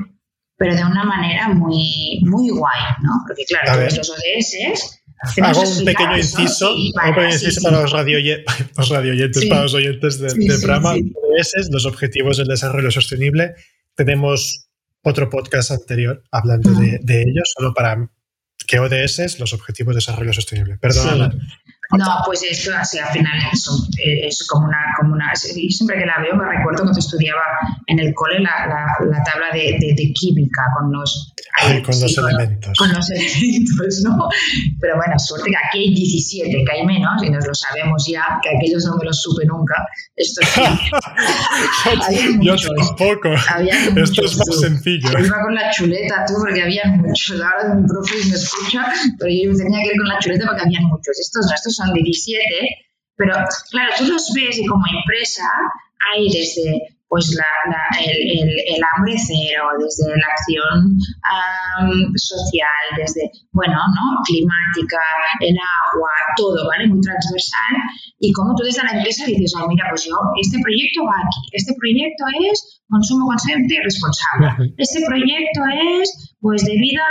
Pero 0.56 0.74
de 0.74 0.84
una 0.84 1.04
manera 1.04 1.48
muy, 1.48 2.22
muy 2.24 2.48
guay, 2.50 2.80
¿no? 3.02 3.10
Porque 3.26 3.44
claro, 3.44 3.82
los 3.82 4.10
ODS 4.10 5.01
Hago 5.42 5.62
un 5.62 5.84
pequeño 5.84 6.16
inciso, 6.16 6.74
un 6.74 6.92
pequeño 6.92 7.32
inciso 7.32 7.62
para 7.62 7.82
los, 7.82 7.92
radio 7.92 8.18
los 8.76 8.88
radioyentes, 8.88 9.46
para 9.46 9.62
los 9.62 9.74
oyentes 9.74 10.18
de, 10.18 10.34
de 10.34 10.56
Brahma. 10.58 10.94
los 11.70 11.86
objetivos 11.86 12.38
del 12.38 12.48
desarrollo 12.48 12.90
sostenible. 12.90 13.54
Tenemos 13.94 14.68
otro 15.02 15.30
podcast 15.30 15.70
anterior 15.70 16.22
hablando 16.30 16.70
de, 16.72 16.98
de 17.02 17.22
ellos, 17.22 17.52
solo 17.56 17.72
para 17.74 18.10
que 18.66 18.78
ODS, 18.78 19.38
los 19.38 19.52
objetivos 19.52 19.94
de 19.94 19.98
desarrollo 19.98 20.32
sostenible. 20.32 20.78
Perdón. 20.78 21.40
No, 21.98 22.06
pues 22.24 22.42
esto 22.42 22.70
así 22.74 22.98
al 22.98 23.12
final 23.12 23.38
es, 23.52 24.46
como 24.48 24.66
una, 24.66 24.78
como 24.98 25.12
una. 25.14 25.34
Siempre 25.34 25.98
que 25.98 26.06
la 26.06 26.20
veo 26.20 26.34
me 26.34 26.44
recuerdo 26.44 26.84
cuando 26.84 26.98
estudiaba 26.98 27.42
en 27.86 27.98
el 27.98 28.14
cole 28.14 28.40
la, 28.40 28.66
la, 28.66 29.22
tabla 29.24 29.52
de, 29.52 29.76
de, 29.78 30.12
química 30.14 30.62
con 30.74 30.92
los. 30.92 31.34
con 31.84 32.00
los 32.00 32.18
elementos. 32.18 32.78
Con 32.78 32.92
los 32.92 33.10
elementos, 33.14 34.00
¿no? 34.04 34.28
Pero 34.80 34.96
bueno, 34.96 35.18
suerte 35.18 35.50
que 35.50 35.56
aquí 35.56 35.78
hay 35.80 35.94
17, 35.94 36.64
que 36.64 36.72
hay 36.72 36.86
menos, 36.86 37.22
y 37.22 37.30
nos 37.30 37.46
lo 37.46 37.54
sabemos 37.54 38.06
ya, 38.08 38.40
que 38.42 38.56
aquellos 38.56 38.86
no 38.86 38.96
me 38.96 39.04
los 39.04 39.20
supe 39.20 39.44
nunca. 39.44 39.74
Esto 40.16 40.40
sí. 40.46 40.62
yo, 42.40 42.56
tampoco. 42.56 43.34
Esto 43.96 44.24
es 44.24 44.38
más 44.38 44.60
sencillo. 44.60 45.10
Yo 45.12 45.18
iba 45.26 45.42
con 45.42 45.54
la 45.54 45.70
chuleta, 45.70 46.24
tú, 46.26 46.34
porque 46.38 46.62
había 46.62 46.84
muchos. 46.86 47.40
Ahora 47.40 47.74
mi 47.74 47.86
profe 47.86 48.14
me 48.28 48.34
escucha, 48.34 48.86
pero 49.18 49.30
yo 49.30 49.56
tenía 49.56 49.80
que 49.80 49.88
ir 49.88 49.98
con 49.98 50.08
la 50.08 50.18
chuleta 50.18 50.46
porque 50.46 50.62
había 50.62 50.80
muchos. 50.80 51.18
Estos 51.20 51.46
no, 51.46 51.54
estos 51.54 51.81
son 51.86 51.94
17, 51.94 52.44
pero 53.16 53.34
claro, 53.70 53.92
tú 53.98 54.04
los 54.06 54.32
ves 54.34 54.58
y 54.58 54.66
como 54.66 54.84
empresa 54.86 55.44
hay 56.12 56.28
desde 56.28 56.92
pues 57.12 57.28
el, 57.28 58.80
hambre 58.96 59.12
cero, 59.20 59.68
desde 59.78 60.16
la 60.16 60.26
acción 60.32 60.96
social, 62.16 62.84
desde, 62.96 63.28
bueno, 63.52 63.76
¿no? 63.76 64.16
climática, 64.24 64.96
el 65.40 65.52
agua, 65.52 66.08
todo, 66.38 66.66
¿vale? 66.68 66.88
Muy 66.88 67.02
transversal. 67.02 67.76
Y 68.18 68.32
como 68.32 68.54
tú 68.54 68.64
desde 68.64 68.82
la 68.82 68.96
empresa 68.96 69.26
dices, 69.26 69.52
oh, 69.60 69.68
mira, 69.68 69.84
pues 69.90 70.06
yo, 70.06 70.16
este 70.40 70.56
proyecto 70.62 71.04
va 71.04 71.20
aquí, 71.20 71.52
este 71.52 71.74
proyecto 71.78 72.24
es 72.48 72.80
consumo 72.88 73.26
consciente 73.26 73.74
y 73.74 73.84
responsable, 73.84 74.72
este 74.78 75.04
proyecto 75.04 75.60
es, 76.00 76.32
pues, 76.40 76.64
de 76.64 76.72
vida 76.80 77.04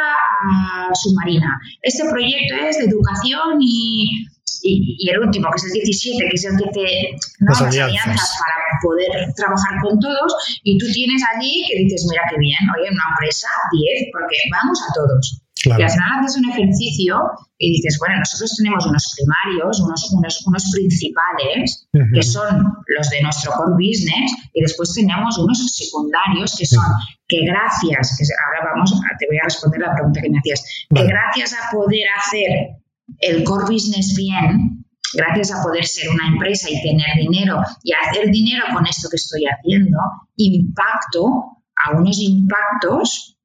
submarina, 0.95 1.59
este 1.83 2.09
proyecto 2.09 2.55
es 2.55 2.79
de 2.79 2.85
educación 2.85 3.61
y 3.61 4.25
y, 4.63 5.09
el 5.09 5.19
último, 5.19 5.49
que 5.51 5.57
es 5.57 5.65
el 5.65 5.71
17, 5.71 6.29
que 6.29 6.35
es 6.35 6.45
el 6.45 6.57
que 6.57 6.69
te 6.71 6.85
¿no? 7.39 7.49
las, 7.49 7.61
alianzas. 7.61 8.37
para 8.39 8.57
poder 8.81 9.33
trabajar 9.35 9.81
con 9.81 9.99
todos, 9.99 10.35
y 10.63 10.77
tú 10.77 10.85
tienes 10.91 11.21
allí 11.35 11.65
que 11.69 11.83
dices, 11.83 12.07
mira 12.09 12.23
qué 12.29 12.37
bien, 12.39 12.59
oye, 12.77 12.89
una 12.89 13.05
empresa, 13.11 13.47
10, 13.71 14.09
porque 14.13 14.37
vamos 14.51 14.79
a 14.81 14.93
todos. 14.93 15.41
Y 15.63 15.69
al 15.69 15.91
final 15.91 16.09
haces 16.19 16.37
un 16.37 16.49
ejercicio 16.49 17.21
y 17.59 17.73
dices, 17.73 17.97
bueno, 17.99 18.17
nosotros 18.17 18.55
tenemos 18.57 18.83
unos 18.87 19.13
primarios, 19.13 19.79
unos, 19.79 20.11
unos, 20.11 20.47
unos 20.47 20.63
principales, 20.73 21.87
que 21.93 22.23
son 22.23 22.65
los 22.87 23.09
de 23.11 23.21
nuestro 23.21 23.51
core 23.51 23.73
business, 23.77 24.31
y 24.53 24.61
después 24.61 24.91
tenemos 24.95 25.37
unos 25.37 25.59
secundarios, 25.75 26.55
que 26.57 26.65
son 26.65 26.83
que 27.27 27.45
gracias, 27.45 28.17
que 28.17 28.25
ahora 28.43 28.73
vamos, 28.73 28.91
te 29.19 29.27
voy 29.27 29.37
a 29.37 29.45
responder 29.45 29.81
la 29.81 29.93
pregunta 29.93 30.21
que 30.21 30.29
me 30.29 30.39
hacías, 30.39 30.63
que 30.93 31.03
gracias 31.05 31.53
a 31.53 31.71
poder 31.71 32.05
hacer 32.17 32.80
el 33.19 33.43
core 33.43 33.65
business 33.65 34.15
bien, 34.15 34.85
gracias 35.13 35.51
a 35.51 35.63
poder 35.63 35.85
ser 35.85 36.09
una 36.09 36.27
empresa 36.27 36.69
y 36.69 36.81
tener 36.81 37.17
dinero 37.17 37.61
y 37.83 37.91
hacer 37.93 38.29
dinero 38.31 38.65
con 38.73 38.85
esto 38.87 39.09
que 39.09 39.17
estoy 39.17 39.45
haciendo, 39.45 39.97
impacto 40.37 41.57
a 41.75 41.97
unos 41.97 42.19
impactos 42.19 43.37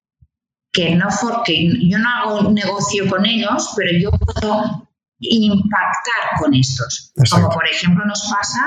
que 0.73 0.95
no 0.95 1.09
que 1.45 1.89
yo 1.89 1.99
no 1.99 2.09
hago 2.09 2.49
un 2.49 2.55
negocio 2.55 3.09
con 3.09 3.25
ellos, 3.25 3.73
pero 3.77 3.99
yo 3.99 4.11
puedo 4.11 4.89
impactar 5.19 6.39
con 6.39 6.55
estos. 6.55 7.13
Como 7.31 7.49
por 7.49 7.67
ejemplo 7.67 8.05
nos 8.05 8.31
pasa 8.31 8.61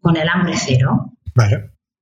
con 0.00 0.16
el 0.16 0.28
hambre 0.28 0.54
cero. 0.56 1.12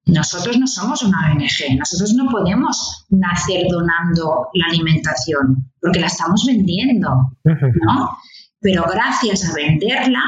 Nosotros 0.07 0.57
no 0.59 0.67
somos 0.67 1.03
una 1.03 1.33
ONG, 1.33 1.77
nosotros 1.79 2.15
no 2.15 2.31
podemos 2.31 3.07
nacer 3.11 3.67
donando 3.69 4.49
la 4.55 4.67
alimentación, 4.67 5.70
porque 5.81 6.01
la 6.01 6.07
estamos 6.07 6.45
vendiendo, 6.47 7.33
¿no? 7.45 8.19
pero 8.61 8.85
gracias 8.91 9.49
a 9.49 9.55
venderla 9.55 10.23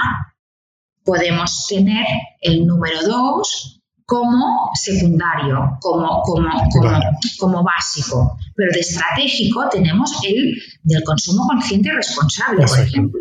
podemos 1.04 1.66
tener 1.68 2.06
el 2.40 2.66
número 2.66 3.02
dos 3.06 3.80
como 4.06 4.70
secundario, 4.74 5.78
como, 5.80 6.20
como, 6.22 6.50
como, 7.38 7.62
básico. 7.62 8.36
Pero 8.54 8.72
de 8.72 8.80
estratégico 8.80 9.68
tenemos 9.70 10.12
el 10.26 10.54
del 10.82 11.02
consumo 11.04 11.46
consciente 11.46 11.88
y 11.88 11.92
responsable, 11.92 12.66
por 12.66 12.80
ejemplo. 12.80 13.20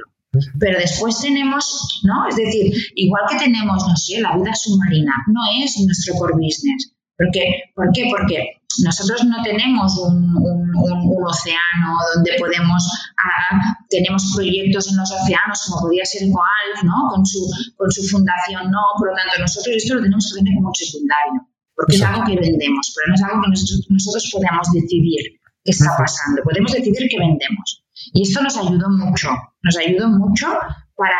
Pero 0.59 0.79
después 0.79 1.19
tenemos, 1.21 2.01
¿no? 2.03 2.27
Es 2.27 2.35
decir, 2.35 2.73
igual 2.95 3.23
que 3.29 3.37
tenemos, 3.37 3.87
no 3.87 3.95
sé, 3.95 4.21
la 4.21 4.35
vida 4.35 4.53
submarina, 4.53 5.13
no 5.27 5.41
es 5.63 5.77
nuestro 5.79 6.15
core 6.15 6.33
business. 6.33 6.93
¿Por 7.17 7.27
qué? 7.31 7.71
¿Por 7.75 7.91
qué? 7.93 8.09
Porque 8.09 8.61
nosotros 8.83 9.25
no 9.25 9.41
tenemos 9.43 9.97
un, 9.97 10.60
océano 10.75 11.89
donde 12.15 12.31
podemos, 12.39 12.87
ah, 13.17 13.75
tenemos 13.89 14.31
proyectos 14.35 14.91
en 14.91 14.97
los 14.97 15.11
océanos 15.11 15.61
como 15.67 15.81
podría 15.81 16.05
ser 16.05 16.23
Ecoalf, 16.23 16.83
¿no? 16.83 17.09
Con 17.09 17.25
su, 17.25 17.39
con 17.77 17.91
su 17.91 18.03
fundación, 18.07 18.71
no, 18.71 18.81
por 18.97 19.09
lo 19.09 19.15
tanto 19.15 19.39
nosotros 19.39 19.75
esto 19.75 19.95
lo 19.95 20.03
tenemos 20.03 20.31
que 20.31 20.39
tener 20.39 20.53
como 20.55 20.73
secundario, 20.73 21.47
porque 21.75 21.95
es 21.95 22.01
algo 22.01 22.23
que 22.25 22.35
vendemos, 22.35 22.93
pero 22.95 23.07
no 23.09 23.15
es 23.15 23.23
algo 23.23 23.41
que 23.41 23.49
nosotros, 23.49 23.87
nosotros 23.89 24.29
podemos 24.33 24.67
decidir 24.71 25.21
qué 25.63 25.71
está 25.71 25.95
pasando, 25.97 26.41
podemos 26.43 26.71
decidir 26.71 27.07
qué 27.09 27.17
vendemos. 27.17 27.83
Y 28.13 28.23
esto 28.23 28.41
nos 28.41 28.57
ayudó 28.57 28.89
mucho, 28.89 29.29
nos 29.63 29.77
ayudó 29.77 30.09
mucho 30.09 30.47
para 30.95 31.17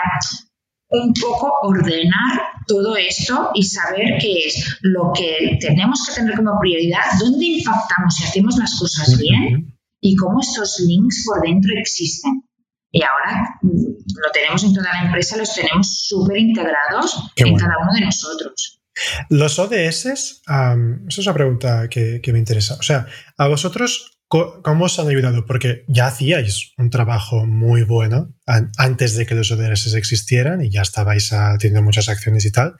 un 0.92 1.14
poco 1.14 1.52
ordenar 1.64 2.42
todo 2.68 2.96
esto 2.96 3.52
y 3.54 3.64
saber 3.64 4.18
qué 4.20 4.48
es 4.48 4.78
lo 4.82 5.12
que 5.16 5.58
tenemos 5.60 6.06
que 6.06 6.16
tener 6.16 6.36
como 6.36 6.60
prioridad, 6.60 7.04
dónde 7.20 7.46
impactamos 7.46 8.20
y 8.20 8.24
hacemos 8.26 8.58
las 8.58 8.78
cosas 8.78 9.18
bien 9.18 9.78
y 10.02 10.16
cómo 10.16 10.42
estos 10.42 10.80
links 10.86 11.24
por 11.26 11.42
dentro 11.42 11.72
existen. 11.78 12.44
Y 12.92 13.02
ahora 13.04 13.58
mm, 13.62 13.70
lo 13.70 14.32
tenemos 14.34 14.64
en 14.64 14.74
toda 14.74 14.92
la 14.92 15.06
empresa, 15.06 15.38
los 15.38 15.54
tenemos 15.54 16.08
súper 16.08 16.38
integrados 16.38 17.32
en 17.38 17.56
cada 17.56 17.78
uno 17.82 17.94
de 17.94 18.02
nosotros. 18.02 18.82
Los 19.30 19.58
ODS, 19.58 20.06
esa 20.06 20.76
es 21.08 21.18
una 21.18 21.34
pregunta 21.34 21.88
que, 21.90 22.20
que 22.22 22.34
me 22.34 22.40
interesa. 22.40 22.76
O 22.76 22.84
sea, 22.84 23.08
a 23.38 23.48
vosotros 23.48 24.21
¿Cómo 24.32 24.86
os 24.86 24.98
han 24.98 25.10
ayudado? 25.10 25.46
Porque 25.46 25.84
ya 25.90 26.08
hacíais 26.08 26.72
un 26.78 26.90
trabajo 26.90 27.46
muy 27.46 27.84
bueno 27.84 28.34
antes 28.78 29.18
de 29.18 29.26
que 29.26 29.36
los 29.36 29.52
ODS 29.52 29.94
existieran 29.94 30.64
y 30.64 30.70
ya 30.70 30.84
estabais 30.84 31.34
haciendo 31.34 31.84
muchas 31.84 32.08
acciones 32.08 32.46
y 32.46 32.52
tal. 32.52 32.78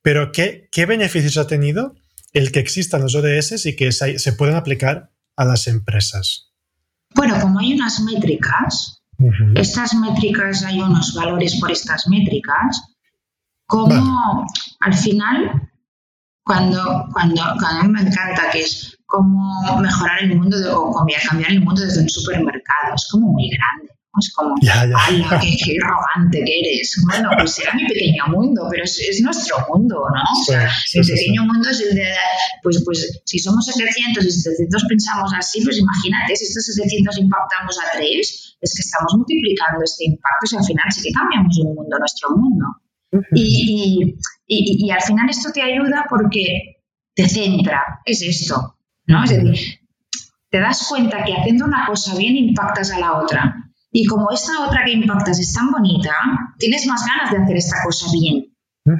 Pero 0.00 0.30
¿qué, 0.30 0.68
qué 0.70 0.86
beneficios 0.86 1.38
ha 1.38 1.48
tenido 1.48 1.96
el 2.32 2.52
que 2.52 2.60
existan 2.60 3.02
los 3.02 3.16
ODS 3.16 3.66
y 3.66 3.74
que 3.74 3.90
se, 3.90 4.32
puedan 4.34 4.54
aplicar 4.54 5.10
a 5.34 5.44
las 5.44 5.66
empresas? 5.66 6.52
Bueno, 7.16 7.40
como 7.40 7.58
hay 7.58 7.74
unas 7.74 7.98
métricas, 8.02 9.02
estas 9.56 9.92
métricas, 9.94 10.62
hay 10.62 10.80
unos 10.80 11.14
valores 11.14 11.58
por 11.58 11.72
estas 11.72 12.06
métricas, 12.06 12.94
como 13.66 14.46
al 14.78 14.94
final, 14.94 15.68
cuando, 16.44 17.08
cuando, 17.12 17.42
cuando 17.58 17.80
a 17.80 17.82
mí 17.82 17.88
me 17.88 18.00
encanta 18.02 18.50
que 18.52 18.60
es 18.60 18.95
cómo 19.06 19.80
mejorar 19.80 20.22
el 20.22 20.36
mundo 20.36 20.56
o 20.74 20.92
cambiar 20.92 21.50
el 21.50 21.60
mundo 21.60 21.80
desde 21.82 22.02
un 22.02 22.08
supermercado. 22.08 22.94
Es 22.94 23.08
como 23.10 23.32
muy 23.32 23.48
grande. 23.50 23.96
Es 24.18 24.32
como, 24.32 24.54
ya, 24.62 24.86
ya. 24.86 24.96
Qué, 25.40 25.52
qué, 25.62 25.76
arrogante 25.84 26.42
que 26.42 26.60
eres! 26.60 26.96
Bueno, 27.04 27.28
pues 27.36 27.52
será 27.52 27.74
mi 27.74 27.86
pequeño 27.86 28.24
mundo, 28.28 28.66
pero 28.70 28.84
es, 28.84 28.98
es 28.98 29.20
nuestro 29.20 29.58
mundo, 29.68 29.96
¿no? 29.96 30.22
o 30.22 30.44
sea, 30.46 30.70
el 30.94 31.06
pequeño 31.06 31.44
mundo 31.44 31.68
es 31.68 31.80
el 31.80 31.94
de, 31.94 32.14
pues, 32.62 32.82
pues 32.82 33.20
si 33.26 33.38
somos 33.38 33.66
700 33.66 34.24
y 34.24 34.30
700 34.30 34.84
pensamos 34.88 35.32
así, 35.36 35.62
pues 35.62 35.78
imagínate, 35.78 36.34
si 36.34 36.46
estos 36.46 36.64
700 36.64 37.18
impactamos 37.18 37.78
a 37.78 37.98
3, 37.98 38.56
es 38.58 38.74
que 38.74 38.80
estamos 38.80 39.12
multiplicando 39.18 39.84
este 39.84 40.06
impacto 40.06 40.46
y 40.50 40.56
al 40.56 40.64
final 40.64 40.86
sí 40.94 41.02
que 41.02 41.12
cambiamos 41.12 41.58
el 41.58 41.74
mundo, 41.74 41.98
nuestro 41.98 42.30
mundo. 42.30 42.64
y, 43.34 44.16
y, 44.46 44.86
y 44.86 44.90
al 44.90 45.02
final 45.02 45.28
esto 45.28 45.52
te 45.52 45.60
ayuda 45.60 46.06
porque 46.08 46.80
te 47.14 47.28
centra, 47.28 48.00
es 48.06 48.22
esto, 48.22 48.75
¿no? 49.06 49.24
Es 49.24 49.30
decir, 49.30 49.80
te 50.50 50.60
das 50.60 50.86
cuenta 50.88 51.24
que 51.24 51.34
haciendo 51.34 51.64
una 51.64 51.86
cosa 51.86 52.16
bien 52.16 52.36
impactas 52.36 52.90
a 52.90 52.98
la 52.98 53.18
otra. 53.18 53.62
Y 53.92 54.06
como 54.06 54.30
esta 54.30 54.64
otra 54.66 54.84
que 54.84 54.92
impactas 54.92 55.38
es 55.38 55.52
tan 55.52 55.70
bonita, 55.70 56.12
tienes 56.58 56.86
más 56.86 57.04
ganas 57.06 57.30
de 57.30 57.38
hacer 57.38 57.56
esta 57.56 57.76
cosa 57.84 58.06
bien. 58.12 58.52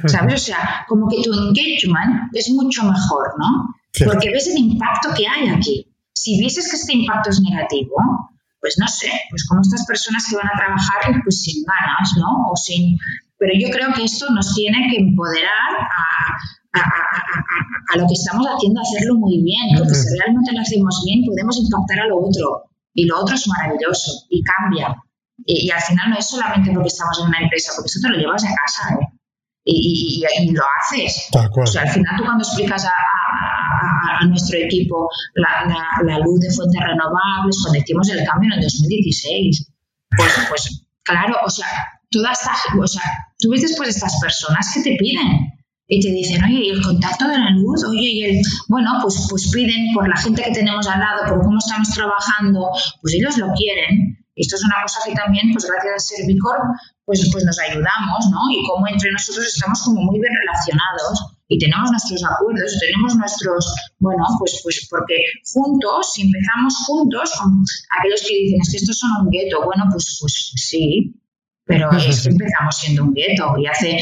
¿Sabes? 0.07 0.35
O 0.35 0.45
sea, 0.47 0.85
como 0.89 1.09
que 1.09 1.23
tu 1.23 1.33
engagement 1.33 2.35
es 2.35 2.51
mucho 2.51 2.83
mejor, 2.83 3.35
¿no? 3.39 3.75
Porque 4.05 4.31
ves 4.31 4.49
el 4.49 4.59
impacto 4.59 5.11
que 5.17 5.27
hay 5.29 5.49
aquí. 5.49 5.87
Si 6.13 6.39
vieses 6.39 6.69
que 6.69 6.77
este 6.77 6.95
impacto 6.95 7.31
es 7.31 7.41
negativo, 7.41 7.95
pues 8.61 8.77
no 8.81 8.89
sé, 8.89 9.11
pues 9.31 9.47
como 9.47 9.61
estas 9.61 9.87
personas 9.87 10.27
que 10.29 10.37
van 10.37 10.49
a 10.49 10.59
trabajar 10.59 11.23
pues 11.23 11.43
sin 11.43 11.63
ganas, 11.65 12.15
¿no? 12.19 12.51
O 12.51 12.57
sin... 12.57 12.99
Pero 13.39 13.53
yo 13.59 13.71
creo 13.71 13.93
que 13.93 14.05
esto 14.05 14.29
nos 14.31 14.55
tiene 14.55 14.89
que 14.91 14.97
empoderar 14.97 15.79
a, 15.79 16.37
a, 16.81 17.97
lo 17.97 18.07
que 18.07 18.15
estamos 18.15 18.47
haciendo, 18.47 18.81
hacerlo 18.81 19.15
muy 19.17 19.43
bien, 19.43 19.77
porque 19.77 19.95
si 19.95 20.19
realmente 20.19 20.53
lo 20.53 20.61
hacemos 20.61 21.03
bien, 21.05 21.25
podemos 21.25 21.59
impactar 21.59 22.01
a 22.01 22.07
lo 22.07 22.19
otro. 22.19 22.65
Y 22.95 23.05
lo 23.07 23.21
otro 23.21 23.35
es 23.35 23.47
maravilloso 23.49 24.27
y 24.31 24.43
cambia. 24.43 24.97
Y, 25.45 25.71
al 25.71 25.81
final 25.83 26.11
no 26.11 26.19
es 26.19 26.27
solamente 26.27 26.71
porque 26.73 26.89
estamos 26.89 27.21
en 27.21 27.29
una 27.29 27.41
empresa, 27.41 27.73
porque 27.77 27.89
eso 27.89 28.01
te 28.03 28.09
lo 28.09 28.19
llevas 28.19 28.45
a 28.45 28.49
casa 28.49 28.95
¿eh? 28.95 29.07
y, 29.65 30.51
lo 30.53 30.63
haces. 30.81 31.29
O 31.33 31.67
sea, 31.67 31.83
al 31.83 31.89
final 31.89 32.17
tú 32.17 32.25
cuando 32.25 32.45
explicas 32.45 32.87
a, 32.87 34.25
nuestro 34.27 34.59
equipo 34.59 35.09
la, 35.35 36.19
luz 36.19 36.41
de 36.41 36.51
fuentes 36.51 36.81
renovables, 36.81 37.57
cuando 37.63 37.79
hicimos 37.79 38.09
el 38.09 38.25
cambio 38.27 38.51
en 38.53 38.59
el 38.59 38.65
2016, 38.65 39.73
pues, 40.17 40.33
pues 40.49 40.87
claro, 41.03 41.37
o 41.45 41.51
sea, 41.51 41.67
toda 42.11 42.33
esta, 42.33 42.53
o 42.81 42.87
sea, 42.87 43.03
tú 43.39 43.51
ves 43.51 43.63
después 43.63 43.89
estas 43.91 44.19
personas 44.21 44.73
que 44.75 44.83
te 44.83 44.97
piden, 44.97 45.46
y 45.89 46.01
te 46.01 46.11
dicen, 46.11 46.43
oye, 46.43 46.67
¿y 46.67 46.71
el 46.71 46.83
contacto 46.83 47.29
de 47.29 47.39
la 47.39 47.51
luz? 47.51 47.85
Oye, 47.85 48.11
y 48.11 48.25
el... 48.25 48.43
Bueno, 48.69 48.99
pues, 49.03 49.27
pues 49.31 49.51
piden 49.53 49.95
por 49.95 50.09
la 50.09 50.17
gente 50.17 50.43
que 50.43 50.51
tenemos 50.51 50.87
al 50.89 51.01
lado, 51.01 51.29
por 51.29 51.45
cómo 51.45 51.59
estamos 51.59 51.89
trabajando, 51.91 52.71
pues 53.03 53.15
ellos 53.15 53.39
lo 53.39 53.53
quieren. 53.55 54.19
Esto 54.35 54.57
es 54.57 54.65
una 54.65 54.83
cosa 54.83 55.01
que 55.07 55.15
también, 55.15 55.53
pues 55.53 55.65
gracias 55.65 55.95
a 55.95 56.17
Servicor, 56.17 56.59
pues, 57.07 57.27
pues 57.33 57.45
nos 57.45 57.59
ayudamos, 57.59 58.21
¿no? 58.31 58.41
Y 58.53 58.67
como 58.67 58.87
entre 58.89 59.11
nosotros 59.13 59.47
estamos 59.47 59.81
como 59.83 60.03
muy 60.03 60.21
bien 60.21 60.35
relacionados 60.35 61.39
y 61.49 61.59
tenemos 61.59 61.91
nuestros 61.91 62.25
acuerdos, 62.25 62.77
tenemos 62.79 63.17
nuestros, 63.17 63.75
bueno, 64.01 64.25
pues, 64.39 64.61
pues 64.63 64.87
porque 64.91 65.15
juntos, 65.55 66.13
si 66.13 66.23
empezamos 66.23 66.75
juntos 66.85 67.31
con 67.39 67.65
aquellos 67.99 68.23
que 68.27 68.35
dicen, 68.35 68.61
es 68.61 68.71
que 68.71 68.77
estos 68.77 68.99
son 68.99 69.11
un 69.23 69.31
gueto, 69.31 69.65
bueno, 69.65 69.85
pues, 69.91 70.19
pues 70.21 70.53
sí, 70.57 71.15
pero 71.67 71.91
es 71.99 72.23
que 72.23 72.31
empezamos 72.31 72.77
siendo 72.77 73.05
un 73.05 73.15
gueto 73.15 73.55
y 73.59 73.67
hace, 73.67 73.99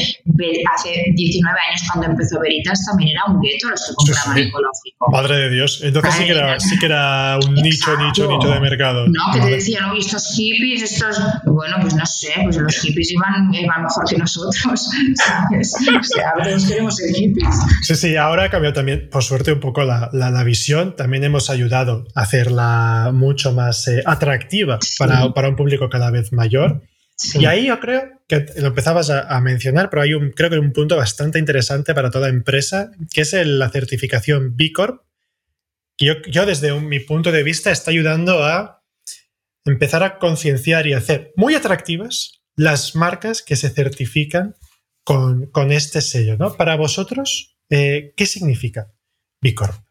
hace 0.75 1.05
19 1.13 1.59
años 1.69 1.81
cuando 1.91 2.11
empezó 2.11 2.39
Veritas 2.39 2.85
también 2.85 3.11
era 3.11 3.25
un 3.27 3.41
gueto 3.41 3.69
los 3.69 3.85
que 3.87 3.93
compraban 3.95 4.37
ecológico. 4.37 5.11
Madre 5.11 5.37
de 5.37 5.49
Dios, 5.49 5.81
entonces 5.83 6.13
sí 6.13 6.25
que, 6.25 6.31
era, 6.31 6.59
sí 6.59 6.79
que 6.79 6.85
era 6.85 7.39
un 7.39 7.55
nicho, 7.55 7.97
nicho, 7.97 8.29
nicho 8.29 8.49
de 8.49 8.59
mercado. 8.59 9.07
No, 9.07 9.33
que 9.33 9.39
te 9.39 9.49
decían, 9.49 9.85
oye, 9.89 9.99
estos 9.99 10.33
hippies, 10.35 10.83
estos, 10.83 11.19
bueno, 11.45 11.77
pues 11.81 11.95
no 11.95 12.05
sé, 12.05 12.33
pues 12.43 12.57
los 12.57 12.75
hippies 12.77 13.11
iban, 13.11 13.53
iban 13.53 13.83
mejor 13.83 14.05
que 14.07 14.17
nosotros, 14.17 14.55
¿sabes? 15.15 15.75
O 15.99 16.03
sea, 16.03 16.33
todos 16.43 16.65
queremos 16.65 16.95
ser 16.95 17.15
hippies. 17.15 17.55
Sí, 17.81 17.95
sí, 17.95 18.15
ahora 18.15 18.43
ha 18.43 18.49
cambiado 18.49 18.73
también, 18.73 19.09
por 19.11 19.23
suerte, 19.23 19.51
un 19.51 19.59
poco 19.59 19.83
la, 19.83 20.09
la, 20.13 20.43
visión, 20.45 20.95
también 20.95 21.23
hemos 21.23 21.49
ayudado 21.49 22.05
a 22.13 22.21
hacerla 22.21 23.09
mucho 23.11 23.51
más 23.51 23.87
eh, 23.87 24.03
atractiva 24.05 24.77
para, 24.99 25.33
para 25.33 25.49
un 25.49 25.55
público 25.55 25.89
cada 25.89 26.11
vez 26.11 26.31
mayor. 26.31 26.83
Y 27.35 27.45
ahí 27.45 27.67
yo 27.67 27.79
creo 27.79 28.21
que 28.27 28.45
lo 28.57 28.67
empezabas 28.67 29.09
a, 29.09 29.39
mencionar, 29.39 29.89
pero 29.89 30.01
hay 30.01 30.13
un, 30.13 30.31
creo 30.31 30.49
que 30.49 30.59
un 30.59 30.73
punto 30.73 30.97
bastante 30.97 31.39
interesante 31.39 31.93
para 31.93 32.11
toda 32.11 32.29
empresa, 32.29 32.91
que 33.13 33.21
es 33.21 33.33
la 33.33 33.69
certificación 33.69 34.55
B 34.55 34.71
Corp. 34.73 35.03
Que 35.97 36.05
yo, 36.07 36.13
yo 36.27 36.45
desde 36.45 36.77
mi 36.81 36.99
punto 36.99 37.31
de 37.31 37.43
vista 37.43 37.71
está 37.71 37.91
ayudando 37.91 38.43
a 38.43 38.83
empezar 39.63 40.03
a 40.03 40.19
concienciar 40.19 40.87
y 40.87 40.93
hacer 40.93 41.31
muy 41.37 41.55
atractivas 41.55 42.41
las 42.55 42.95
marcas 42.95 43.41
que 43.41 43.55
se 43.55 43.69
certifican 43.69 44.55
con, 45.03 45.45
con 45.47 45.71
este 45.71 46.01
sello. 46.01 46.35
¿no? 46.37 46.55
Para 46.55 46.75
vosotros, 46.75 47.57
eh, 47.69 48.13
¿qué 48.17 48.25
significa 48.25 48.91
B 49.41 49.53
Corp? 49.55 49.84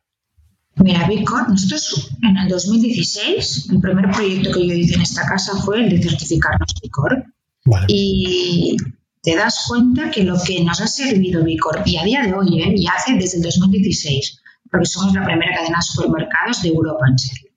Mira, 0.77 1.07
B 1.07 1.25
Corp, 1.25 1.49
nosotros 1.49 2.11
en 2.23 2.37
el 2.37 2.49
2016, 2.49 3.71
el 3.71 3.81
primer 3.81 4.11
proyecto 4.11 4.53
que 4.53 4.67
yo 4.67 4.75
hice 4.75 4.95
en 4.95 5.03
esta 5.03 5.25
casa 5.25 5.55
fue 5.63 5.85
el 5.85 5.91
de 5.91 6.03
certificarnos 6.03 6.75
B 6.83 6.91
Corp. 6.91 7.27
Y 7.89 8.77
te 9.23 9.37
das 9.37 9.65
cuenta 9.69 10.11
que 10.11 10.25
lo 10.25 10.37
que 10.45 10.63
nos 10.65 10.81
ha 10.81 10.87
servido 10.87 11.45
B 11.45 11.57
Corp, 11.59 11.87
y 11.87 11.97
a 11.97 12.05
día 12.05 12.23
de 12.23 12.33
hoy, 12.35 12.61
¿eh? 12.61 12.75
y 12.77 12.87
hace 12.87 13.15
desde 13.15 13.39
el 13.39 13.45
2016, 13.45 14.41
porque 14.71 14.87
somos 14.87 15.15
la 15.15 15.25
primera 15.25 15.55
cadena 15.55 15.79
de 15.79 15.83
supermercados 15.83 16.63
de 16.63 16.69
Europa 16.69 17.07
en 17.09 17.19
serio, 17.19 17.51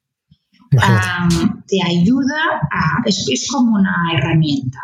te 1.68 1.82
ayuda 1.84 2.36
a. 2.72 3.02
Es, 3.06 3.28
es, 3.30 3.48
como 3.50 3.76
una 3.76 3.96
herramienta. 4.14 4.80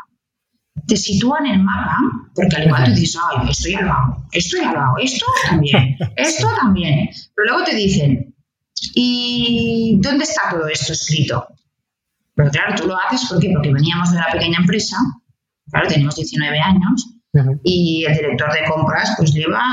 Te 0.87 0.97
sitúa 0.97 1.39
en 1.39 1.45
el 1.47 1.59
mapa, 1.63 1.97
porque 2.35 2.55
al 2.55 2.65
igual 2.65 2.85
tú 2.85 2.91
dices, 2.91 3.21
ay, 3.31 3.49
estoy 3.49 3.75
al 3.75 3.85
lado, 3.85 4.25
estoy 4.31 4.59
al 4.61 4.73
lado, 4.73 4.95
esto 5.01 5.25
también, 5.47 5.97
esto 6.17 6.47
también. 6.59 7.09
Pero 7.35 7.47
luego 7.49 7.63
te 7.63 7.75
dicen, 7.75 8.35
¿y 8.95 9.97
dónde 10.01 10.23
está 10.23 10.49
todo 10.51 10.67
esto 10.67 10.93
escrito? 10.93 11.47
Pero 12.35 12.49
claro, 12.49 12.75
tú 12.75 12.87
lo 12.87 12.97
haces 12.99 13.29
¿por 13.29 13.39
porque 13.39 13.71
veníamos 13.71 14.11
de 14.11 14.17
una 14.17 14.31
pequeña 14.31 14.57
empresa, 14.59 14.97
claro, 15.69 15.87
tenemos 15.87 16.15
19 16.15 16.59
años, 16.59 17.12
y 17.63 18.05
el 18.05 18.13
director 18.13 18.53
de 18.53 18.63
compras 18.69 19.15
pues 19.17 19.33
lleva 19.33 19.63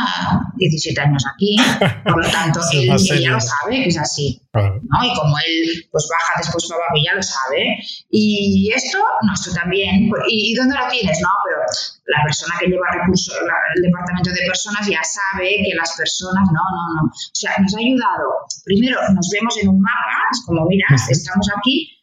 17 0.57 0.99
años 0.99 1.25
aquí, 1.35 1.57
por 2.05 2.25
lo 2.25 2.31
tanto 2.31 2.61
él, 2.73 2.89
ya 3.21 3.33
lo 3.33 3.41
sabe 3.41 3.83
que 3.83 3.89
es 3.89 3.99
así, 3.99 4.41
¿no? 4.55 5.05
Y 5.05 5.15
como 5.15 5.37
él 5.39 5.87
pues 5.93 6.09
baja 6.11 6.33
después 6.39 6.67
para 6.69 6.81
abajo 6.81 6.97
ya 7.05 7.15
lo 7.15 7.23
sabe. 7.23 7.77
Y 8.09 8.73
esto, 8.75 8.99
no, 8.99 9.35
esto 9.35 9.53
también, 9.53 10.09
pues, 10.09 10.23
¿y, 10.29 10.55
dónde 10.55 10.75
lo 10.75 10.89
tienes? 10.89 11.21
No, 11.21 11.29
pero 11.45 11.61
la 12.07 12.25
persona 12.25 12.55
que 12.59 12.67
lleva 12.67 12.87
recursos, 12.93 13.37
el 13.77 13.83
departamento 13.83 14.31
de 14.31 14.47
personas 14.47 14.87
ya 14.87 15.03
sabe 15.05 15.61
que 15.63 15.75
las 15.77 15.95
personas, 15.97 16.49
no, 16.49 16.65
no, 16.65 17.03
no. 17.03 17.09
O 17.09 17.35
sea, 17.35 17.57
nos 17.61 17.75
ha 17.75 17.79
ayudado, 17.79 18.49
primero 18.65 18.97
nos 19.13 19.29
vemos 19.33 19.57
en 19.61 19.69
un 19.69 19.81
mapa, 19.81 20.17
es 20.33 20.43
como, 20.47 20.65
mira, 20.65 20.87
estamos 21.11 21.47
aquí, 21.59 22.00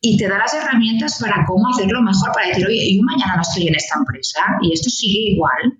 y 0.00 0.16
te 0.16 0.28
da 0.28 0.38
las 0.38 0.54
herramientas 0.54 1.18
para 1.20 1.44
cómo 1.46 1.68
hacerlo 1.68 2.00
mejor, 2.02 2.32
para 2.32 2.48
decir, 2.48 2.66
oye, 2.66 2.96
yo 2.96 3.02
mañana 3.02 3.36
no 3.36 3.42
estoy 3.42 3.68
en 3.68 3.74
esta 3.74 3.98
empresa 3.98 4.40
y 4.62 4.72
esto 4.72 4.88
sigue 4.88 5.32
igual, 5.32 5.78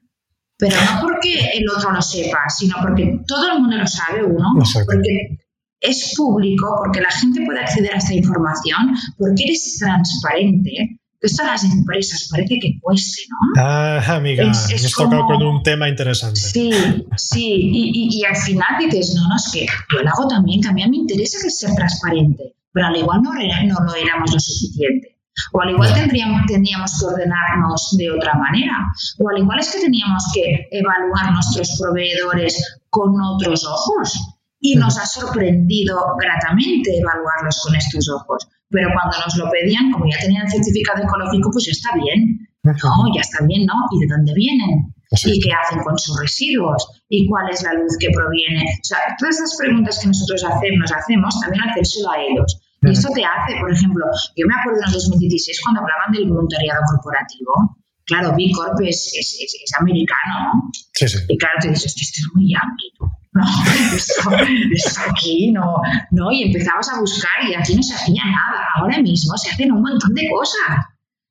pero 0.59 0.76
no 0.76 1.00
porque 1.00 1.35
el 1.54 1.68
otro 1.70 1.90
lo 1.90 2.02
sepa, 2.02 2.48
sino 2.48 2.76
porque 2.83 3.18
todo 3.26 3.52
el 3.52 3.61
mundo 3.61 3.78
lo 3.78 3.87
sabe, 3.87 4.22
uno, 4.22 4.46
porque 4.85 5.38
es 5.80 6.12
público, 6.14 6.74
porque 6.85 7.00
la 7.00 7.11
gente 7.11 7.40
puede 7.46 7.61
acceder 7.61 7.94
a 7.94 7.98
esta 7.98 8.14
información, 8.14 8.94
porque 9.16 9.44
eres 9.44 9.78
transparente. 9.78 10.98
Esto 11.22 11.42
a 11.42 11.48
las 11.48 11.64
empresas 11.64 12.28
parece 12.30 12.59
que 12.61 12.78
cueste, 12.80 13.22
¿no? 13.28 13.62
Ah, 13.62 14.02
amiga, 14.16 14.50
es, 14.50 14.70
es 14.70 14.92
tocado 14.92 15.26
con 15.26 15.42
un 15.42 15.62
tema 15.62 15.87
interesante. 15.87 16.40
Sí, 16.40 16.70
sí, 17.16 17.70
y, 17.72 18.09
y, 18.18 18.24
al 18.24 18.37
final 18.37 18.68
dices, 18.78 19.14
no, 19.14 19.28
no, 19.28 19.37
es 19.37 19.50
que 19.52 19.66
yo 19.66 20.02
lo 20.02 20.09
hago 20.09 20.28
también, 20.28 20.62
que 20.62 20.68
a 20.68 20.72
mí 20.72 20.83
me 20.88 20.96
interesa 20.96 21.38
que 21.42 21.50
ser 21.50 21.74
transparente 21.74 22.54
pero 22.72 22.87
al 22.87 22.96
igual 22.96 23.22
no, 23.22 23.33
no 23.33 23.85
lo 23.85 23.94
éramos 23.94 24.33
lo 24.33 24.40
suficiente. 24.40 25.16
O 25.52 25.61
al 25.61 25.70
igual 25.70 25.94
tendríamos, 25.94 26.46
tendríamos 26.46 26.98
que 26.98 27.06
ordenarnos 27.06 27.96
de 27.96 28.11
otra 28.11 28.35
manera. 28.35 28.76
O 29.18 29.28
al 29.28 29.38
igual 29.38 29.59
es 29.61 29.72
que 29.72 29.80
teníamos 29.80 30.24
que 30.35 30.68
evaluar 30.70 31.33
nuestros 31.33 31.78
proveedores 31.80 32.80
con 32.90 33.14
otros 33.20 33.64
ojos. 33.64 34.18
Y 34.61 34.76
nos 34.76 34.98
ha 34.98 35.06
sorprendido 35.06 35.96
gratamente 36.18 36.98
evaluarlos 36.98 37.62
con 37.64 37.74
estos 37.74 38.09
ojos. 38.11 38.46
Pero 38.68 38.90
cuando 38.92 39.16
nos 39.24 39.37
lo 39.37 39.50
pedían, 39.50 39.90
como 39.90 40.04
ya 40.06 40.18
tenían 40.20 40.48
certificado 40.50 41.02
ecológico, 41.02 41.50
pues 41.50 41.64
ya 41.66 41.72
está 41.72 41.90
bien. 41.96 42.46
No, 42.62 43.14
ya 43.14 43.22
está 43.22 43.44
bien, 43.46 43.64
¿no? 43.64 43.74
¿Y 43.92 44.00
de 44.00 44.14
dónde 44.14 44.35
vienen? 44.35 44.94
¿Y 45.11 45.40
qué 45.40 45.51
hacen 45.53 45.83
con 45.83 45.99
sus 45.99 46.18
residuos? 46.20 46.87
¿Y 47.09 47.27
cuál 47.27 47.51
es 47.51 47.62
la 47.62 47.75
luz 47.75 47.96
que 47.99 48.11
proviene? 48.14 48.62
O 48.62 48.85
sea, 48.85 48.99
todas 49.18 49.37
esas 49.37 49.57
preguntas 49.57 49.99
que 50.01 50.07
nosotros 50.07 50.44
hacemos, 50.44 50.79
nos 50.79 50.92
hacemos, 50.92 51.40
también 51.40 51.64
hacérselo 51.68 52.11
a 52.11 52.23
ellos. 52.23 52.61
Y 52.83 52.92
esto 52.92 53.09
te 53.12 53.25
hace, 53.25 53.59
por 53.61 53.73
ejemplo, 53.73 54.05
yo 54.37 54.46
me 54.46 54.55
acuerdo 54.55 54.81
en 54.81 54.88
el 54.88 54.94
2016 54.94 55.61
cuando 55.62 55.81
hablaban 55.83 56.12
del 56.12 56.29
voluntariado 56.29 56.81
corporativo. 56.92 57.77
Claro, 58.07 58.35
B 58.37 58.51
Corp 58.55 58.81
es, 58.83 59.12
es, 59.18 59.38
es, 59.38 59.75
americano, 59.79 60.35
¿no? 60.55 60.70
Sí, 60.94 61.07
sí. 61.07 61.18
Y 61.29 61.38
claro, 61.38 61.55
te 61.61 61.68
dices, 61.68 61.94
esto 61.94 62.18
es 62.18 62.29
muy 62.35 62.51
yankee, 62.51 62.90
no, 63.33 63.44
esto, 63.94 64.31
esto, 64.75 65.01
aquí 65.09 65.53
no, 65.53 65.81
no, 66.11 66.33
y 66.33 66.44
empezabas 66.44 66.88
a 66.88 66.99
buscar 66.99 67.49
y 67.49 67.55
aquí 67.55 67.77
no 67.77 67.83
se 67.83 67.94
hacía 67.94 68.25
nada. 68.25 68.66
Ahora 68.77 68.99
mismo 68.99 69.37
se 69.37 69.51
hacen 69.51 69.70
un 69.70 69.83
montón 69.83 70.14
de 70.14 70.29
cosas. 70.29 70.85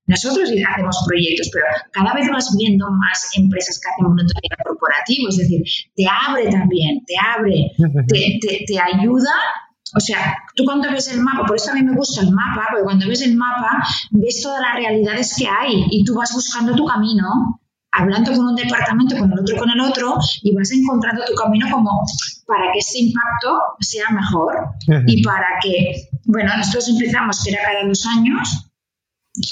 Nosotros 0.10 0.50
hacemos 0.50 0.98
proyectos, 1.06 1.50
pero 1.54 1.65
cada 1.91 2.13
vez 2.15 2.28
vas 2.32 2.50
viendo 2.58 2.89
más 2.89 3.30
empresas 3.38 3.80
que 3.80 3.89
hacen 3.89 4.06
voluntariado 4.06 4.63
corporativo, 4.65 5.30
es 5.30 5.38
decir, 5.38 5.62
te 5.95 6.06
abre 6.10 6.50
también, 6.50 7.06
te 7.06 7.13
abre, 7.15 7.72
te, 8.08 8.39
te, 8.41 8.65
te 8.65 8.80
ayuda. 8.80 9.32
O 9.95 10.00
sea, 10.00 10.36
tú 10.56 10.65
cuando 10.65 10.89
ves 10.91 11.13
el 11.13 11.22
mapa, 11.22 11.45
por 11.45 11.56
eso 11.56 11.72
a 11.72 11.76
mí 11.76 11.84
me 11.84 11.95
gusta 11.95 12.22
el 12.22 12.32
mapa, 12.32 12.67
porque 12.72 12.84
cuando 12.86 13.08
ves 13.08 13.22
el 13.22 13.36
mapa 13.36 13.84
ves 14.10 14.41
todas 14.41 14.62
las 14.62 14.76
realidades 14.76 15.36
que 15.38 15.48
hay 15.48 15.86
y 15.91 16.04
tú 16.04 16.15
vas 16.15 16.34
buscando 16.34 16.76
tu 16.76 16.86
camino, 16.86 17.60
hablando 17.91 18.32
con 18.32 18.48
un 18.48 18.56
departamento, 18.56 19.15
con 19.17 19.32
el 19.32 19.39
otro, 19.39 19.58
con 19.58 19.69
el 19.69 19.80
otro, 19.80 20.17
y 20.41 20.56
vas 20.56 20.72
encontrando 20.72 21.24
tu 21.26 21.36
camino 21.36 21.67
como 21.72 22.04
para 22.48 22.72
que 22.74 22.80
ese 22.80 23.00
impacto 23.00 23.60
sea 23.80 24.10
mejor 24.10 24.56
y 25.06 25.22
para 25.24 25.48
que, 25.62 26.10
bueno, 26.26 26.58
nosotros 26.58 26.89
empezamos 26.89 27.43
que 27.43 27.52
era 27.52 27.62
cada 27.63 27.88
dos 27.88 28.06
años, 28.08 28.68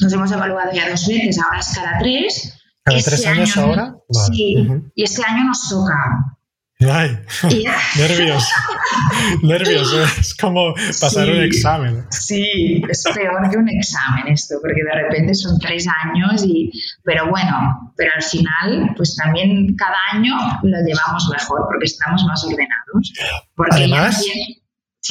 nos 0.01 0.13
hemos 0.13 0.31
evaluado 0.31 0.71
ya 0.73 0.89
dos 0.89 1.07
veces, 1.07 1.39
ahora 1.39 1.59
es 1.59 1.67
cada 1.75 1.97
tres. 1.99 2.53
¿Cada 2.83 2.99
tres 2.99 3.25
años 3.25 3.57
ahora? 3.57 3.95
Sí, 4.31 4.55
y 4.95 5.03
este 5.03 5.23
año 5.23 5.45
nos 5.45 5.67
toca. 5.69 6.37
Ay, 6.79 7.17
nervios, 7.97 8.47
nervios, 9.41 9.93
es 10.19 10.35
como 10.35 10.75
pasar 11.01 11.27
un 11.27 11.41
examen. 11.41 12.05
Sí, 12.11 12.83
es 12.87 13.03
peor 13.15 13.49
que 13.49 13.57
un 13.57 13.67
examen 13.67 14.27
esto, 14.27 14.57
porque 14.61 14.83
de 14.83 15.03
repente 15.03 15.33
son 15.33 15.57
tres 15.57 15.87
años 16.05 16.45
y, 16.45 16.71
pero 17.03 17.31
bueno, 17.31 17.93
pero 17.97 18.11
al 18.15 18.21
final, 18.21 18.93
pues 18.95 19.15
también 19.15 19.75
cada 19.75 19.97
año 20.13 20.35
lo 20.61 20.77
llevamos 20.85 21.27
mejor 21.31 21.65
porque 21.65 21.85
estamos 21.85 22.23
más 22.25 22.45
ordenados. 22.45 23.13
Porque 23.55 23.75
Además, 23.77 24.23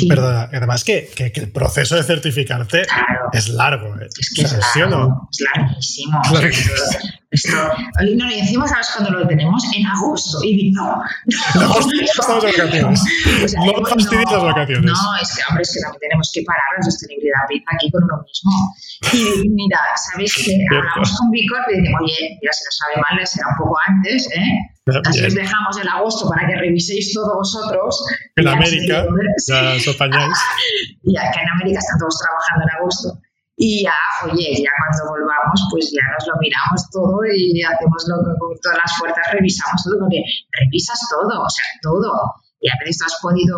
Perdona, 0.08 0.50
además 0.52 0.84
que, 0.84 1.08
que, 1.14 1.32
el 1.34 1.50
proceso 1.50 1.96
de 1.96 2.02
certificarte 2.02 2.82
es 3.32 3.48
largo. 3.48 3.96
¿eh? 4.00 4.08
Es 4.18 4.30
que 4.34 4.42
es, 4.42 4.52
largo, 4.52 5.28
es 5.30 5.44
larguísimo. 5.54 6.20
Esto, 7.30 7.56
no, 8.16 8.30
y 8.30 8.38
encima, 8.38 8.68
¿sabes 8.68 8.88
cuándo 8.94 9.18
lo 9.18 9.26
tenemos? 9.26 9.62
En 9.74 9.86
agosto. 9.86 10.38
Y 10.44 10.70
no, 10.72 11.02
no, 11.54 11.80
estamos 12.00 12.44
en 12.44 12.50
vacaciones. 12.50 13.00
O 13.44 13.48
sea, 13.48 13.60
no 13.60 13.86
fastidies 13.86 14.30
las 14.30 14.42
vacaciones. 14.42 14.84
No, 14.84 15.16
es 15.20 15.34
que, 15.34 15.42
hombre, 15.48 15.62
es 15.62 15.72
que 15.72 15.80
también 15.80 16.00
tenemos 16.00 16.30
que 16.32 16.42
parar 16.46 16.64
la 16.78 16.84
sostenibilidad 16.84 17.40
aquí 17.44 17.90
con 17.90 18.04
uno 18.04 18.22
mismo. 18.22 18.52
Y 19.12 19.48
mira, 19.48 19.78
¿sabes 20.12 20.34
que 20.34 20.66
Hablamos 20.70 21.16
con 21.18 21.30
Vicor 21.30 21.60
y 21.68 21.80
decimos, 21.80 22.00
oye, 22.02 22.38
mira, 22.40 22.52
si 22.52 22.64
lo 22.64 22.70
sabe 22.70 22.94
mal, 23.02 23.26
será 23.26 23.46
un 23.48 23.56
poco 23.64 23.76
antes, 23.86 24.28
¿eh? 24.34 24.75
Así 24.86 25.24
os 25.24 25.34
dejamos 25.34 25.76
el 25.82 25.88
agosto 25.88 26.28
para 26.28 26.46
que 26.46 26.54
reviséis 26.56 27.12
todos 27.12 27.34
vosotros. 27.34 28.04
En 28.36 28.46
América, 28.46 29.06
ya 29.48 29.74
os 29.74 29.88
apañáis. 29.88 30.38
Y 31.02 31.16
acá 31.16 31.42
en 31.42 31.48
América 31.54 31.78
están 31.78 31.98
todos 31.98 32.18
trabajando 32.18 32.66
en 32.66 32.70
agosto. 32.78 33.18
Y 33.56 33.82
ya, 33.84 33.94
oye, 34.26 34.54
ya 34.58 34.70
cuando 34.74 35.10
volvamos, 35.10 35.58
pues 35.70 35.90
ya 35.90 36.02
nos 36.12 36.26
lo 36.28 36.34
miramos 36.38 36.90
todo 36.90 37.18
y 37.24 37.62
hacemos 37.62 38.04
lo 38.06 38.16
que 38.20 38.38
con 38.38 38.52
todas 38.60 38.78
las 38.78 38.92
fuerzas, 38.98 39.32
revisamos 39.32 39.82
todo, 39.82 39.98
porque 40.00 40.22
revisas 40.52 41.00
todo, 41.10 41.42
o 41.42 41.50
sea, 41.50 41.64
todo. 41.80 42.34
Y 42.60 42.68
a 42.68 42.74
veces 42.84 43.02
has 43.06 43.16
podido 43.22 43.56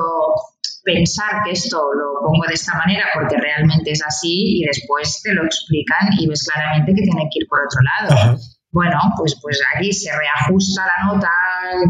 pensar 0.84 1.42
que 1.44 1.52
esto 1.52 1.76
lo 1.92 2.20
pongo 2.20 2.46
de 2.46 2.54
esta 2.54 2.76
manera 2.78 3.04
porque 3.12 3.36
realmente 3.36 3.90
es 3.90 4.02
así 4.04 4.60
y 4.60 4.64
después 4.64 5.20
te 5.22 5.34
lo 5.34 5.44
explican 5.44 6.08
y 6.18 6.28
ves 6.28 6.48
claramente 6.48 6.94
que 6.94 7.02
tiene 7.02 7.28
que 7.32 7.40
ir 7.40 7.48
por 7.48 7.60
otro 7.60 7.80
lado. 7.82 8.38
Bueno, 8.70 8.98
pues, 9.16 9.38
pues 9.40 9.58
aquí 9.74 9.92
se 9.92 10.10
reajusta 10.10 10.82
la 10.86 11.14
nota 11.14 11.30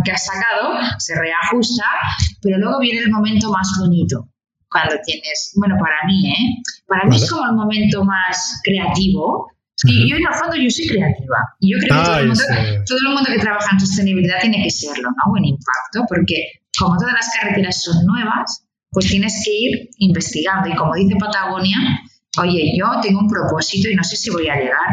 que 0.05 0.13
has 0.13 0.25
sacado, 0.25 0.75
se 0.99 1.15
reajusta, 1.15 1.85
pero 2.41 2.59
luego 2.59 2.79
viene 2.79 3.01
el 3.01 3.11
momento 3.11 3.51
más 3.51 3.69
bonito, 3.81 4.29
cuando 4.71 4.95
tienes, 5.05 5.53
bueno, 5.57 5.77
para 5.81 6.07
mí, 6.07 6.31
¿eh? 6.31 6.63
Para 6.87 7.05
mí 7.05 7.17
es 7.17 7.29
como 7.31 7.45
el 7.47 7.55
momento 7.55 8.05
más 8.05 8.61
creativo. 8.63 9.51
Yo 9.85 10.17
en 10.17 10.27
el 10.27 10.35
fondo 10.35 10.57
yo 10.57 10.71
soy 10.71 10.89
creativa. 10.89 11.39
Y 11.61 11.73
yo 11.73 11.79
creo 11.79 11.99
que 11.99 12.05
todo 12.05 12.19
el, 12.19 12.27
mundo, 12.29 12.43
todo 12.87 12.99
el, 12.99 13.15
mundo, 13.15 13.31
que 13.31 13.39
trabaja 13.39 13.71
en 13.73 13.81
sostenibilidad 13.81 14.41
tiene 14.41 14.63
que 14.63 14.71
serlo, 14.71 15.09
¿no? 15.11 15.37
En 15.37 15.45
impacto, 15.45 16.05
porque 16.09 16.63
como 16.79 16.97
todas 16.99 17.15
las 17.15 17.31
carreteras 17.35 17.83
son 17.83 18.05
nuevas, 18.05 18.65
pues 18.91 19.07
tienes 19.07 19.43
que 19.45 19.53
ir 19.53 19.89
investigando. 19.99 20.69
Y 20.69 20.75
como 20.75 20.95
dice 20.95 21.17
Patagonia, 21.19 21.79
oye, 22.39 22.73
yo 22.77 22.87
tengo 23.01 23.21
un 23.21 23.29
propósito 23.29 23.89
y 23.89 23.95
no 23.95 24.03
sé 24.05 24.17
si 24.17 24.31
voy 24.31 24.49
a 24.49 24.57
llegar. 24.57 24.91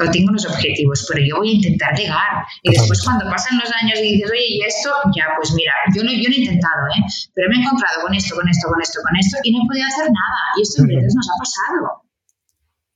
O 0.00 0.10
tengo 0.10 0.30
unos 0.30 0.46
objetivos, 0.46 1.06
pero 1.08 1.24
yo 1.24 1.36
voy 1.36 1.50
a 1.50 1.52
intentar 1.52 1.94
llegar. 1.94 2.42
Y 2.62 2.72
después 2.72 3.02
cuando 3.04 3.28
pasan 3.28 3.58
los 3.58 3.70
años 3.82 3.98
y 4.00 4.14
dices, 4.14 4.30
oye, 4.30 4.46
y 4.48 4.62
esto, 4.62 4.90
ya, 5.14 5.28
pues 5.36 5.52
mira, 5.52 5.72
yo 5.94 6.02
no, 6.02 6.10
yo 6.10 6.28
no 6.28 6.34
he 6.34 6.40
intentado, 6.40 6.82
¿eh? 6.96 7.02
pero 7.34 7.48
me 7.50 7.56
he 7.56 7.60
encontrado 7.60 8.02
con 8.02 8.14
esto, 8.14 8.34
con 8.34 8.48
esto, 8.48 8.68
con 8.68 8.80
esto, 8.80 8.98
con 9.02 9.16
esto, 9.16 9.36
y 9.44 9.52
no 9.52 9.58
he 9.62 9.66
podido 9.68 9.86
hacer 9.86 10.06
nada. 10.06 10.40
Y 10.56 10.62
esto 10.62 10.82
en 10.82 11.06
nos 11.06 11.28
ha 11.28 11.36
pasado. 11.38 12.02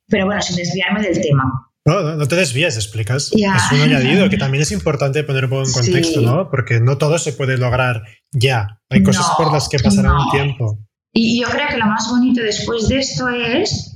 Pero 0.09 0.26
bueno, 0.26 0.40
sin 0.40 0.56
desviarme 0.56 1.02
del 1.02 1.20
tema. 1.20 1.44
No, 1.85 2.02
no 2.16 2.26
te 2.26 2.35
desvíes, 2.35 2.76
explicas. 2.76 3.30
Es 3.32 3.72
un 3.72 3.80
añadido 3.80 4.28
que 4.28 4.37
también 4.37 4.62
es 4.62 4.72
importante 4.72 5.22
poner 5.22 5.44
un 5.44 5.50
poco 5.50 5.68
en 5.68 5.72
contexto, 5.72 6.20
¿no? 6.20 6.50
Porque 6.50 6.80
no 6.80 6.98
todo 6.98 7.18
se 7.18 7.32
puede 7.32 7.56
lograr 7.59 8.02
ya. 8.32 8.80
Hay 8.90 9.04
cosas 9.04 9.30
por 9.37 9.52
las 9.52 9.68
que 9.68 9.78
pasarán 9.78 10.16
un 10.16 10.30
tiempo. 10.30 10.80
Y 11.12 11.40
yo 11.40 11.48
creo 11.48 11.68
que 11.68 11.76
lo 11.76 11.87
más 11.87 12.09
bonito 12.11 12.42
después 12.42 12.88
de 12.88 12.98
esto 12.98 13.28
es 13.28 13.95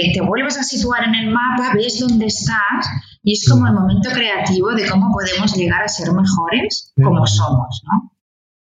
que 0.00 0.12
te 0.14 0.20
vuelves 0.20 0.58
a 0.58 0.62
situar 0.62 1.04
en 1.04 1.14
el 1.14 1.30
mapa, 1.30 1.72
ves 1.74 2.00
dónde 2.00 2.26
estás 2.26 2.86
y 3.22 3.32
es 3.32 3.48
como 3.48 3.66
el 3.66 3.74
momento 3.74 4.10
creativo 4.10 4.72
de 4.72 4.88
cómo 4.88 5.12
podemos 5.12 5.54
llegar 5.54 5.82
a 5.82 5.88
ser 5.88 6.12
mejores 6.12 6.92
como 7.02 7.26
somos, 7.26 7.82
¿no? 7.84 8.10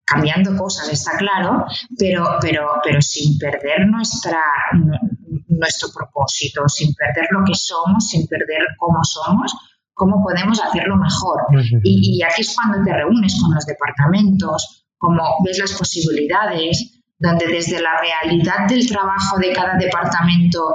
Cambiando 0.04 0.56
cosas, 0.56 0.88
está 0.88 1.18
claro, 1.18 1.66
pero, 1.98 2.38
pero, 2.40 2.66
pero 2.82 3.00
sin 3.02 3.38
perder 3.38 3.86
nuestra, 3.88 4.42
nuestro 5.48 5.90
propósito, 5.94 6.66
sin 6.66 6.94
perder 6.94 7.28
lo 7.30 7.44
que 7.44 7.54
somos, 7.54 8.08
sin 8.08 8.26
perder 8.26 8.60
cómo 8.78 9.04
somos, 9.04 9.54
cómo 9.92 10.22
podemos 10.22 10.62
hacerlo 10.62 10.96
mejor. 10.96 11.42
y, 11.82 12.22
aquí 12.22 12.40
es 12.40 12.56
cuando 12.56 12.82
te 12.82 12.96
reúnes 12.96 13.38
con 13.38 13.54
los 13.54 13.66
departamentos, 13.66 14.86
como 14.96 15.22
ves 15.44 15.58
las 15.58 15.72
posibilidades, 15.72 17.02
donde 17.18 17.46
desde 17.46 17.82
la 17.82 17.98
realidad 18.00 18.66
del 18.66 18.88
trabajo 18.88 19.38
de 19.38 19.52
cada 19.52 19.76
departamento 19.76 20.74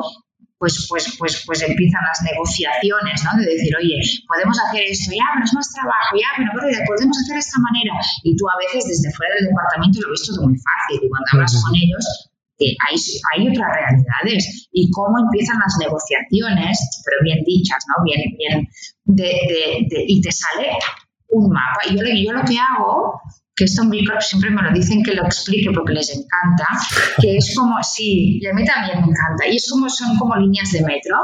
pues, 0.64 0.88
pues, 0.88 1.04
pues, 1.20 1.44
pues 1.44 1.60
empiezan 1.60 2.00
las 2.08 2.24
negociaciones, 2.24 3.20
¿no? 3.28 3.36
De 3.36 3.44
decir, 3.52 3.76
oye, 3.76 4.00
podemos 4.32 4.56
hacer 4.64 4.88
esto, 4.88 5.12
ya, 5.12 5.28
pero 5.36 5.44
es 5.44 5.54
más 5.54 5.68
trabajo, 5.76 6.16
ya, 6.16 6.32
pero, 6.40 6.56
podemos 6.88 7.20
hacer 7.20 7.36
de 7.36 7.44
esta 7.44 7.60
manera. 7.60 8.00
Y 8.24 8.32
tú 8.40 8.48
a 8.48 8.56
veces 8.64 8.88
desde 8.88 9.12
fuera 9.12 9.36
del 9.36 9.52
departamento 9.52 10.00
lo 10.00 10.16
ves 10.16 10.24
todo 10.24 10.48
muy 10.48 10.56
fácil 10.56 11.04
y 11.04 11.10
cuando 11.12 11.28
hablas 11.36 11.52
con 11.60 11.76
ellos 11.76 12.32
hay, 12.64 12.96
hay 13.36 13.48
otras 13.52 13.68
realidades 13.76 14.70
y 14.72 14.90
cómo 14.92 15.20
empiezan 15.20 15.60
las 15.60 15.76
negociaciones, 15.84 16.80
pero 17.04 17.18
bien 17.28 17.44
dichas, 17.44 17.84
¿no? 17.92 18.04
Bien, 18.08 18.24
bien, 18.40 18.68
de, 19.04 19.36
de, 19.92 20.06
y 20.08 20.22
te 20.22 20.32
sale 20.32 20.72
un 21.30 21.52
mapa. 21.52 21.92
Y 21.92 22.00
yo, 22.00 22.06
yo 22.08 22.32
lo 22.32 22.44
que 22.48 22.56
hago, 22.56 23.20
que 23.56 23.66
esto 23.66 23.84
Corp 23.84 24.22
siempre 24.22 24.50
me 24.50 24.62
lo 24.62 24.72
dicen 24.74 25.04
que 25.04 25.14
lo 25.14 25.26
explique 25.26 25.70
porque 25.74 25.94
les 25.94 26.10
encanta, 26.10 26.68
que 27.22 27.38
es 27.38 27.54
como, 27.58 27.82
sí, 27.84 28.40
y 28.42 28.48
a 28.48 28.54
mí 28.54 28.66
también 28.66 29.02
me 29.02 29.08
encanta, 29.12 29.48
y 29.48 29.58
es 29.58 29.70
como, 29.70 29.90
son 29.90 30.18
como 30.18 30.36
líneas 30.36 30.72
de 30.72 30.82
metro, 30.82 31.18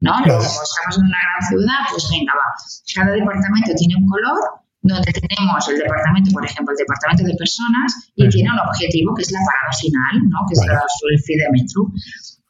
¿no? 0.00 0.12
Como 0.12 0.40
estamos 0.40 0.98
en 0.98 1.04
una 1.04 1.18
gran 1.22 1.48
ciudad, 1.48 1.80
pues 1.90 2.08
venga, 2.10 2.32
va. 2.34 2.48
Cada 2.94 3.12
departamento 3.12 3.72
tiene 3.76 3.96
un 3.96 4.06
color 4.06 4.62
donde 4.82 5.12
tenemos 5.12 5.68
el 5.68 5.78
departamento, 5.78 6.30
por 6.32 6.44
ejemplo, 6.44 6.74
el 6.74 6.78
departamento 6.78 7.22
de 7.24 7.34
personas 7.38 8.10
y 8.16 8.28
tiene 8.28 8.50
un 8.50 8.58
objetivo 8.58 9.14
que 9.14 9.22
es 9.22 9.30
la 9.30 9.38
parada 9.46 9.72
final, 9.78 10.14
¿no? 10.28 10.38
que 10.48 10.54
es 10.54 10.60
el 10.66 11.22
FI 11.22 11.36
de 11.38 11.48
metro. 11.54 11.86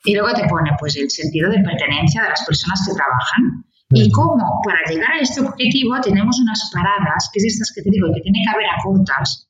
Y 0.04 0.16
luego 0.16 0.32
te 0.32 0.48
pone 0.48 0.70
pues 0.80 0.96
el 0.96 1.10
sentido 1.10 1.50
de 1.50 1.60
pertenencia 1.60 2.22
de 2.22 2.30
las 2.30 2.42
personas 2.44 2.80
que 2.88 2.94
trabajan 2.94 3.64
y 3.94 4.10
cómo 4.10 4.60
para 4.64 4.78
llegar 4.88 5.12
a 5.12 5.20
este 5.20 5.40
objetivo 5.40 6.00
tenemos 6.00 6.38
unas 6.40 6.70
paradas, 6.72 7.30
que 7.32 7.38
es 7.38 7.54
estas 7.54 7.72
que 7.74 7.82
te 7.82 7.90
digo, 7.90 8.08
que 8.14 8.20
tiene 8.20 8.40
que 8.44 8.50
haber 8.50 8.66
a 8.66 8.82
cortas, 8.82 9.48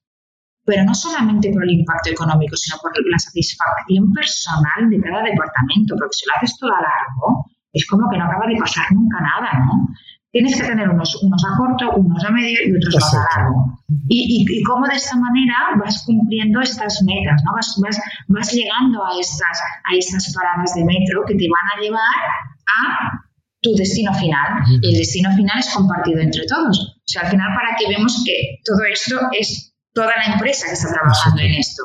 pero 0.65 0.85
no 0.85 0.95
solamente 0.95 1.51
por 1.53 1.65
el 1.65 1.71
impacto 1.71 2.11
económico, 2.11 2.57
sino 2.57 2.79
por 2.81 2.93
la 3.11 3.19
satisfacción 3.19 4.13
personal 4.13 4.91
de 4.91 5.01
cada 5.01 5.23
departamento, 5.23 5.95
porque 5.99 6.15
si 6.15 6.27
lo 6.27 6.33
haces 6.37 6.59
todo 6.59 6.71
a 6.71 6.83
largo, 6.83 7.47
es 7.73 7.87
como 7.87 8.09
que 8.11 8.19
no 8.19 8.25
acaba 8.25 8.47
de 8.47 8.57
pasar 8.57 8.93
nunca 8.93 9.19
nada, 9.21 9.65
¿no? 9.67 9.89
tienes 10.33 10.57
que 10.57 10.67
tener 10.67 10.89
unos, 10.89 11.15
unos 11.23 11.45
a 11.45 11.57
corto, 11.57 11.93
unos 11.97 12.25
a 12.25 12.31
medio 12.31 12.59
y 12.65 12.75
otros 12.75 12.95
más 12.95 13.15
a 13.15 13.39
largo. 13.39 13.79
Y, 14.09 14.47
y, 14.49 14.63
cómo 14.65 14.87
de 14.87 14.97
esta 14.97 15.17
manera 15.17 15.55
vas 15.79 16.03
cumpliendo 16.07 16.61
estas 16.61 17.03
metas, 17.05 17.43
¿no? 17.45 17.53
Vas, 17.53 17.79
vas, 17.83 18.01
vas 18.29 18.53
llegando 18.53 19.05
a 19.05 19.11
estas, 19.21 19.61
a 19.85 19.95
estas 19.95 20.35
paradas 20.35 20.75
de 20.75 20.85
metro 20.85 21.23
que 21.27 21.35
te 21.35 21.47
van 21.49 21.79
a 21.79 21.81
llevar 21.83 22.19
a 22.67 23.25
tu 23.63 23.75
destino 23.75 24.13
final. 24.15 24.65
Y 24.83 24.93
el 24.93 24.99
destino 24.99 25.35
final 25.35 25.59
es 25.59 25.71
compartido 25.71 26.21
entre 26.21 26.45
todos. 26.47 26.79
O 26.79 27.07
sea, 27.07 27.23
al 27.23 27.31
final 27.31 27.49
para 27.55 27.77
que 27.77 27.89
vemos 27.89 28.23
que 28.27 28.59
todo 28.65 28.83
esto 28.85 29.21
es 29.33 29.75
toda 29.95 30.13
la 30.17 30.35
empresa 30.35 30.67
que 30.67 30.75
está 30.75 30.93
trabajando 30.93 31.41
en 31.43 31.55
esto. 31.55 31.83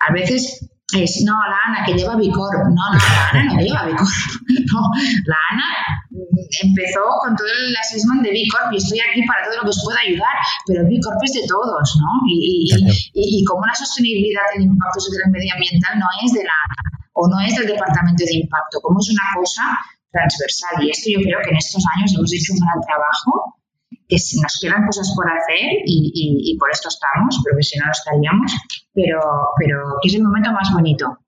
A 0.00 0.12
veces 0.12 0.64
es, 0.96 1.22
no, 1.24 1.34
la 1.34 1.58
Ana 1.66 1.84
que 1.84 1.92
lleva 1.92 2.16
Bicorp. 2.16 2.64
No, 2.64 2.70
no, 2.70 2.98
la 2.98 3.28
Ana 3.30 3.54
no 3.54 3.60
lleva 3.60 3.86
Bicorp. 3.86 4.08
No, 4.68 4.80
la 5.26 5.36
Ana 5.50 5.68
empezó 6.62 7.00
con 7.20 7.36
todo 7.36 7.46
el 7.46 7.76
assessment 7.76 8.22
de 8.22 8.30
Bicorp 8.32 8.72
y 8.72 8.76
estoy 8.76 9.00
aquí 9.00 9.22
para 9.26 9.44
todo 9.44 9.56
lo 9.56 9.62
que 9.64 9.68
os 9.70 9.82
pueda 9.84 10.00
ayudar, 10.00 10.36
pero 10.66 10.86
Bicorp 10.86 11.20
es 11.24 11.32
de 11.32 11.46
todos, 11.46 11.96
¿no? 12.00 12.08
Y, 12.28 12.68
y, 12.68 13.40
y, 13.40 13.44
como 13.44 13.64
la 13.64 13.74
sostenibilidad 13.74 14.42
del 14.54 14.64
impacto 14.64 15.00
el 15.08 15.30
medioambiental 15.32 15.98
no 15.98 16.06
es 16.24 16.32
de 16.32 16.44
la 16.44 16.58
o 17.14 17.28
no 17.28 17.40
es 17.40 17.56
del 17.56 17.66
departamento 17.66 18.24
de 18.24 18.34
impacto, 18.34 18.80
como 18.80 19.00
es 19.00 19.10
una 19.10 19.24
cosa 19.34 19.62
transversal. 20.10 20.84
Y 20.84 20.90
esto 20.90 21.10
yo 21.10 21.20
creo 21.20 21.38
que 21.44 21.50
en 21.50 21.56
estos 21.56 21.82
años 21.96 22.14
hemos 22.16 22.32
hecho 22.32 22.52
un 22.52 22.60
gran 22.60 22.80
trabajo 22.80 23.58
que 24.08 24.16
nos 24.16 24.58
quedan 24.60 24.86
cosas 24.86 25.12
por 25.14 25.26
hacer 25.28 25.84
y, 25.84 26.56
por 26.58 26.70
esto 26.70 26.88
estamos, 26.88 27.40
pero 27.44 27.56
que 27.56 27.62
si 27.62 27.78
no, 27.78 27.86
no 27.86 27.92
estaríamos, 27.92 28.52
pero, 28.94 29.20
pero 29.58 29.78
es 30.02 30.14
el 30.14 30.22
momento 30.22 30.52
más 30.52 30.72
bonito, 30.72 31.18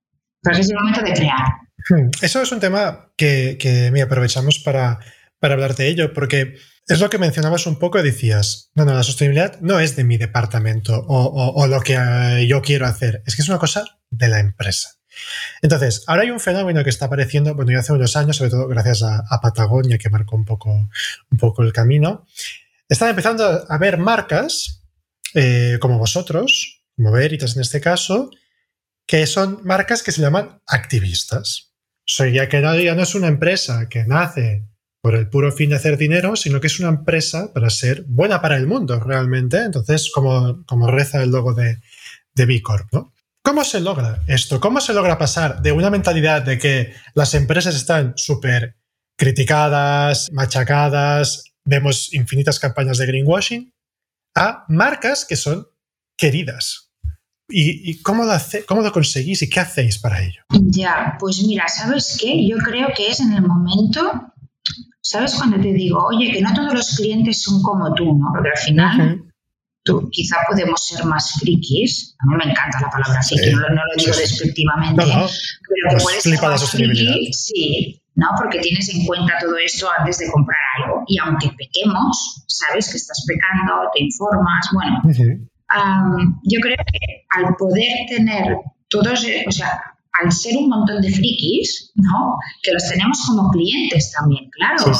porque 0.42 0.60
es 0.60 0.70
el 0.70 0.76
momento 0.76 1.02
de 1.02 1.12
crear. 1.12 1.46
Hmm. 1.88 2.10
Eso 2.22 2.42
es 2.42 2.52
un 2.52 2.60
tema 2.60 3.12
que, 3.16 3.58
que 3.60 3.90
me 3.90 4.02
aprovechamos 4.02 4.58
para, 4.58 4.98
para 5.38 5.54
hablar 5.54 5.74
de 5.74 5.88
ello, 5.88 6.12
porque 6.12 6.56
es 6.86 7.00
lo 7.00 7.10
que 7.10 7.18
mencionabas 7.18 7.66
un 7.66 7.78
poco, 7.78 8.02
decías, 8.02 8.70
no, 8.74 8.84
no, 8.84 8.94
la 8.94 9.02
sostenibilidad 9.02 9.60
no 9.60 9.78
es 9.78 9.96
de 9.96 10.04
mi 10.04 10.16
departamento 10.16 11.04
o, 11.06 11.52
o, 11.54 11.66
lo 11.66 11.80
que 11.80 12.46
yo 12.48 12.62
quiero 12.62 12.86
hacer, 12.86 13.22
es 13.26 13.36
que 13.36 13.42
es 13.42 13.48
una 13.48 13.58
cosa 13.58 13.84
de 14.10 14.28
la 14.28 14.40
empresa. 14.40 14.99
Entonces, 15.62 16.04
ahora 16.06 16.22
hay 16.22 16.30
un 16.30 16.40
fenómeno 16.40 16.82
que 16.84 16.90
está 16.90 17.06
apareciendo, 17.06 17.54
bueno, 17.54 17.72
ya 17.72 17.80
hace 17.80 17.92
unos 17.92 18.16
años, 18.16 18.36
sobre 18.36 18.50
todo 18.50 18.68
gracias 18.68 19.02
a, 19.02 19.40
Patagonia, 19.40 19.98
que 19.98 20.10
marcó 20.10 20.36
un 20.36 20.44
poco, 20.44 20.70
un 20.70 21.38
poco 21.38 21.62
el 21.62 21.72
camino, 21.72 22.26
están 22.88 23.10
empezando 23.10 23.44
a 23.44 23.74
haber 23.74 23.98
marcas 23.98 24.82
eh, 25.34 25.78
como 25.80 25.98
vosotros, 25.98 26.82
como 26.96 27.12
Veritas 27.12 27.56
en 27.56 27.62
este 27.62 27.80
caso, 27.80 28.30
que 29.06 29.26
son 29.26 29.60
marcas 29.64 30.02
que 30.02 30.12
se 30.12 30.22
llaman 30.22 30.60
activistas. 30.66 31.72
Sea, 32.04 32.28
ya 32.28 32.48
que 32.48 32.60
ya 32.60 32.94
no 32.94 33.02
es 33.02 33.14
una 33.14 33.28
empresa 33.28 33.88
que 33.88 34.04
nace 34.04 34.66
por 35.00 35.14
el 35.14 35.28
puro 35.28 35.50
fin 35.52 35.70
de 35.70 35.76
hacer 35.76 35.96
dinero, 35.96 36.36
sino 36.36 36.60
que 36.60 36.66
es 36.66 36.78
una 36.80 36.90
empresa 36.90 37.52
para 37.52 37.70
ser 37.70 38.04
buena 38.06 38.42
para 38.42 38.56
el 38.56 38.66
mundo 38.66 39.00
realmente. 39.00 39.58
Entonces, 39.58 40.10
como, 40.12 40.64
como 40.66 40.90
reza 40.90 41.22
el 41.22 41.30
logo 41.30 41.54
de, 41.54 41.80
de 42.34 42.46
B 42.46 42.60
Corp, 42.62 42.88
¿no? 42.92 43.12
¿Cómo 43.42 43.64
se 43.64 43.80
logra 43.80 44.22
esto? 44.26 44.60
¿Cómo 44.60 44.80
se 44.80 44.92
logra 44.92 45.18
pasar 45.18 45.62
de 45.62 45.72
una 45.72 45.90
mentalidad 45.90 46.42
de 46.42 46.58
que 46.58 46.92
las 47.14 47.34
empresas 47.34 47.74
están 47.74 48.12
súper 48.16 48.76
criticadas, 49.20 50.30
machacadas, 50.32 51.44
vemos 51.64 52.12
infinitas 52.14 52.58
campañas 52.58 52.96
de 52.96 53.06
greenwashing, 53.06 53.72
a 54.34 54.64
marcas 54.68 55.26
que 55.26 55.36
son 55.36 55.66
queridas. 56.16 56.90
¿Y, 57.52 58.00
cómo, 58.02 58.24
lo 58.24 58.30
hace, 58.30 58.64
cómo 58.64 58.80
lo 58.80 58.92
conseguís 58.92 59.42
y 59.42 59.50
qué 59.50 59.60
hacéis 59.60 59.98
para 59.98 60.22
ello? 60.22 60.40
Ya, 60.50 61.16
pues 61.18 61.42
mira, 61.44 61.66
¿sabes 61.68 62.16
qué? 62.20 62.48
Yo 62.48 62.56
creo 62.58 62.88
que 62.96 63.08
es 63.08 63.18
en 63.18 63.32
el 63.32 63.42
momento, 63.42 64.32
¿sabes 65.02 65.34
cuando 65.34 65.60
te 65.60 65.72
digo, 65.72 66.06
oye, 66.06 66.32
que 66.32 66.40
no 66.40 66.54
todos 66.54 66.72
los 66.72 66.96
clientes 66.96 67.42
son 67.42 67.60
como 67.60 67.92
tú, 67.94 68.16
¿no? 68.16 68.28
Porque 68.32 68.50
al 68.50 68.58
final... 68.58 69.29
Tú, 69.82 70.08
quizá 70.10 70.36
podemos 70.48 70.86
ser 70.86 71.04
más 71.04 71.32
frikis, 71.40 72.14
a 72.18 72.26
mí 72.26 72.36
me 72.36 72.50
encanta 72.50 72.80
la 72.82 72.90
palabra 72.90 73.22
friki, 73.22 73.50
no, 73.52 73.60
lo 73.60 73.82
digo 73.96 74.14
despectivamente, 74.14 75.02
pero 75.02 75.96
que 75.96 76.02
puedes 76.02 76.22
ser 76.22 76.42
más 76.42 76.70
friki, 76.70 77.32
sí, 77.32 78.02
¿no? 78.14 78.26
Porque 78.36 78.58
tienes 78.58 78.92
en 78.94 79.06
cuenta 79.06 79.34
todo 79.40 79.56
esto 79.56 79.88
antes 79.98 80.18
de 80.18 80.30
comprar 80.30 80.58
algo. 80.78 81.02
Y 81.06 81.18
aunque 81.18 81.48
pequemos, 81.56 82.44
sabes 82.46 82.90
que 82.90 82.98
estás 82.98 83.24
pecando, 83.26 83.88
te 83.94 84.02
informas, 84.04 84.68
bueno. 84.74 85.00
yo 86.44 86.60
creo 86.60 86.76
que 86.76 87.24
al 87.30 87.54
poder 87.56 88.06
tener 88.08 88.56
todos, 88.88 89.24
eh, 89.24 89.44
o 89.48 89.52
sea, 89.52 89.80
al 90.20 90.32
ser 90.32 90.56
un 90.56 90.68
montón 90.68 91.00
de 91.00 91.10
frikis, 91.10 91.92
¿no? 91.94 92.36
Que 92.62 92.72
los 92.72 92.88
tenemos 92.88 93.18
como 93.26 93.48
clientes 93.50 94.12
también, 94.12 94.50
claro. 94.50 94.92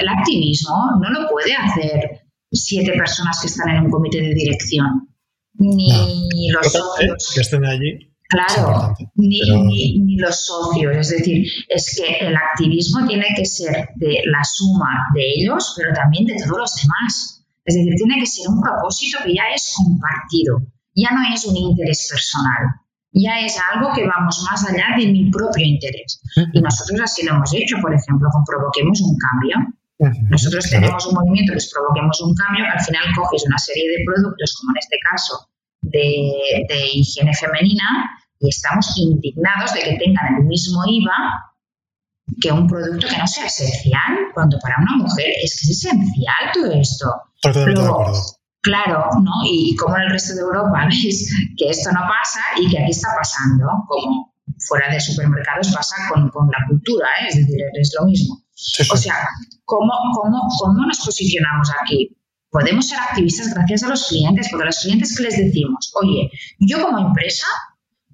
el 0.00 0.08
activismo 0.08 0.90
no 1.00 1.10
lo 1.10 1.28
puede 1.28 1.54
hacer 1.54 2.19
siete 2.52 2.92
personas 2.92 3.38
que 3.40 3.46
están 3.46 3.68
en 3.70 3.84
un 3.84 3.90
comité 3.90 4.20
de 4.20 4.34
dirección, 4.34 5.08
ni 5.54 6.50
los 6.50 6.72
socios. 6.72 7.32
Que 7.34 7.40
estén 7.40 7.64
allí. 7.64 8.06
Claro, 8.28 8.94
ni, 9.16 10.16
los 10.16 10.46
socios. 10.46 10.96
Es 10.96 11.10
decir, 11.10 11.46
es 11.68 11.96
que 11.96 12.26
el 12.26 12.36
activismo 12.36 13.06
tiene 13.06 13.26
que 13.36 13.44
ser 13.44 13.88
de 13.96 14.22
la 14.26 14.44
suma 14.44 14.90
de 15.14 15.22
ellos, 15.36 15.74
pero 15.76 15.92
también 15.92 16.26
de 16.26 16.34
todos 16.34 16.58
los 16.58 16.74
demás. 16.76 17.44
Es 17.64 17.74
decir, 17.74 17.94
tiene 17.96 18.20
que 18.20 18.26
ser 18.26 18.48
un 18.48 18.60
propósito 18.60 19.18
que 19.24 19.34
ya 19.34 19.42
es 19.54 19.74
compartido, 19.76 20.58
ya 20.94 21.10
no 21.10 21.34
es 21.34 21.44
un 21.44 21.56
interés 21.56 22.08
personal 22.08 22.80
ya 23.12 23.40
es 23.40 23.58
algo 23.72 23.92
que 23.92 24.06
vamos 24.06 24.44
más 24.50 24.64
allá 24.68 24.96
de 24.96 25.06
mi 25.10 25.30
propio 25.30 25.66
interés. 25.66 26.22
Y 26.52 26.60
nosotros 26.60 27.00
así 27.02 27.24
lo 27.24 27.34
hemos 27.34 27.52
hecho, 27.54 27.76
por 27.80 27.92
ejemplo, 27.92 28.28
con 28.30 28.44
Provoquemos 28.44 29.00
un 29.00 29.16
Cambio. 29.18 29.56
Nosotros 30.30 30.70
tenemos 30.70 31.06
un 31.06 31.14
movimiento 31.14 31.52
que 31.52 31.58
es 31.58 31.70
Provoquemos 31.72 32.20
un 32.22 32.34
Cambio, 32.34 32.64
que 32.64 32.78
al 32.78 32.84
final 32.84 33.04
coges 33.14 33.44
una 33.46 33.58
serie 33.58 33.88
de 33.88 34.04
productos, 34.06 34.56
como 34.58 34.72
en 34.72 34.78
este 34.78 34.96
caso 35.10 35.48
de, 35.82 36.64
de 36.68 36.88
higiene 36.94 37.34
femenina, 37.34 37.84
y 38.38 38.48
estamos 38.48 38.86
indignados 38.96 39.74
de 39.74 39.80
que 39.80 39.96
tengan 39.98 40.36
el 40.36 40.44
mismo 40.44 40.82
IVA 40.86 41.50
que 42.40 42.52
un 42.52 42.66
producto 42.66 43.06
que 43.08 43.18
no 43.18 43.26
sea 43.26 43.46
esencial, 43.46 44.30
cuando 44.34 44.58
para 44.60 44.76
una 44.80 45.04
mujer 45.04 45.26
es 45.42 45.60
que 45.60 45.72
es 45.72 45.84
esencial 45.84 46.52
todo 46.54 46.72
esto. 46.72 47.06
Totalmente 47.42 47.82
de 47.82 47.88
acuerdo. 47.88 48.20
Claro, 48.62 49.08
¿no? 49.22 49.32
Y, 49.44 49.74
como 49.76 49.96
en 49.96 50.02
el 50.02 50.10
resto 50.10 50.34
de 50.34 50.40
Europa 50.40 50.86
veis 50.88 51.32
que 51.56 51.70
esto 51.70 51.90
no 51.92 52.00
pasa 52.00 52.40
y 52.60 52.68
que 52.70 52.78
aquí 52.78 52.90
está 52.90 53.08
pasando, 53.16 53.66
como 53.88 54.34
fuera 54.68 54.92
de 54.92 55.00
supermercados 55.00 55.72
pasa 55.72 55.96
con, 56.12 56.30
la 56.50 56.66
cultura, 56.68 57.06
¿eh? 57.22 57.26
es 57.28 57.36
decir, 57.36 57.60
es 57.74 57.94
lo 57.98 58.06
mismo. 58.06 58.42
O 58.90 58.96
sea, 58.96 59.28
¿cómo, 59.64 59.92
cómo, 60.14 60.48
¿cómo 60.58 60.86
nos 60.86 61.00
posicionamos 61.04 61.70
aquí? 61.82 62.16
Podemos 62.50 62.88
ser 62.88 62.98
activistas 62.98 63.54
gracias 63.54 63.84
a 63.84 63.88
los 63.88 64.08
clientes, 64.08 64.48
porque 64.50 64.64
a 64.64 64.66
los 64.66 64.78
clientes 64.78 65.16
que 65.16 65.22
les 65.22 65.36
decimos, 65.36 65.92
oye, 65.94 66.30
yo 66.58 66.82
como 66.82 66.98
empresa 66.98 67.46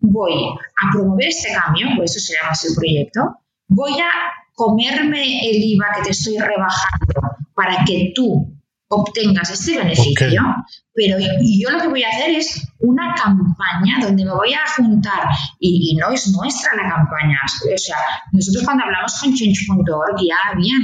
voy 0.01 0.33
a 0.33 0.93
promover 0.93 1.29
este 1.29 1.53
cambio, 1.53 1.89
por 1.97 2.05
eso 2.05 2.21
se 2.21 2.35
llama 2.35 2.51
así 2.51 2.69
el 2.69 2.75
proyecto, 2.75 3.21
voy 3.69 3.93
a 3.99 4.11
comerme 4.55 5.49
el 5.49 5.57
IVA 5.57 5.87
que 5.97 6.03
te 6.03 6.11
estoy 6.11 6.39
rebajando 6.39 7.15
para 7.55 7.85
que 7.85 8.13
tú 8.15 8.56
obtengas 8.89 9.51
este 9.51 9.79
beneficio, 9.79 10.43
pero 10.95 11.19
yo 11.19 11.71
lo 11.71 11.81
que 11.81 11.89
voy 11.89 12.03
a 12.05 12.09
hacer 12.09 12.31
es 12.31 12.69
una 12.79 13.15
campaña 13.15 13.99
donde 14.01 14.25
me 14.25 14.33
voy 14.33 14.53
a 14.53 14.61
juntar, 14.77 15.29
y, 15.59 15.97
no 15.97 16.11
es 16.11 16.29
nuestra 16.29 16.77
la 16.77 16.89
campaña, 16.89 17.39
o 17.45 17.79
sea, 17.79 17.97
nosotros 18.33 18.65
cuando 18.65 18.85
hablamos 18.85 19.13
con 19.21 19.35
change.org 19.35 20.17
ya 20.27 20.37
habían 20.53 20.83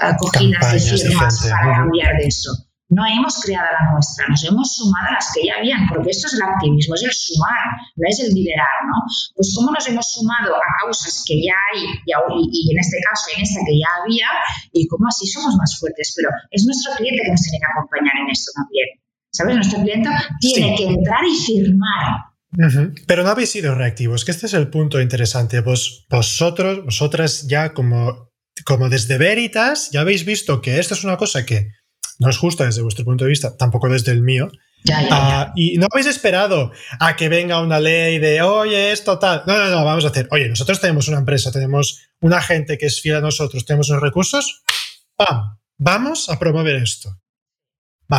uh, 0.00 0.16
cogidas 0.18 0.72
de 0.72 0.80
firmas 0.80 1.48
para 1.48 1.76
cambiar 1.76 2.16
de 2.16 2.26
eso. 2.26 2.69
No 2.90 3.06
hemos 3.06 3.38
creado 3.42 3.70
la 3.70 3.92
nuestra, 3.92 4.26
nos 4.26 4.42
hemos 4.42 4.74
sumado 4.74 5.08
a 5.10 5.14
las 5.14 5.30
que 5.32 5.46
ya 5.46 5.62
habían, 5.62 5.86
porque 5.86 6.10
esto 6.10 6.26
es 6.26 6.34
el 6.34 6.42
activismo, 6.42 6.96
es 6.96 7.04
el 7.04 7.12
sumar, 7.12 7.62
no 7.94 8.04
es 8.08 8.18
el 8.18 8.34
liderar, 8.34 8.76
¿no? 8.90 8.98
Pues 9.36 9.54
cómo 9.54 9.70
nos 9.70 9.86
hemos 9.86 10.10
sumado 10.10 10.56
a 10.56 10.68
causas 10.82 11.22
que 11.24 11.40
ya 11.40 11.54
hay, 11.70 11.86
y, 11.86 12.72
en 12.72 12.78
este 12.80 12.98
caso 13.08 13.30
en 13.36 13.42
esta 13.42 13.60
que 13.64 13.78
ya 13.78 13.86
había, 14.02 14.26
y 14.72 14.88
cómo 14.88 15.06
así 15.06 15.24
somos 15.28 15.54
más 15.54 15.78
fuertes. 15.78 16.12
Pero 16.16 16.30
es 16.50 16.64
nuestro 16.64 16.92
cliente 16.98 17.22
que 17.22 17.30
nos 17.30 17.40
tiene 17.42 17.58
que 17.62 17.70
acompañar 17.70 18.14
en 18.26 18.30
esto 18.30 18.50
también. 18.56 18.88
¿Sabes? 19.30 19.54
Nuestro 19.54 19.82
cliente 19.82 20.10
tiene 20.40 20.74
que 20.74 20.84
entrar 20.86 21.22
y 21.24 21.36
firmar. 21.38 22.30
Pero 23.06 23.22
no 23.22 23.30
habéis 23.30 23.50
sido 23.50 23.76
reactivos, 23.76 24.24
que 24.24 24.32
este 24.32 24.46
es 24.46 24.54
el 24.54 24.68
punto 24.68 25.00
interesante. 25.00 25.60
Vos, 25.60 26.06
vosotros, 26.10 26.84
vosotras 26.84 27.46
ya 27.46 27.72
como, 27.72 28.30
como 28.64 28.88
desde 28.88 29.16
Veritas, 29.18 29.90
ya 29.92 30.00
habéis 30.00 30.24
visto 30.24 30.60
que 30.60 30.80
esto 30.80 30.94
es 30.94 31.04
una 31.04 31.16
cosa 31.16 31.46
que 31.46 31.68
no 32.20 32.30
es 32.30 32.38
justa 32.38 32.64
desde 32.64 32.82
vuestro 32.82 33.04
punto 33.04 33.24
de 33.24 33.30
vista, 33.30 33.56
tampoco 33.56 33.88
desde 33.88 34.12
el 34.12 34.22
mío. 34.22 34.50
Ah, 35.10 35.52
y 35.56 35.76
no 35.78 35.88
habéis 35.90 36.06
esperado 36.06 36.72
a 36.98 37.16
que 37.16 37.28
venga 37.28 37.60
una 37.60 37.80
ley 37.80 38.18
de, 38.18 38.40
oye, 38.42 38.92
esto 38.92 39.18
tal. 39.18 39.42
No, 39.46 39.56
no, 39.56 39.68
no, 39.68 39.84
vamos 39.84 40.04
a 40.04 40.08
hacer, 40.08 40.28
oye, 40.30 40.48
nosotros 40.48 40.80
tenemos 40.80 41.08
una 41.08 41.18
empresa, 41.18 41.50
tenemos 41.50 42.02
una 42.20 42.40
gente 42.40 42.78
que 42.78 42.86
es 42.86 43.00
fiel 43.00 43.16
a 43.16 43.20
nosotros, 43.20 43.64
tenemos 43.64 43.88
los 43.88 44.00
recursos, 44.00 44.62
¡pam! 45.16 45.56
Vamos 45.78 46.28
a 46.28 46.38
promover 46.38 46.76
esto. 46.76 47.10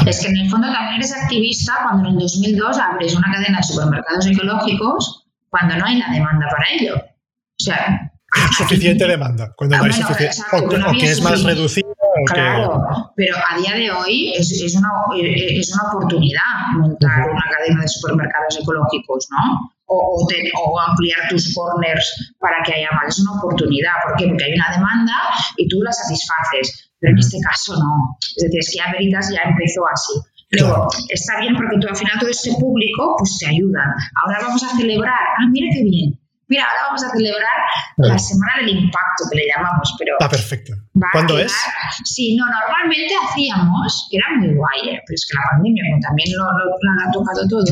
Es 0.07 0.21
que 0.21 0.27
en 0.27 0.37
el 0.37 0.49
fondo 0.49 0.71
también 0.71 0.95
eres 0.95 1.13
activista 1.13 1.73
cuando 1.83 2.09
en 2.09 2.15
el 2.15 2.21
2002 2.21 2.77
abres 2.77 3.13
una 3.13 3.31
cadena 3.31 3.57
de 3.57 3.63
supermercados 3.63 4.25
ecológicos 4.25 5.27
cuando 5.49 5.75
no 5.75 5.85
hay 5.85 5.99
la 5.99 6.09
demanda 6.09 6.47
para 6.49 6.65
ello. 6.71 6.95
O 6.95 7.63
sea, 7.63 8.11
suficiente 8.57 9.05
demanda, 9.05 9.53
cuando 9.55 9.77
no 9.77 9.83
hay 9.83 9.93
suficiente, 9.93 10.37
o, 10.53 10.91
que 10.97 11.11
es 11.11 11.21
más 11.21 11.43
reducido. 11.43 11.93
Claro, 12.27 12.81
pero 13.15 13.35
a 13.37 13.57
día 13.57 13.75
de 13.75 13.91
hoy 13.91 14.33
es, 14.35 14.51
es, 14.51 14.75
una, 14.75 14.89
es 15.15 15.73
una 15.73 15.91
oportunidad 15.91 16.41
montar 16.77 17.29
una 17.29 17.43
cadena 17.49 17.81
de 17.81 17.87
supermercados 17.87 18.59
ecológicos, 18.61 19.27
¿no? 19.31 19.71
O, 19.85 20.25
o, 20.25 20.79
ampliar 20.79 21.27
tus 21.29 21.53
corners 21.53 22.33
para 22.39 22.63
que 22.63 22.73
haya 22.73 22.89
más. 22.93 23.17
Es 23.17 23.19
una 23.19 23.37
oportunidad. 23.37 23.91
¿Por 24.05 24.15
qué? 24.15 24.27
Porque 24.27 24.45
hay 24.45 24.53
una 24.53 24.71
demanda 24.71 25.13
y 25.57 25.67
tú 25.67 25.81
la 25.83 25.91
satisfaces. 25.91 26.91
Pero 26.99 27.13
en 27.13 27.19
este 27.19 27.37
caso 27.41 27.73
no. 27.73 28.15
Es 28.37 28.43
decir, 28.43 28.59
es 28.59 28.71
que 28.71 28.77
ya 28.77 28.91
Veritas 28.91 29.29
ya 29.33 29.49
empezó 29.49 29.81
así. 29.87 30.13
Luego, 30.51 30.87
está 31.09 31.39
bien 31.39 31.55
porque 31.55 31.77
tú, 31.79 31.87
al 31.87 31.95
final 31.95 32.19
todo 32.19 32.29
este 32.29 32.51
público 32.53 33.15
pues 33.17 33.37
te 33.39 33.47
ayuda. 33.47 33.83
Ahora 34.23 34.39
vamos 34.41 34.63
a 34.63 34.69
celebrar. 34.77 35.19
Ah, 35.39 35.47
mira 35.51 35.67
qué 35.73 35.83
bien 35.83 36.20
Mira, 36.51 36.67
ahora 36.67 36.91
vamos 36.91 37.03
a 37.07 37.09
celebrar 37.15 37.57
la 37.95 38.19
Semana 38.19 38.59
del 38.59 38.75
Impacto, 38.83 39.23
que 39.31 39.39
le 39.39 39.47
llamamos, 39.55 39.95
pero... 39.97 40.19
Ah, 40.19 40.27
perfecto. 40.27 40.75
¿Cuándo 41.13 41.39
es? 41.39 41.55
Sí, 42.03 42.35
no, 42.35 42.43
normalmente 42.43 43.15
hacíamos, 43.23 44.09
que 44.11 44.17
era 44.17 44.27
muy 44.35 44.51
guay, 44.59 44.79
¿eh? 44.91 44.99
pero 44.99 45.15
es 45.15 45.23
que 45.23 45.39
la 45.39 45.47
pandemia 45.47 45.79
como 45.87 46.03
también 46.03 46.27
lo, 46.35 46.43
ha 46.43 47.07
tocado 47.15 47.47
todo, 47.47 47.63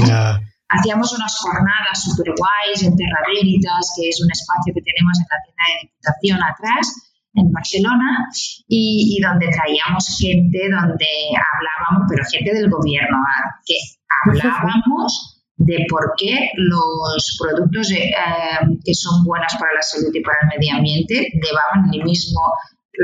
hacíamos 0.72 1.12
unas 1.12 1.36
jornadas 1.44 1.96
súper 2.08 2.32
guays 2.40 2.80
en 2.88 2.96
Terra 2.96 3.20
Veritas, 3.28 3.84
que 4.00 4.08
es 4.08 4.16
un 4.24 4.32
espacio 4.32 4.72
que 4.72 4.88
tenemos 4.88 5.12
en 5.20 5.28
la 5.28 5.40
tienda 5.44 5.64
de 5.68 5.76
Diputación 5.84 6.40
atrás, 6.40 6.86
en 7.36 7.52
Barcelona 7.52 8.32
y, 8.72 9.20
donde 9.20 9.52
traíamos 9.52 10.08
gente, 10.24 10.72
donde 10.72 11.12
hablábamos, 11.36 12.08
pero 12.08 12.24
gente 12.32 12.56
del 12.56 12.72
gobierno, 12.72 13.20
que 13.68 13.76
hablábamos 14.24 15.39
de 15.60 15.86
por 15.90 16.14
qué 16.18 16.52
los 16.56 17.38
productos 17.38 17.92
eh, 17.92 18.12
que 18.84 18.94
son 18.94 19.24
buenos 19.26 19.54
para 19.60 19.74
la 19.76 19.82
salud 19.82 20.10
y 20.14 20.22
para 20.22 20.38
el 20.44 20.58
medio 20.58 20.76
ambiente 20.78 21.28
llevaban 21.34 21.94
el 21.94 22.04
mismo, 22.04 22.40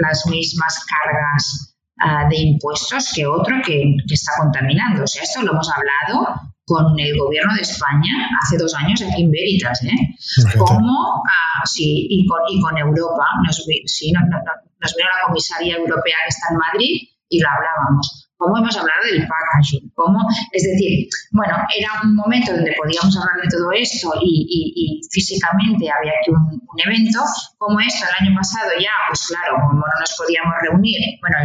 las 0.01 0.25
mismas 0.27 0.85
cargas 0.85 1.75
ah, 1.99 2.27
de 2.29 2.37
impuestos 2.37 3.11
que 3.13 3.27
otro 3.27 3.57
que, 3.65 3.83
está 4.09 4.31
contaminando. 4.39 5.03
O 5.03 5.07
sea, 5.07 5.23
esto 5.23 5.41
lo 5.41 5.51
hemos 5.51 5.69
hablado 5.69 6.33
con 6.65 6.97
el 6.97 7.17
gobierno 7.17 7.53
de 7.55 7.61
España 7.61 8.29
hace 8.41 8.57
dos 8.57 8.73
años 8.73 9.01
aquí 9.01 9.23
en 9.23 9.31
Veritas, 9.31 9.83
¿eh? 9.83 10.57
Como, 10.57 11.23
ah, 11.27 11.61
sí, 11.65 12.07
y 12.09 12.25
con, 12.25 12.39
y 12.47 12.61
con 12.61 12.77
Europa, 12.77 13.25
nos, 13.45 13.57
sí, 13.85 14.13
nos 14.13 14.95
vino 14.95 15.09
la 15.09 15.27
comisaria 15.27 15.75
europea 15.75 16.15
que 16.23 16.29
está 16.29 16.47
en 16.51 16.57
Madrid 16.57 17.01
y 17.29 17.39
lo 17.41 17.49
hablábamos 17.49 18.24
cómo 18.37 18.57
hemos 18.57 18.75
hablado 18.75 19.03
del 19.05 19.27
packaging, 19.27 19.91
cómo, 19.93 20.19
es 20.51 20.63
decir, 20.63 21.07
bueno, 21.31 21.55
era 21.77 21.89
un 22.03 22.15
momento 22.15 22.53
donde 22.53 22.75
podíamos 22.77 23.15
hablar 23.17 23.41
de 23.41 23.49
todo 23.49 23.71
esto 23.71 24.11
y, 24.21 25.01
físicamente 25.11 25.87
había 25.89 26.11
aquí 26.19 26.31
un, 26.31 26.61
evento, 26.85 27.19
como 27.57 27.79
esto 27.79 28.05
el 28.05 28.27
año 28.27 28.35
pasado 28.35 28.69
ya, 28.79 28.91
pues 29.07 29.27
claro, 29.27 29.55
como 29.61 29.79
no 29.79 29.99
nos 29.99 30.15
podíamos 30.17 30.53
reunir, 30.61 30.99
bueno, 31.21 31.37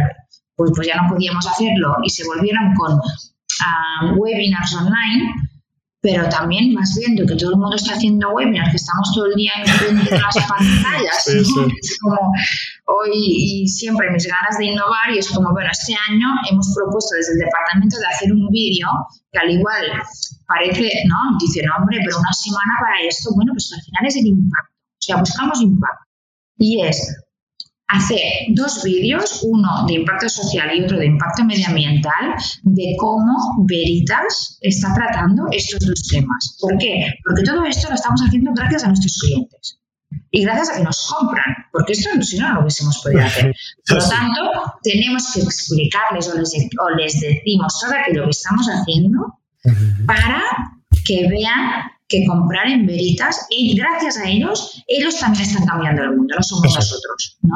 pues, 0.57 0.71
pues 0.75 0.87
ya 0.87 1.01
no 1.01 1.07
podíamos 1.07 1.47
hacerlo 1.47 1.95
y 2.03 2.09
se 2.09 2.25
volvieron 2.27 2.73
con 2.75 2.99
ah, 2.99 4.13
webinars 4.17 4.75
online, 4.75 5.33
pero 6.01 6.27
también 6.29 6.73
vas 6.73 6.97
viendo 6.97 7.25
que 7.25 7.35
todo 7.35 7.51
el 7.51 7.57
mundo 7.57 7.75
está 7.75 7.93
haciendo 7.93 8.31
webinars, 8.31 8.71
que 8.71 8.77
estamos 8.77 9.11
todo 9.13 9.27
el 9.27 9.35
día 9.35 9.51
en 9.57 9.97
las 10.09 10.35
pantallas. 10.49 11.27
Es 11.27 11.99
como 12.01 12.33
hoy 12.85 13.11
y 13.13 13.67
siempre 13.67 14.09
mis 14.09 14.25
ganas 14.25 14.57
de 14.57 14.65
innovar 14.65 15.11
y 15.13 15.19
es 15.19 15.29
como, 15.29 15.51
bueno, 15.51 15.69
este 15.71 15.93
año 16.09 16.27
hemos 16.49 16.73
propuesto 16.75 17.15
desde 17.15 17.33
el 17.33 17.39
departamento 17.45 17.97
de 17.99 18.05
hacer 18.07 18.33
un 18.33 18.49
vídeo 18.49 18.87
que 19.31 19.39
al 19.39 19.51
igual 19.51 19.85
parece, 20.47 20.89
¿no? 21.05 21.37
Dice, 21.39 21.61
no, 21.65 21.75
hombre, 21.77 21.99
pero 22.03 22.17
una 22.17 22.33
semana 22.33 22.73
para 22.81 22.99
esto, 23.07 23.29
bueno, 23.35 23.53
pues 23.53 23.71
al 23.71 23.81
final 23.81 24.05
es 24.07 24.15
el 24.17 24.25
impacto. 24.25 24.73
O 24.73 25.03
sea, 25.03 25.15
buscamos 25.17 25.61
impacto. 25.61 26.05
Y 26.57 26.81
es 26.81 27.15
hacer 27.91 28.21
dos 28.49 28.83
vídeos, 28.83 29.41
uno 29.43 29.85
de 29.87 29.95
impacto 29.95 30.29
social 30.29 30.69
y 30.73 30.83
otro 30.83 30.97
de 30.97 31.07
impacto 31.07 31.43
medioambiental, 31.43 32.35
de 32.63 32.95
cómo 32.97 33.65
Veritas 33.67 34.57
está 34.61 34.93
tratando 34.93 35.47
estos 35.51 35.79
dos 35.85 36.07
temas. 36.07 36.57
¿Por 36.59 36.77
qué? 36.77 37.13
Porque 37.25 37.43
todo 37.43 37.65
esto 37.65 37.89
lo 37.89 37.95
estamos 37.95 38.21
haciendo 38.21 38.51
gracias 38.53 38.83
a 38.83 38.87
nuestros 38.87 39.17
clientes 39.19 39.81
y 40.31 40.43
gracias 40.43 40.69
a 40.69 40.77
que 40.77 40.83
nos 40.83 41.07
compran, 41.07 41.55
porque 41.71 41.93
esto 41.93 42.09
si 42.21 42.39
no, 42.39 42.47
no 42.47 42.55
lo 42.55 42.61
hubiésemos 42.61 43.01
podido 43.03 43.21
hacer. 43.21 43.53
Por 43.87 43.97
lo 43.97 44.09
tanto, 44.09 44.41
tenemos 44.83 45.33
que 45.33 45.41
explicarles 45.41 46.29
o 46.29 46.37
les, 46.37 46.53
o 46.53 46.89
les 46.97 47.19
decimos 47.19 47.79
todo 47.81 47.93
aquello 47.93 48.23
que 48.25 48.31
estamos 48.31 48.67
haciendo 48.67 49.37
para 50.07 50.41
que 51.05 51.27
vean 51.27 51.91
que 52.11 52.25
comprar 52.25 52.67
en 52.67 52.85
Veritas 52.85 53.47
y 53.49 53.75
gracias 53.75 54.17
a 54.17 54.29
ellos, 54.29 54.83
ellos 54.87 55.17
también 55.17 55.45
están 55.45 55.65
cambiando 55.65 56.03
el 56.03 56.17
mundo, 56.17 56.35
no 56.35 56.43
somos 56.43 56.75
nosotros. 56.75 57.39
¿no? 57.41 57.55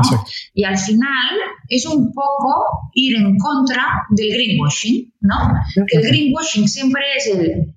Y 0.54 0.64
al 0.64 0.78
final 0.78 1.36
es 1.68 1.86
un 1.86 2.14
poco 2.14 2.90
ir 2.94 3.18
en 3.18 3.38
contra 3.38 3.86
del 4.12 4.30
greenwashing, 4.34 5.14
¿no? 5.22 5.36
Que 5.88 5.98
el 5.98 6.04
greenwashing 6.08 6.68
siempre 6.68 7.02
es 7.18 7.28
el 7.28 7.76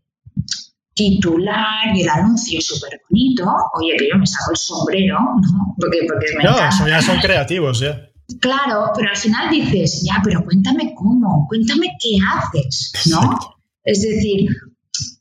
titular 0.94 1.94
y 1.94 2.02
el 2.02 2.08
anuncio 2.08 2.60
súper 2.60 3.00
bonito. 3.10 3.44
Oye, 3.74 3.96
que 3.98 4.08
yo 4.12 4.18
me 4.18 4.26
saco 4.26 4.52
el 4.52 4.56
sombrero, 4.56 5.18
¿no? 5.18 5.74
Porque, 5.78 5.98
porque 6.08 6.26
me 6.36 6.44
No, 6.44 6.56
ya 6.56 7.02
son 7.02 7.18
creativos, 7.18 7.80
ya. 7.80 8.08
Claro, 8.40 8.92
pero 8.94 9.08
al 9.08 9.16
final 9.16 9.50
dices, 9.50 10.02
ya, 10.04 10.20
pero 10.22 10.44
cuéntame 10.44 10.94
cómo, 10.94 11.46
cuéntame 11.48 11.88
qué 11.98 12.18
haces, 12.30 12.92
¿no? 13.10 13.38
Es 13.84 14.02
decir, 14.02 14.50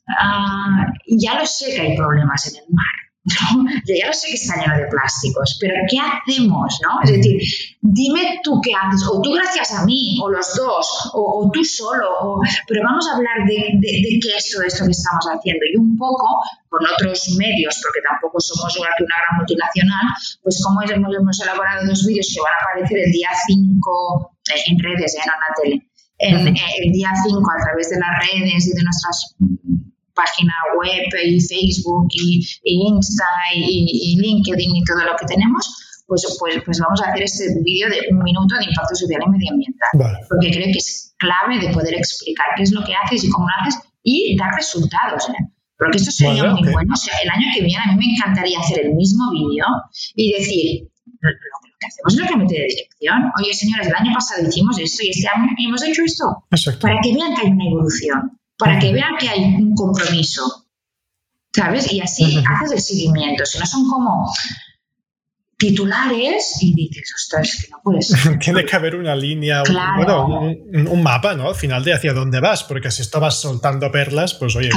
uh, 0.08 0.92
ya 1.06 1.38
lo 1.38 1.46
sé 1.46 1.74
que 1.74 1.80
hay 1.80 1.96
problemas 1.96 2.46
en 2.48 2.62
el 2.62 2.70
mar, 2.70 2.98
yo 3.86 3.94
ya 3.94 4.06
lo 4.06 4.12
sé 4.12 4.28
que 4.28 4.34
está 4.34 4.56
lleno 4.56 4.76
de 4.76 4.86
plásticos, 4.86 5.58
pero 5.60 5.74
¿qué 5.90 5.98
hacemos? 5.98 6.80
¿no? 6.82 7.00
Es 7.02 7.12
decir, 7.12 7.40
dime 7.80 8.40
tú 8.42 8.60
qué 8.62 8.72
haces, 8.74 9.06
o 9.08 9.20
tú 9.20 9.32
gracias 9.32 9.72
a 9.74 9.84
mí, 9.84 10.18
o 10.22 10.30
los 10.30 10.54
dos, 10.56 11.10
o, 11.14 11.50
tú 11.52 11.64
solo, 11.64 12.40
pero 12.66 12.82
vamos 12.84 13.06
a 13.08 13.16
hablar 13.16 13.46
de, 13.46 13.78
qué 13.80 14.36
es 14.36 14.50
todo 14.50 14.62
esto 14.62 14.84
que 14.84 14.92
estamos 14.92 15.24
haciendo 15.26 15.60
y 15.72 15.76
un 15.76 15.96
poco 15.96 16.40
con 16.68 16.80
otros 16.86 17.36
medios, 17.36 17.80
porque 17.82 18.00
tampoco 18.06 18.40
somos 18.40 18.76
una, 18.78 18.90
una 18.98 19.16
gran 19.16 19.38
multinacional, 19.38 20.06
pues 20.42 20.62
como 20.62 20.82
hemos, 20.82 21.14
hemos 21.14 21.40
elaborado 21.40 21.86
dos 21.86 22.06
vídeos 22.06 22.30
que 22.32 22.40
van 22.40 22.52
a 22.52 22.62
aparecer 22.70 22.98
el 22.98 23.12
día 23.12 23.30
5 23.46 24.36
eh, 24.54 24.62
en 24.68 24.78
redes, 24.78 25.14
¿eh? 25.14 25.22
no 25.26 25.32
en 25.32 25.40
la 25.40 25.54
tele, 25.56 25.76
en, 26.18 26.56
eh, 26.56 26.84
el 26.84 26.92
día 26.92 27.10
5 27.14 27.38
a 27.38 27.62
través 27.62 27.90
de 27.90 27.98
las 27.98 28.12
redes 28.18 28.66
y 28.66 28.72
de 28.74 28.82
nuestras 28.82 29.36
página 30.18 30.54
web 30.74 31.06
y 31.24 31.40
Facebook 31.40 32.08
y, 32.10 32.42
Insta 32.64 33.24
y, 33.54 34.18
LinkedIn 34.18 34.76
y 34.76 34.84
todo 34.84 35.04
lo 35.06 35.14
que 35.16 35.26
tenemos, 35.26 35.62
pues, 36.06 36.26
pues, 36.40 36.62
pues 36.64 36.80
vamos 36.80 37.00
a 37.02 37.10
hacer 37.10 37.22
este 37.22 37.44
vídeo 37.62 37.88
de 37.88 38.00
un 38.10 38.18
minuto 38.24 38.56
de 38.58 38.64
impacto 38.64 38.94
social 38.94 39.20
y 39.24 39.30
medioambiental. 39.30 39.90
Porque 40.28 40.50
creo 40.50 40.66
que 40.66 40.78
es 40.82 41.14
clave 41.18 41.60
de 41.60 41.72
poder 41.72 41.94
explicar 41.94 42.46
qué 42.56 42.62
es 42.64 42.72
lo 42.72 42.82
que 42.84 42.94
haces 42.94 43.24
y 43.24 43.30
cómo 43.30 43.46
lo 43.46 43.54
haces 43.62 43.80
y 44.02 44.36
dar 44.36 44.54
resultados. 44.54 45.28
¿eh? 45.28 45.44
Porque 45.78 45.98
esto 45.98 46.10
sería 46.10 46.50
muy 46.50 46.72
bueno. 46.72 46.92
O 46.92 46.96
sea, 46.96 47.14
el 47.22 47.30
año 47.30 47.46
que 47.54 47.62
viene 47.62 47.82
a 47.84 47.92
mí 47.92 47.96
me 47.98 48.12
encantaría 48.14 48.58
hacer 48.58 48.86
el 48.86 48.94
mismo 48.94 49.30
vídeo 49.30 49.66
y 50.16 50.32
decir, 50.32 50.88
lo, 51.20 51.30
que 51.30 51.86
hacemos 51.86 52.14
es 52.14 52.20
lo 52.20 52.26
que 52.26 52.36
mete 52.36 52.54
de 52.54 52.66
dirección. 52.66 53.30
Oye, 53.38 53.54
señores, 53.54 53.86
el 53.86 53.94
año 53.94 54.12
pasado 54.12 54.48
hicimos 54.48 54.78
esto 54.78 55.04
y 55.04 55.10
este 55.10 55.28
año 55.28 55.46
hemos 55.58 55.82
hecho 55.84 56.02
esto. 56.04 56.44
Para 56.80 57.00
que 57.02 57.14
vean 57.14 57.34
que 57.34 57.46
hay 57.46 57.52
una 57.52 57.64
evolución 57.64 58.37
para 58.58 58.78
que 58.78 58.92
vean 58.92 59.16
que 59.18 59.28
hay 59.28 59.44
un 59.54 59.74
compromiso, 59.74 60.66
¿sabes? 61.52 61.92
Y 61.92 62.00
así 62.00 62.42
haces 62.46 62.72
el 62.72 62.80
seguimiento, 62.80 63.46
si 63.46 63.58
no 63.58 63.66
son 63.66 63.88
como 63.88 64.30
titulares 65.56 66.56
y 66.60 66.74
dices, 66.74 67.12
ostras, 67.14 67.58
que 67.60 67.70
no 67.70 67.80
puedes. 67.82 68.14
Tiene 68.40 68.64
que 68.64 68.76
haber 68.76 68.96
una 68.96 69.14
línea, 69.14 69.62
un, 69.64 71.02
mapa, 71.02 71.34
¿no? 71.34 71.48
Al 71.48 71.54
final 71.54 71.84
de 71.84 71.94
hacia 71.94 72.12
dónde 72.12 72.40
vas, 72.40 72.64
porque 72.64 72.90
si 72.90 73.02
estabas 73.02 73.40
soltando 73.40 73.90
perlas, 73.90 74.34
pues 74.34 74.54
oye, 74.56 74.70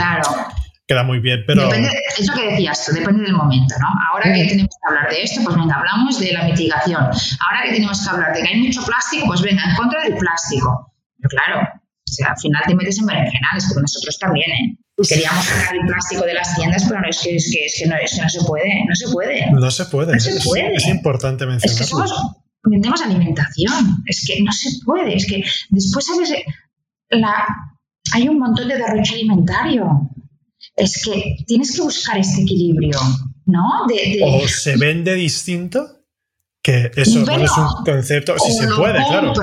queda 0.88 1.04
muy 1.04 1.20
bien, 1.20 1.44
pero... 1.46 1.66
Depende, 1.66 1.90
es 2.18 2.28
lo 2.28 2.34
que 2.34 2.52
decías 2.52 2.86
tú, 2.86 2.94
depende 2.94 3.24
del 3.24 3.34
momento, 3.34 3.76
¿no? 3.80 3.88
Ahora 4.12 4.34
que 4.34 4.46
tenemos 4.46 4.70
que 4.70 4.90
hablar 4.90 5.10
de 5.10 5.24
esto, 5.24 5.42
pues 5.44 5.56
venga, 5.56 5.76
hablamos 5.76 6.20
de 6.20 6.34
la 6.34 6.44
mitigación. 6.46 7.04
Ahora 7.04 7.64
que 7.64 7.74
tenemos 7.74 8.04
que 8.04 8.10
hablar 8.10 8.34
de 8.36 8.42
que 8.42 8.48
hay 8.48 8.60
mucho 8.62 8.84
plástico, 8.84 9.28
pues 9.28 9.42
venga, 9.42 9.64
en 9.70 9.76
contra 9.76 10.04
del 10.04 10.18
plástico. 10.18 10.94
Pero 11.18 11.30
claro, 11.30 11.81
o 12.12 12.14
sea, 12.14 12.28
al 12.32 12.38
final 12.38 12.62
te 12.68 12.76
metes 12.76 13.00
en 13.00 13.06
berenjenales, 13.06 13.66
porque 13.68 13.82
nosotros 13.84 14.20
también, 14.20 14.52
¿eh? 14.52 14.78
Queríamos 15.08 15.46
sacar 15.46 15.76
el 15.76 15.88
plástico 15.88 16.26
de 16.26 16.34
las 16.34 16.56
tiendas, 16.56 16.84
pero 16.88 17.00
no, 17.00 17.08
es, 17.10 17.20
que, 17.22 17.38
es, 17.38 17.50
que, 17.52 17.66
es, 17.66 17.76
que 17.80 17.88
no, 17.88 17.96
es 17.96 18.14
que 18.14 18.22
no 18.22 18.30
se 18.30 18.42
puede, 18.44 18.86
no 18.86 18.96
se 18.96 19.08
puede. 19.08 19.52
No 19.52 19.72
se 19.72 19.86
puede, 19.86 20.14
no 20.14 20.20
se 20.20 20.42
puede. 20.42 20.76
Es, 20.76 20.88
importante 20.88 21.46
mencionarlo. 21.46 21.74
Es 21.74 21.78
que 21.78 21.84
somos, 21.86 22.12
vendemos 22.66 23.02
alimentación, 23.02 24.04
es 24.06 24.26
que 24.28 24.44
no 24.44 24.52
se 24.52 24.70
puede, 24.86 25.16
es 25.16 25.26
que 25.26 25.42
después, 25.70 26.06
¿sabes? 26.06 26.34
La, 27.10 27.48
hay 28.14 28.28
un 28.28 28.40
montón 28.40 28.68
de 28.68 28.78
derroche 28.78 29.16
alimentario. 29.16 30.10
Es 30.76 31.02
que 31.04 31.38
tienes 31.48 31.74
que 31.74 31.82
buscar 31.82 32.18
este 32.18 32.42
equilibrio, 32.42 33.00
¿no? 33.46 33.88
De, 33.88 33.96
de... 33.96 34.20
O 34.24 34.48
se 34.48 34.76
vende 34.76 35.16
distinto 35.16 36.01
que 36.64 36.92
eso 36.96 37.20
no 37.26 37.32
es 37.32 37.58
un 37.58 37.84
concepto, 37.84 38.38
si 38.38 38.54
se 38.54 38.68
puede, 38.68 38.94
claro. 38.94 39.34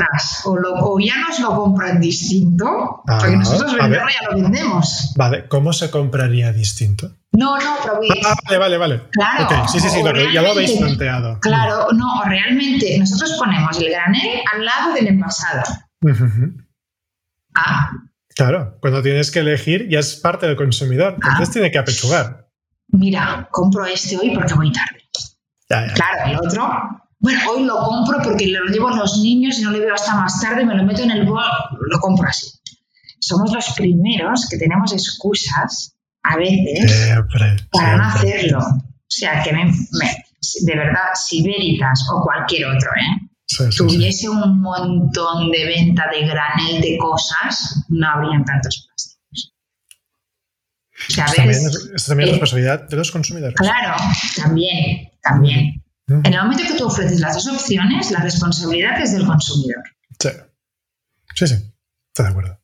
O, 0.44 0.56
lo, 0.56 0.74
o, 0.74 1.00
ya 1.00 1.16
nos 1.16 1.40
lo 1.40 1.54
compran 1.54 2.00
distinto, 2.00 3.02
porque 3.04 3.36
nosotros 3.36 3.74
venderlo 3.74 4.08
ya 4.08 4.28
lo 4.30 4.40
vendemos. 4.40 5.12
Vale, 5.16 5.48
¿cómo 5.48 5.72
se 5.72 5.90
compraría 5.90 6.52
distinto? 6.52 7.10
No, 7.32 7.58
no, 7.58 7.76
pero 7.82 8.00
Ah, 8.24 8.36
vale, 8.44 8.58
vale, 8.58 8.78
vale. 8.78 9.02
Claro. 9.10 9.68
Sí, 9.68 9.80
sí, 9.80 9.88
sí, 9.88 10.00
ya 10.32 10.42
lo 10.42 10.52
habéis 10.52 10.72
planteado. 10.72 11.40
Claro, 11.40 11.88
no, 11.92 12.22
realmente 12.24 12.96
nosotros 12.98 13.34
ponemos 13.36 13.78
el 13.80 13.90
granel 13.90 14.40
al 14.54 14.64
lado 14.64 14.94
del 14.94 15.08
envasado. 15.08 15.62
Ah. 17.54 17.90
Claro, 18.36 18.78
cuando 18.80 19.02
tienes 19.02 19.32
que 19.32 19.40
elegir 19.40 19.88
ya 19.88 19.98
es 19.98 20.14
parte 20.14 20.46
del 20.46 20.54
consumidor, 20.54 21.14
entonces 21.14 21.48
ah. 21.48 21.52
tiene 21.52 21.72
que 21.72 21.78
apechugar. 21.78 22.48
Mira, 22.88 23.48
compro 23.50 23.84
este 23.84 24.16
hoy 24.16 24.30
porque 24.32 24.54
voy 24.54 24.72
tarde. 24.72 25.02
Claro, 25.66 26.30
el 26.30 26.36
otro 26.36 27.07
bueno, 27.20 27.40
hoy 27.50 27.64
lo 27.64 27.78
compro 27.78 28.20
porque 28.22 28.46
lo 28.46 28.64
llevo 28.66 28.88
a 28.88 28.96
los 28.96 29.18
niños 29.18 29.58
y 29.58 29.62
no 29.62 29.70
lo 29.70 29.80
veo 29.80 29.94
hasta 29.94 30.14
más 30.14 30.40
tarde, 30.40 30.64
me 30.64 30.74
lo 30.74 30.84
meto 30.84 31.02
en 31.02 31.10
el 31.10 31.26
bol, 31.26 31.42
lo 31.88 31.98
compro 31.98 32.28
así. 32.28 32.46
Somos 33.20 33.52
los 33.52 33.66
primeros 33.76 34.46
que 34.48 34.56
tenemos 34.56 34.92
excusas 34.92 35.96
a 36.22 36.36
veces 36.36 37.18
para 37.72 37.96
no 37.96 38.04
hacerlo. 38.04 38.58
O 38.60 39.10
sea, 39.10 39.42
que 39.42 39.50
de 39.52 40.76
verdad, 40.76 41.08
si 41.14 41.42
Veritas 41.42 42.06
o 42.12 42.22
cualquier 42.22 42.66
otro, 42.66 42.90
¿eh? 42.90 43.28
tuviese 43.76 44.28
un 44.28 44.60
montón 44.60 45.50
de 45.50 45.64
venta 45.64 46.04
de 46.12 46.26
granel 46.26 46.80
de 46.80 46.98
cosas, 46.98 47.84
no 47.88 48.06
habrían 48.06 48.44
tantos 48.44 48.86
plásticos. 48.86 49.54
O 51.10 51.34
también, 51.34 51.50
es 51.94 52.06
también 52.06 52.30
responsabilidad 52.30 52.88
de 52.88 52.96
los 52.96 53.10
consumidores. 53.10 53.56
Claro, 53.56 53.96
también, 54.36 55.10
también. 55.22 55.82
En 56.08 56.32
el 56.32 56.40
momento 56.42 56.64
que 56.64 56.78
tú 56.78 56.86
ofreces 56.86 57.20
las 57.20 57.34
dos 57.34 57.48
opciones, 57.48 58.10
la 58.10 58.20
responsabilidad 58.20 59.00
es 59.00 59.12
del 59.12 59.26
consumidor. 59.26 59.82
Sí. 60.18 60.30
Sí, 61.34 61.46
sí. 61.46 61.54
Estoy 61.54 62.24
de 62.24 62.30
acuerdo. 62.30 62.60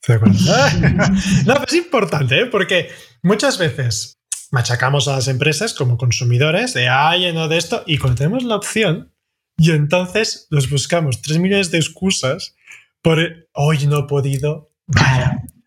Estoy 0.00 0.14
de 0.14 0.20
acuerdo. 0.20 1.12
no, 1.46 1.54
pero 1.54 1.66
es 1.66 1.74
importante, 1.74 2.40
¿eh? 2.40 2.46
porque 2.46 2.90
muchas 3.22 3.58
veces 3.58 4.18
machacamos 4.50 5.08
a 5.08 5.16
las 5.16 5.28
empresas 5.28 5.74
como 5.74 5.98
consumidores 5.98 6.72
de, 6.72 6.88
ay, 6.88 7.30
no 7.32 7.48
de 7.48 7.58
esto, 7.58 7.82
y 7.86 7.98
cuando 7.98 8.16
tenemos 8.16 8.44
la 8.44 8.56
opción, 8.56 9.12
y 9.58 9.72
entonces 9.72 10.46
nos 10.50 10.70
buscamos 10.70 11.20
tres 11.20 11.38
millones 11.38 11.70
de 11.70 11.78
excusas 11.78 12.54
por 13.02 13.18
hoy 13.52 13.86
no 13.86 13.98
he 13.98 14.02
podido, 14.04 14.72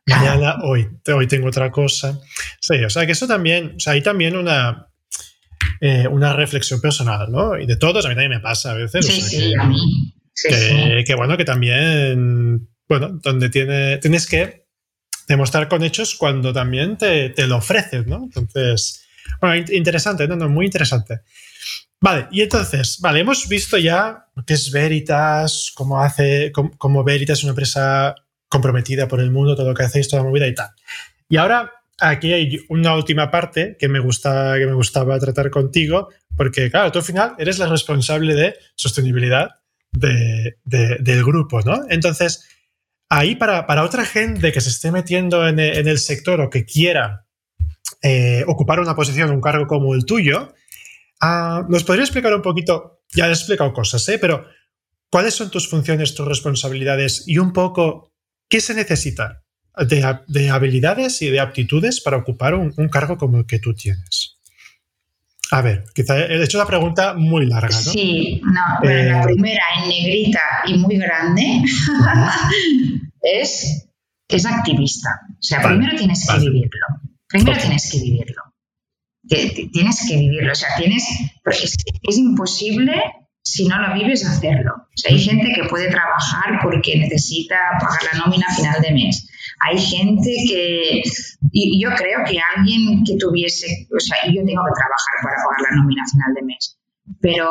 mañana, 0.05 0.57
hoy, 0.63 0.89
hoy 1.13 1.27
tengo 1.27 1.47
otra 1.47 1.71
cosa. 1.71 2.19
Sí, 2.59 2.83
o 2.83 2.89
sea 2.89 3.05
que 3.05 3.11
eso 3.11 3.27
también, 3.27 3.75
o 3.77 3.79
sea, 3.79 3.93
hay 3.93 4.01
también 4.01 4.35
una, 4.35 4.90
eh, 5.83 6.07
una 6.07 6.33
reflexión 6.33 6.79
personal, 6.79 7.31
¿no? 7.31 7.57
Y 7.57 7.65
de 7.65 7.75
todos, 7.75 8.05
a 8.05 8.09
mí 8.09 8.13
también 8.13 8.29
me 8.31 8.39
pasa 8.39 8.71
a 8.71 8.75
veces. 8.75 9.03
Sí, 9.03 9.19
sí, 9.19 9.53
a 9.59 9.63
mí. 9.63 10.13
que, 11.05 11.15
bueno, 11.15 11.35
que 11.35 11.43
también, 11.43 12.69
bueno, 12.87 13.19
donde 13.23 13.49
tiene, 13.49 13.97
tienes 13.97 14.27
que 14.27 14.67
demostrar 15.27 15.67
con 15.67 15.83
hechos 15.83 16.13
cuando 16.15 16.53
también 16.53 16.97
te, 16.97 17.31
te 17.31 17.47
lo 17.47 17.57
ofreces, 17.57 18.05
¿no? 18.05 18.23
Entonces, 18.23 19.07
bueno, 19.41 19.65
interesante, 19.71 20.27
¿no? 20.27 20.35
no, 20.35 20.49
muy 20.49 20.67
interesante. 20.67 21.21
Vale, 21.99 22.27
y 22.31 22.41
entonces, 22.41 22.99
vale, 22.99 23.21
hemos 23.21 23.47
visto 23.47 23.77
ya 23.77 24.27
qué 24.45 24.53
es 24.53 24.71
Veritas, 24.71 25.71
cómo 25.73 25.99
hace, 26.01 26.51
cómo, 26.51 27.03
Veritas 27.03 27.39
es 27.39 27.43
una 27.43 27.51
empresa 27.51 28.15
comprometida 28.47 29.07
por 29.07 29.19
el 29.19 29.31
mundo, 29.31 29.55
todo 29.55 29.69
lo 29.69 29.73
que 29.73 29.83
hacéis, 29.83 30.09
toda 30.09 30.21
la 30.21 30.29
movida 30.29 30.47
y 30.47 30.53
tal. 30.53 30.69
Y 31.27 31.37
ahora 31.37 31.71
aquí 32.01 32.33
hay 32.33 32.59
una 32.69 32.95
última 32.95 33.29
parte 33.29 33.77
que 33.79 33.87
me, 33.87 33.99
gusta, 33.99 34.57
que 34.57 34.65
me 34.65 34.73
gustaba 34.73 35.19
tratar 35.19 35.49
contigo, 35.49 36.09
porque 36.35 36.69
claro, 36.69 36.91
tú 36.91 36.99
al 36.99 37.05
final 37.05 37.35
eres 37.37 37.59
la 37.59 37.67
responsable 37.67 38.33
de 38.33 38.55
sostenibilidad 38.75 39.51
del 39.91 41.23
grupo, 41.23 41.61
¿no? 41.61 41.83
Entonces, 41.89 42.47
ahí 43.09 43.35
para, 43.35 43.83
otra 43.83 44.05
gente 44.05 44.51
que 44.51 44.61
se 44.61 44.69
esté 44.69 44.91
metiendo 44.91 45.47
en, 45.47 45.59
el 45.59 45.99
sector 45.99 46.41
o 46.41 46.49
que 46.49 46.65
quiera 46.65 47.25
eh, 48.01 48.43
ocupar 48.47 48.79
una 48.79 48.95
posición, 48.95 49.29
un 49.29 49.41
cargo 49.41 49.67
como 49.67 49.93
el 49.93 50.05
tuyo, 50.05 50.53
ah, 51.21 51.65
¿nos 51.69 51.83
podría 51.83 52.03
explicar 52.03 52.33
un 52.33 52.41
poquito? 52.41 53.03
Ya 53.13 53.27
he 53.27 53.31
explicado 53.31 53.73
cosas, 53.73 54.07
¿eh? 54.09 54.17
Pero 54.17 54.45
¿cuáles 55.09 55.35
son 55.35 55.51
tus 55.51 55.69
funciones, 55.69 56.15
tus 56.15 56.27
responsabilidades 56.27 57.27
y 57.27 57.37
un 57.37 57.53
poco 57.53 58.11
qué 58.49 58.59
se 58.59 58.73
necesita 58.73 59.40
de, 59.77 60.49
habilidades 60.49 61.21
y 61.21 61.29
de 61.29 61.39
aptitudes 61.39 62.01
para 62.01 62.17
ocupar 62.17 62.55
un, 62.55 62.71
cargo 62.89 63.17
como 63.17 63.37
el 63.37 63.45
que 63.45 63.59
tú 63.59 63.73
tienes? 63.73 64.37
A 65.51 65.61
ver, 65.61 65.83
quizá 65.93 66.17
he 66.17 66.41
hecho 66.43 66.57
una 66.57 66.67
pregunta 66.67 67.13
muy 67.13 67.45
larga, 67.45 67.75
¿no? 67.75 67.91
Sí, 67.91 68.41
no, 68.43 68.61
pero 68.81 69.11
la 69.11 69.21
eh, 69.21 69.25
primera 69.25 69.63
en 69.77 69.89
negrita 69.89 70.39
y 70.65 70.77
muy 70.77 70.97
grande 70.97 71.43
es, 73.21 73.87
es 74.29 74.45
activista. 74.45 75.09
O 75.29 75.41
sea, 75.41 75.61
primero 75.61 75.97
tienes 75.97 76.25
que 76.25 76.39
vivirlo. 76.39 76.87
Primero 77.27 77.59
tienes 77.59 77.91
que 77.91 77.99
vivirlo. 77.99 78.43
Tienes 79.27 80.07
que 80.07 80.17
vivirlo. 80.17 80.51
O 80.53 80.55
sea, 80.55 80.69
tienes. 80.77 81.05
Es, 81.45 81.77
es 82.03 82.17
imposible 82.17 82.93
si 83.43 83.67
no 83.67 83.79
lo 83.79 83.93
vives 83.93 84.25
hacerlo. 84.25 84.73
O 84.75 84.95
sea, 84.95 85.11
hay 85.11 85.19
gente 85.19 85.51
que 85.55 85.67
puede 85.67 85.89
trabajar 85.89 86.59
porque 86.61 86.97
necesita 86.97 87.57
pagar 87.79 87.99
la 88.13 88.19
nómina 88.19 88.45
a 88.49 88.55
final 88.55 88.81
de 88.81 88.91
mes. 88.91 89.27
Hay 89.61 89.79
gente 89.79 90.29
que, 90.47 91.01
y 91.51 91.83
yo 91.83 91.89
creo 91.95 92.19
que 92.25 92.39
alguien 92.55 93.03
que 93.03 93.17
tuviese, 93.17 93.87
o 93.95 93.99
sea, 93.99 94.17
yo 94.25 94.43
tengo 94.45 94.63
que 94.63 94.73
trabajar 94.75 95.15
para 95.23 95.35
pagar 95.35 95.71
la 95.71 95.77
nómina 95.77 96.03
a 96.03 96.09
final 96.09 96.33
de 96.35 96.41
mes, 96.43 96.77
pero, 97.19 97.47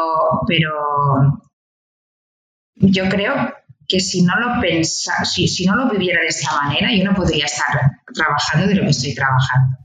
pero 0.46 0.72
yo 2.76 3.08
creo 3.08 3.54
que 3.86 4.00
si 4.00 4.22
no 4.22 4.38
lo 4.38 4.60
pensa, 4.60 5.24
si, 5.24 5.48
si 5.48 5.66
no 5.66 5.74
lo 5.74 5.90
viviera 5.90 6.20
de 6.20 6.28
esta 6.28 6.54
manera, 6.62 6.94
yo 6.94 7.04
no 7.04 7.14
podría 7.14 7.44
estar 7.44 7.66
trabajando 8.14 8.68
de 8.68 8.74
lo 8.76 8.82
que 8.82 8.90
estoy 8.90 9.14
trabajando, 9.14 9.76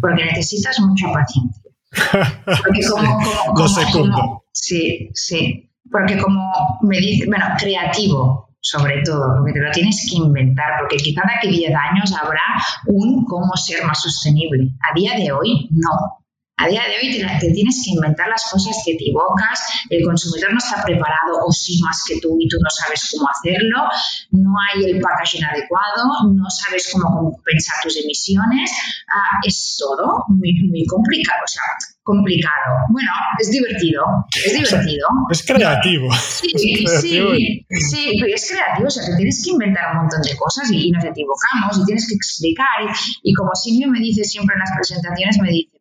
porque 0.00 0.24
necesitas 0.24 0.78
mucha 0.80 1.12
paciencia. 1.12 1.62
Porque 2.44 2.80
como, 2.90 3.18
como, 3.54 4.44
sí, 4.56 5.10
sí, 5.14 5.70
porque 5.90 6.18
como 6.18 6.50
me 6.82 6.98
dice, 6.98 7.26
bueno, 7.26 7.46
creativo, 7.58 8.56
sobre 8.60 9.02
todo, 9.02 9.36
porque 9.38 9.52
te 9.52 9.60
lo 9.60 9.70
tienes 9.70 10.06
que 10.10 10.16
inventar, 10.16 10.80
porque 10.80 10.96
quizá 10.96 11.22
de 11.22 11.34
aquí 11.36 11.56
10 11.56 11.72
años 11.74 12.12
habrá 12.20 12.42
un 12.86 13.24
cómo 13.24 13.56
ser 13.56 13.84
más 13.84 14.02
sostenible. 14.02 14.70
A 14.90 14.94
día 14.94 15.14
de 15.14 15.30
hoy, 15.30 15.68
no. 15.70 16.22
A 16.58 16.68
día 16.68 16.82
de 16.88 16.96
hoy 16.96 17.38
te, 17.38 17.52
tienes 17.52 17.82
que 17.84 17.92
inventar 17.92 18.28
las 18.28 18.50
cosas 18.50 18.74
que 18.84 18.96
te 18.96 19.10
evocas, 19.10 19.60
el 19.90 20.02
consumidor 20.04 20.52
no 20.52 20.58
está 20.58 20.82
preparado 20.82 21.44
o 21.46 21.52
sí 21.52 21.78
más 21.82 22.02
que 22.08 22.18
tú 22.18 22.34
y 22.40 22.48
tú 22.48 22.56
no 22.62 22.70
sabes 22.70 23.12
cómo 23.12 23.28
hacerlo, 23.28 23.88
no 24.30 24.54
hay 24.64 24.84
el 24.84 25.00
packaging 25.02 25.44
adecuado, 25.44 26.32
no 26.32 26.48
sabes 26.48 26.88
cómo 26.94 27.30
compensar 27.30 27.76
tus 27.82 27.98
emisiones, 28.02 28.72
ah, 29.12 29.38
es 29.46 29.76
todo 29.78 30.24
muy, 30.28 30.54
muy 30.70 30.86
complicado, 30.86 31.42
o 31.44 31.48
sea, 31.48 31.62
complicado. 32.06 32.86
Bueno, 32.90 33.10
es 33.40 33.50
divertido, 33.50 34.04
es 34.32 34.52
divertido. 34.54 35.08
es 35.28 35.44
creativo. 35.44 36.08
Sí, 36.14 36.50
sí, 37.02 37.66
sí, 37.68 38.22
es 38.32 38.48
creativo, 38.48 38.86
o 38.86 38.90
sea, 38.90 39.04
te 39.04 39.16
tienes 39.16 39.42
que 39.44 39.50
inventar 39.50 39.90
un 39.92 40.02
montón 40.02 40.22
de 40.22 40.36
cosas 40.36 40.70
y, 40.70 40.90
nos 40.92 41.04
equivocamos 41.04 41.82
y 41.82 41.84
tienes 41.84 42.06
que 42.08 42.14
explicar 42.14 42.78
y, 42.82 43.30
y 43.30 43.34
como 43.34 43.50
Silvio 43.54 43.88
me 43.90 43.98
dice 43.98 44.22
siempre 44.22 44.54
en 44.54 44.60
las 44.60 44.70
presentaciones, 44.76 45.38
me 45.42 45.50
dice, 45.50 45.76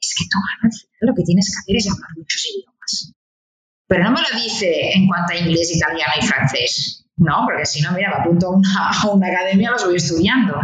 es 0.00 0.14
que 0.16 0.24
tú 0.30 0.38
lo 1.00 1.14
que 1.14 1.22
tienes 1.22 1.48
que 1.48 1.58
hacer 1.60 1.76
es 1.76 1.90
hablar 1.90 2.10
muchos 2.14 2.42
idiomas. 2.46 3.12
Pero 3.88 4.04
no 4.04 4.12
me 4.12 4.20
lo 4.20 4.42
dice 4.42 4.92
en 4.94 5.06
cuanto 5.08 5.32
a 5.32 5.36
inglés, 5.36 5.74
italiano 5.74 6.12
y 6.20 6.26
francés, 6.26 7.06
¿no? 7.16 7.44
Porque 7.46 7.64
si 7.64 7.80
no, 7.80 7.92
mira, 7.92 8.10
me 8.10 8.16
apunto 8.22 8.46
a 8.48 8.50
una, 8.50 8.90
a 8.90 9.10
una 9.10 9.28
academia, 9.28 9.70
los 9.70 9.84
voy 9.84 9.96
estudiando. 9.96 10.60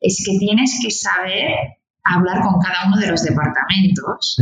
Es 0.00 0.22
que 0.24 0.38
tienes 0.38 0.78
que 0.82 0.90
saber 0.90 1.78
hablar 2.04 2.42
con 2.42 2.60
cada 2.60 2.86
uno 2.86 2.98
de 2.98 3.08
los 3.08 3.22
departamentos 3.22 4.36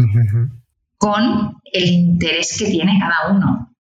con 0.98 1.60
el 1.64 1.84
interés 1.84 2.56
que 2.58 2.66
tiene 2.66 2.98
cada 3.00 3.32
uno. 3.34 3.74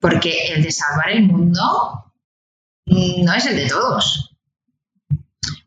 Porque 0.00 0.52
el 0.52 0.62
de 0.62 0.72
salvar 0.72 1.10
el 1.10 1.24
mundo 1.24 2.12
no 2.86 3.34
es 3.34 3.46
el 3.46 3.56
de 3.56 3.68
todos. 3.68 4.36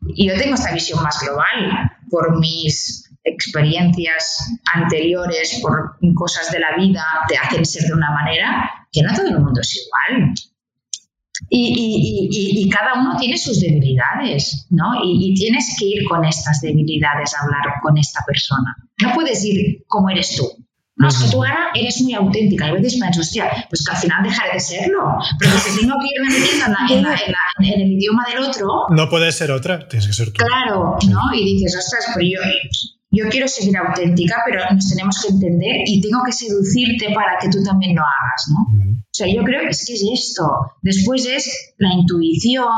Y 0.08 0.28
yo 0.28 0.36
tengo 0.36 0.54
esta 0.54 0.72
visión 0.72 1.02
más 1.02 1.20
global 1.20 1.90
por 2.10 2.38
mis 2.38 3.10
experiencias 3.24 4.52
anteriores, 4.74 5.58
por 5.62 5.98
cosas 6.14 6.50
de 6.50 6.60
la 6.60 6.76
vida, 6.76 7.04
te 7.28 7.36
hacen 7.36 7.64
ser 7.64 7.84
de 7.84 7.94
una 7.94 8.10
manera 8.10 8.86
que 8.92 9.02
no 9.02 9.14
todo 9.14 9.26
el 9.26 9.40
mundo 9.40 9.60
es 9.60 9.76
igual. 9.76 10.34
Y, 11.48 12.68
cada 12.70 13.00
uno 13.00 13.16
tiene 13.18 13.38
sus 13.38 13.60
debilidades, 13.60 14.66
¿no? 14.70 14.92
Y, 15.04 15.34
tienes 15.34 15.76
que 15.78 15.86
ir 15.86 16.04
con 16.08 16.24
estas 16.24 16.60
debilidades 16.60 17.34
a 17.34 17.44
hablar 17.44 17.74
con 17.82 17.96
esta 17.96 18.20
persona. 18.26 18.76
No 19.02 19.12
puedes 19.14 19.44
ir 19.44 19.84
como 19.86 20.10
eres 20.10 20.36
tú. 20.36 20.48
No, 20.96 21.06
es 21.06 21.16
que 21.16 21.30
tú 21.30 21.44
ahora 21.44 21.68
eres 21.74 22.02
muy 22.02 22.12
auténtica. 22.14 22.66
Y 22.66 22.70
a 22.70 22.72
veces 22.72 22.98
pienso, 23.00 23.20
hostia, 23.20 23.66
pues 23.70 23.84
que 23.84 23.94
al 23.94 24.02
final 24.02 24.22
dejaré 24.24 24.54
de 24.54 24.60
serlo. 24.60 25.16
Pero 25.38 25.52
si 25.52 25.80
tengo 25.80 25.94
que 26.00 26.08
irme 26.12 26.40
metiendo 26.40 27.08
en, 27.08 27.72
en, 27.72 27.80
el 27.80 27.92
idioma 27.92 28.24
del 28.28 28.40
otro. 28.40 28.66
No 28.90 29.08
puede 29.08 29.30
ser 29.30 29.52
otra, 29.52 29.86
tienes 29.88 30.08
que 30.08 30.12
ser 30.12 30.32
tú. 30.32 30.44
Claro, 30.44 30.96
¿no? 31.08 31.20
Y 31.34 31.54
dices, 31.54 31.76
ostras, 31.76 32.04
pero 32.14 32.26
yo, 32.26 32.40
yo 33.10 33.28
quiero 33.30 33.48
seguir 33.48 33.76
auténtica, 33.76 34.42
pero 34.44 34.62
nos 34.72 34.88
tenemos 34.88 35.22
que 35.22 35.32
entender 35.32 35.76
y 35.86 36.00
tengo 36.00 36.22
que 36.24 36.32
seducirte 36.32 37.14
para 37.14 37.38
que 37.40 37.48
tú 37.48 37.62
también 37.62 37.96
lo 37.96 38.02
hagas, 38.02 38.48
¿no? 38.50 38.77
Sea, 39.18 39.34
yo 39.34 39.42
creo 39.42 39.62
que 39.62 39.70
es 39.70 39.84
que 39.84 39.94
es 39.94 40.04
esto. 40.12 40.46
Después 40.82 41.26
es 41.26 41.74
la 41.78 41.92
intuición, 41.92 42.68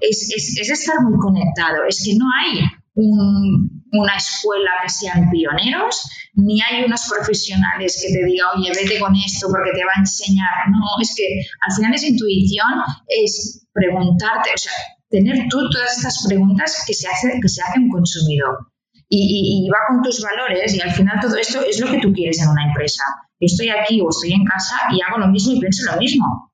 es, 0.00 0.32
es, 0.34 0.70
estar 0.70 0.96
muy 1.02 1.18
conectado. 1.18 1.84
Es 1.86 2.02
que 2.02 2.14
no 2.16 2.24
hay 2.40 2.64
una 2.94 4.16
escuela 4.16 4.70
que 4.82 4.88
sean 4.88 5.28
pioneros, 5.30 6.08
ni 6.34 6.58
hay 6.62 6.84
unos 6.84 7.02
profesionales 7.06 8.00
que 8.00 8.14
te 8.14 8.24
digan, 8.24 8.48
oye, 8.56 8.72
vete 8.74 8.98
con 8.98 9.14
esto 9.14 9.48
porque 9.50 9.72
te 9.72 9.84
va 9.84 9.92
a 9.94 10.00
enseñar. 10.00 10.70
No, 10.70 10.86
es 11.02 11.14
que 11.14 11.24
al 11.68 11.76
final 11.76 11.94
esa 11.94 12.06
intuición 12.06 12.72
es 13.08 13.66
preguntarte, 13.74 14.50
o 14.54 14.58
sea, 14.58 14.72
tener 15.10 15.48
tú 15.50 15.68
todas 15.68 15.98
estas 15.98 16.24
preguntas 16.26 16.82
que 16.86 16.94
se 16.94 17.08
hace, 17.08 17.38
que 17.42 17.48
se 17.48 17.60
hace 17.62 17.78
un 17.78 17.90
consumidor 17.90 18.70
y, 19.10 19.68
va 19.68 19.78
con 19.88 20.02
tus 20.02 20.22
valores 20.22 20.74
y 20.74 20.80
al 20.80 20.92
final 20.92 21.18
todo 21.20 21.36
esto 21.36 21.60
es 21.62 21.78
lo 21.80 21.90
que 21.90 21.98
tú 21.98 22.10
quieres 22.12 22.40
en 22.40 22.48
una 22.48 22.68
empresa. 22.68 23.04
Estoy 23.46 23.68
aquí 23.70 24.00
o 24.00 24.08
estoy 24.10 24.32
en 24.32 24.44
casa 24.44 24.76
y 24.92 25.00
hago 25.02 25.18
lo 25.18 25.28
mismo 25.28 25.54
y 25.54 25.60
pienso 25.60 25.90
lo 25.90 25.98
mismo. 25.98 26.52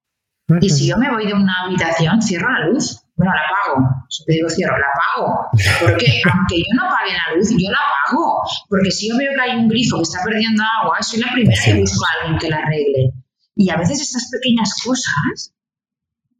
Y 0.61 0.71
si 0.71 0.87
yo 0.87 0.97
me 0.97 1.11
voy 1.11 1.27
de 1.27 1.35
una 1.35 1.65
habitación, 1.65 2.23
cierro 2.23 2.51
la 2.53 2.67
luz. 2.69 3.03
Bueno, 3.17 3.33
la 3.35 3.41
apago. 3.41 4.07
Te 4.27 4.33
digo 4.35 4.49
cierro, 4.49 4.79
la 4.79 4.87
apago. 4.87 5.49
Porque 5.81 6.23
aunque 6.33 6.59
yo 6.59 6.75
no 6.77 6.85
apague 6.85 7.13
la 7.13 7.37
luz, 7.37 7.51
yo 7.51 7.71
la 7.71 7.79
apago. 7.79 8.43
Porque 8.69 8.91
si 8.91 9.09
yo 9.09 9.17
veo 9.17 9.33
que 9.35 9.41
hay 9.41 9.57
un 9.59 9.69
grifo 9.69 9.97
que 9.97 10.03
está 10.03 10.23
perdiendo 10.25 10.63
agua, 10.83 11.03
soy 11.03 11.21
la 11.21 11.33
primera 11.33 11.61
que 11.65 11.81
busco 11.81 12.05
a 12.05 12.23
alguien 12.23 12.39
que 12.39 12.49
la 12.49 12.59
arregle. 12.59 13.13
Y 13.57 13.71
a 13.71 13.77
veces 13.77 14.01
estas 14.01 14.31
pequeñas 14.31 14.75
cosas 14.85 15.55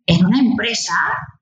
en 0.07 0.25
una 0.25 0.39
empresa 0.39 0.95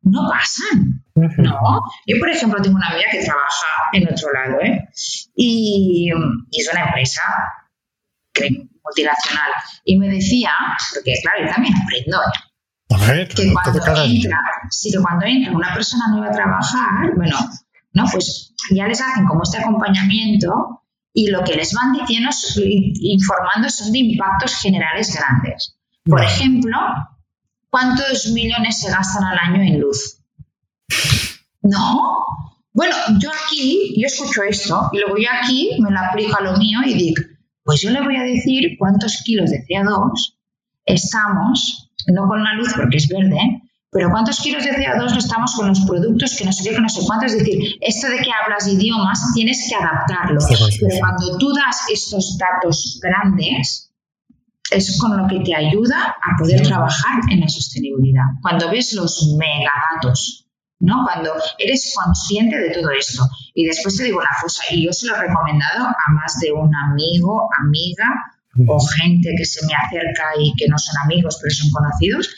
no 0.03 0.29
pasan. 0.31 1.05
No, 1.15 1.81
yo 2.07 2.17
por 2.19 2.29
ejemplo 2.29 2.61
tengo 2.61 2.77
una 2.77 2.89
amiga 2.89 3.07
que 3.11 3.25
trabaja 3.25 3.67
en 3.93 4.09
otro 4.13 4.33
lado 4.33 4.61
¿eh? 4.63 4.89
y, 5.37 6.11
es 6.51 6.71
una 6.73 6.87
empresa 6.87 7.23
multinacional 8.85 9.51
y 9.85 9.99
me 9.99 10.09
decía, 10.09 10.51
porque 10.95 11.15
claro, 11.23 11.47
yo 11.47 11.53
también 11.53 11.75
aprendo, 11.77 12.19
¿eh? 13.13 13.29
que, 13.35 13.53
cuando 13.53 14.05
entra, 14.05 14.39
sí, 14.71 14.91
que 14.91 14.99
cuando 14.99 15.27
entra 15.27 15.53
una 15.53 15.75
persona 15.75 16.09
nueva 16.11 16.29
a 16.29 16.33
trabajar, 16.33 17.15
bueno, 17.17 17.39
no, 17.93 18.05
pues 18.13 18.55
ya 18.71 18.87
les 18.87 19.01
hacen 19.01 19.27
como 19.27 19.43
este 19.43 19.59
acompañamiento 19.59 20.83
y 21.13 21.29
lo 21.29 21.45
que 21.45 21.55
les 21.55 21.73
van 21.73 21.93
diciendo, 21.93 22.31
informando 22.57 23.71
son 23.71 23.93
de 23.93 23.99
impactos 24.01 24.57
generales 24.57 25.15
grandes. 25.15 25.77
Por 26.05 26.23
ejemplo, 26.23 26.77
¿cuántos 27.71 28.27
millones 28.33 28.81
se 28.81 28.91
gastan 28.91 29.25
al 29.25 29.39
año 29.39 29.63
en 29.63 29.81
luz? 29.81 30.19
No. 31.63 32.25
Bueno, 32.73 32.97
yo 33.21 33.31
aquí, 33.31 33.95
yo 33.97 34.07
escucho 34.07 34.43
esto 34.43 34.91
y 34.93 34.99
luego 34.99 35.17
yo 35.17 35.29
aquí 35.41 35.79
me 35.81 35.93
lo 35.93 36.01
aplico 36.01 36.37
a 36.37 36.43
lo 36.43 36.57
mío 36.57 36.81
y 36.85 36.95
digo, 36.95 37.23
pues 37.65 37.81
yo 37.81 37.91
le 37.91 38.03
voy 38.03 38.17
a 38.17 38.23
decir 38.23 38.77
cuántos 38.79 39.23
kilos 39.25 39.51
de 39.51 39.65
CO2 39.65 40.37
estamos, 40.85 41.91
no 42.13 42.29
con 42.29 42.45
la 42.45 42.55
luz 42.55 42.73
porque 42.77 42.99
es 42.99 43.09
verde, 43.09 43.63
pero 43.91 44.11
cuántos 44.11 44.41
kilos 44.41 44.65
de 44.65 44.73
CO2 44.73 45.17
estamos 45.17 45.55
con 45.55 45.69
los 45.69 45.81
productos 45.81 46.37
que 46.37 46.45
no 46.45 46.53
sé 46.53 46.69
qué, 46.69 46.75
que 46.75 46.81
no 46.81 46.89
sé 46.89 47.01
cuánto. 47.07 47.27
Es 47.27 47.39
decir, 47.39 47.77
esto 47.81 48.09
de 48.09 48.19
que 48.19 48.31
hablas 48.43 48.67
idiomas 48.67 49.21
tienes 49.35 49.67
que 49.69 49.77
adaptarlo. 49.77 50.41
Pero 50.49 50.99
cuando 50.99 51.39
tú 51.39 51.53
das 51.55 51.87
estos 51.91 52.37
datos 52.37 53.01
grandes, 53.01 53.93
es 54.71 54.99
con 54.99 55.17
lo 55.17 55.29
que 55.29 55.41
te 55.41 55.55
ayuda 55.55 56.17
a 56.21 56.37
poder 56.39 56.63
trabajar 56.63 57.21
en 57.31 57.41
la 57.41 57.49
sostenibilidad. 57.49 58.25
Cuando 58.43 58.69
ves 58.71 58.93
los 58.95 59.35
megadatos 59.39 60.44
¿no? 60.85 61.05
Cuando 61.05 61.33
eres 61.59 61.95
consciente 61.95 62.59
de 62.59 62.71
todo 62.71 62.91
esto. 62.91 63.29
Y 63.55 63.65
después 63.65 63.97
te 63.97 64.05
digo 64.05 64.19
una 64.19 64.37
cosa, 64.41 64.63
y 64.71 64.85
yo 64.85 64.93
se 64.93 65.07
lo 65.07 65.17
he 65.17 65.21
recomendado 65.21 65.87
a 65.87 66.13
más 66.13 66.39
de 66.41 66.53
un 66.53 66.71
amigo, 66.75 67.49
amiga 67.61 68.07
o 68.67 68.79
gente 68.79 69.31
que 69.37 69.45
se 69.45 69.67
me 69.67 69.73
acerca 69.75 70.25
y 70.39 70.55
que 70.55 70.69
no 70.69 70.79
son 70.79 70.97
amigos, 71.05 71.39
pero 71.43 71.55
son 71.55 71.71
conocidos. 71.71 72.29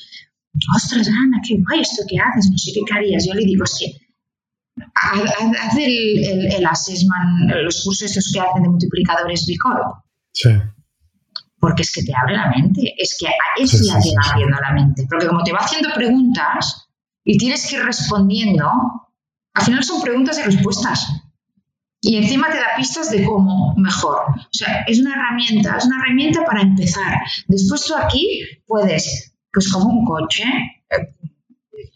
Ostras, 0.75 1.09
Ana, 1.09 1.41
qué 1.47 1.57
guay 1.59 1.81
esto 1.81 2.03
que 2.09 2.19
haces, 2.19 2.51
no 2.51 2.57
sé 2.57 2.73
qué 2.73 2.95
harías. 2.95 3.27
Yo 3.27 3.35
le 3.35 3.45
digo, 3.45 3.65
que 3.79 4.07
haz 4.95 5.77
el, 5.77 6.53
el, 6.53 6.67
assessment, 6.67 7.51
los 7.63 7.85
cursos 7.85 8.11
esos 8.11 8.33
que 8.33 8.41
hacen 8.41 8.63
de 8.63 8.69
multiplicadores 8.69 9.47
Bicorp. 9.47 10.05
Sí. 10.33 10.51
Porque 11.59 11.83
es 11.83 11.93
que 11.93 12.03
te 12.03 12.13
abre 12.15 12.37
la 12.37 12.51
mente, 12.51 12.95
es 12.97 13.17
que 13.19 13.27
eso 13.63 13.79
ya 13.85 13.99
te 14.01 14.11
va 14.11 14.33
abriendo 14.33 14.59
la 14.61 14.73
mente. 14.73 15.07
Porque 15.09 15.27
como 15.27 15.43
te 15.43 15.53
va 15.53 15.59
haciendo 15.59 15.93
preguntas, 15.95 16.86
y 17.27 17.37
tienes 17.37 17.69
que 17.69 17.77
ir 17.77 17.83
respondiendo, 17.83 18.71
al 19.53 19.65
final 19.65 19.83
son 19.83 20.01
preguntas 20.01 20.39
y 20.39 20.43
respuestas. 20.43 21.09
Y 22.01 22.17
encima 22.17 22.49
te 22.49 22.59
da 22.59 22.77
pistas 22.77 23.11
de 23.11 23.25
cómo 23.25 23.75
mejor. 23.77 24.21
O 24.29 24.49
sea, 24.53 24.85
es 24.87 25.01
una 25.01 25.15
herramienta, 25.15 25.77
es 25.77 25.87
una 25.87 25.99
herramienta 25.99 26.45
para 26.45 26.63
empezar. 26.63 27.19
Después 27.49 27.85
tú 27.85 27.97
aquí 27.97 28.43
puedes, 28.67 29.35
pues 29.53 29.73
como 29.73 29.89
un 29.91 30.05
coche, 30.05 30.45
eh, 30.45 31.15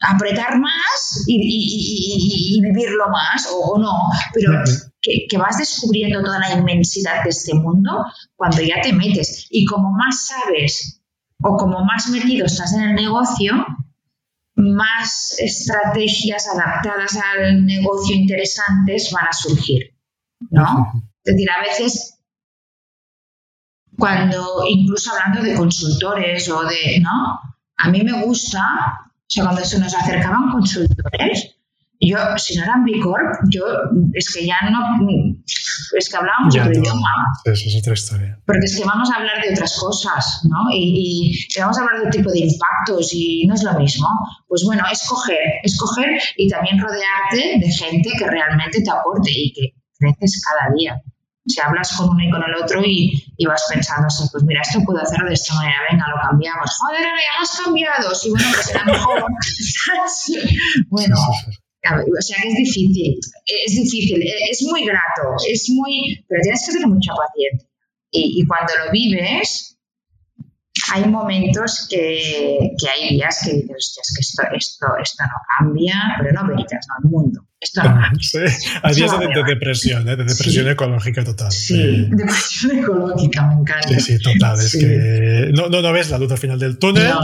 apretar 0.00 0.58
más 0.58 1.24
y, 1.28 2.60
vivirlo 2.60 3.08
más 3.10 3.48
o, 3.52 3.78
no, 3.78 3.92
pero 4.34 4.64
que, 5.00 5.38
vas 5.38 5.58
descubriendo 5.58 6.24
toda 6.24 6.40
la 6.40 6.54
inmensidad 6.54 7.22
de 7.22 7.30
este 7.30 7.54
mundo 7.54 8.04
cuando 8.34 8.62
ya 8.62 8.80
te 8.82 8.92
metes. 8.92 9.46
Y 9.50 9.64
como 9.64 9.92
más 9.92 10.26
sabes 10.26 11.00
o 11.40 11.56
como 11.56 11.84
más 11.84 12.08
metido 12.08 12.46
estás 12.46 12.74
en 12.74 12.82
el 12.82 12.94
negocio, 12.96 13.64
más 14.60 15.36
estrategias 15.38 16.46
adaptadas 16.48 17.16
al 17.16 17.64
negocio 17.64 18.14
interesantes 18.14 19.10
van 19.12 19.26
a 19.28 19.32
surgir, 19.32 19.94
¿no? 20.50 20.92
Es 21.24 21.34
decir, 21.34 21.50
a 21.50 21.60
veces 21.60 22.20
cuando, 23.98 24.64
incluso 24.66 25.12
hablando 25.12 25.42
de 25.42 25.54
consultores 25.54 26.48
o 26.48 26.64
de, 26.64 27.00
¿no? 27.00 27.38
A 27.76 27.88
mí 27.90 28.02
me 28.02 28.24
gusta, 28.24 28.60
o 28.60 29.24
sea, 29.26 29.44
cuando 29.44 29.64
se 29.64 29.78
nos 29.78 29.94
acercaban 29.94 30.50
consultores, 30.50 31.56
yo, 32.00 32.16
si 32.38 32.56
no 32.56 32.64
eran 32.64 32.82
B 32.84 32.98
Corp, 33.02 33.44
yo 33.50 33.62
es 34.14 34.32
que 34.32 34.46
ya 34.46 34.56
no. 34.70 34.78
Es 35.98 36.08
que 36.08 36.16
hablábamos 36.16 36.56
otro 36.56 36.72
idioma. 36.72 37.10
Eso 37.44 37.68
es 37.68 37.76
otra 37.76 37.92
historia. 37.92 38.38
Porque 38.46 38.64
es 38.64 38.78
que 38.78 38.84
vamos 38.84 39.10
a 39.10 39.16
hablar 39.16 39.42
de 39.42 39.52
otras 39.52 39.78
cosas, 39.78 40.40
¿no? 40.44 40.70
Y, 40.72 41.36
vamos 41.58 41.76
a 41.76 41.82
hablar 41.82 42.04
de 42.04 42.10
tipo 42.10 42.30
de 42.30 42.38
impactos 42.40 43.10
y 43.12 43.46
no 43.46 43.54
es 43.54 43.62
lo 43.62 43.74
mismo. 43.74 44.08
Pues 44.48 44.62
bueno, 44.64 44.82
escoger, 44.90 45.60
escoger 45.62 46.18
y 46.38 46.48
también 46.48 46.80
rodearte 46.80 47.58
de 47.60 47.70
gente 47.70 48.10
que 48.18 48.26
realmente 48.26 48.80
te 48.80 48.90
aporte 48.90 49.30
y 49.30 49.52
que 49.52 49.74
creces 49.98 50.42
cada 50.42 50.74
día. 50.74 50.98
Si 51.46 51.60
hablas 51.60 51.92
con 51.96 52.08
uno 52.08 52.24
y 52.24 52.30
con 52.30 52.42
el 52.42 52.54
otro 52.62 52.80
y, 52.82 53.12
y 53.36 53.44
vas 53.44 53.66
pensando, 53.68 54.08
pues 54.32 54.44
mira, 54.44 54.62
esto 54.62 54.80
puedo 54.86 55.02
hacerlo 55.02 55.28
de 55.28 55.34
esta 55.34 55.54
manera, 55.54 55.76
venga, 55.90 56.06
lo 56.08 56.28
cambiamos. 56.30 56.70
Joder, 56.78 57.02
ya 57.02 57.36
lo 57.36 57.42
has 57.42 57.60
cambiado. 57.62 58.14
Sí, 58.14 58.30
bueno, 58.30 58.46
que 58.56 58.62
será 58.62 58.84
mejor. 58.84 59.24
bueno. 60.88 61.16
O 61.82 62.22
sea 62.22 62.36
que 62.42 62.48
es 62.48 62.56
difícil, 62.56 63.18
es 63.46 63.74
difícil, 63.74 64.22
es 64.50 64.62
muy 64.62 64.84
grato, 64.84 65.34
es 65.50 65.68
muy, 65.70 66.22
pero 66.28 66.42
tienes 66.42 66.66
que 66.66 66.72
tener 66.72 66.88
mucha 66.88 67.12
paciencia. 67.14 67.68
Y, 68.12 68.44
cuando 68.46 68.72
lo 68.84 68.90
vives, 68.90 69.78
hay 70.92 71.06
momentos 71.06 71.86
que, 71.88 72.72
que, 72.76 72.88
hay 72.88 73.14
días 73.14 73.40
que 73.44 73.52
dices, 73.52 73.70
hostia, 73.70 74.02
es 74.02 74.14
que 74.14 74.20
esto, 74.20 74.42
esto, 74.56 74.86
esto 75.00 75.24
no 75.24 75.38
cambia, 75.58 75.94
pero 76.18 76.32
no 76.32 76.48
veritas, 76.48 76.86
no, 76.88 76.94
el 77.04 77.10
mundo. 77.10 77.46
Esto 77.60 77.84
no 77.84 77.94
cambia. 78.00 78.18
Sí, 78.20 78.38
hay 78.82 78.94
días 78.94 79.18
de, 79.18 79.42
depresión, 79.46 80.08
¿eh? 80.08 80.16
de 80.16 80.24
depresión 80.24 80.68
ecológica 80.68 81.24
total. 81.24 81.52
Sí, 81.52 82.08
depresión 82.10 82.78
ecológica, 82.78 83.46
me 83.46 83.54
encanta. 83.54 83.88
Sí, 83.88 84.00
sí, 84.00 84.18
total. 84.18 84.58
Es 84.58 84.72
que 84.72 85.50
no, 85.54 85.68
no, 85.68 85.80
no, 85.80 85.92
ves 85.92 86.10
la 86.10 86.18
luz 86.18 86.32
al 86.32 86.38
final 86.38 86.58
del 86.58 86.78
túnel. 86.78 87.08
No, 87.08 87.20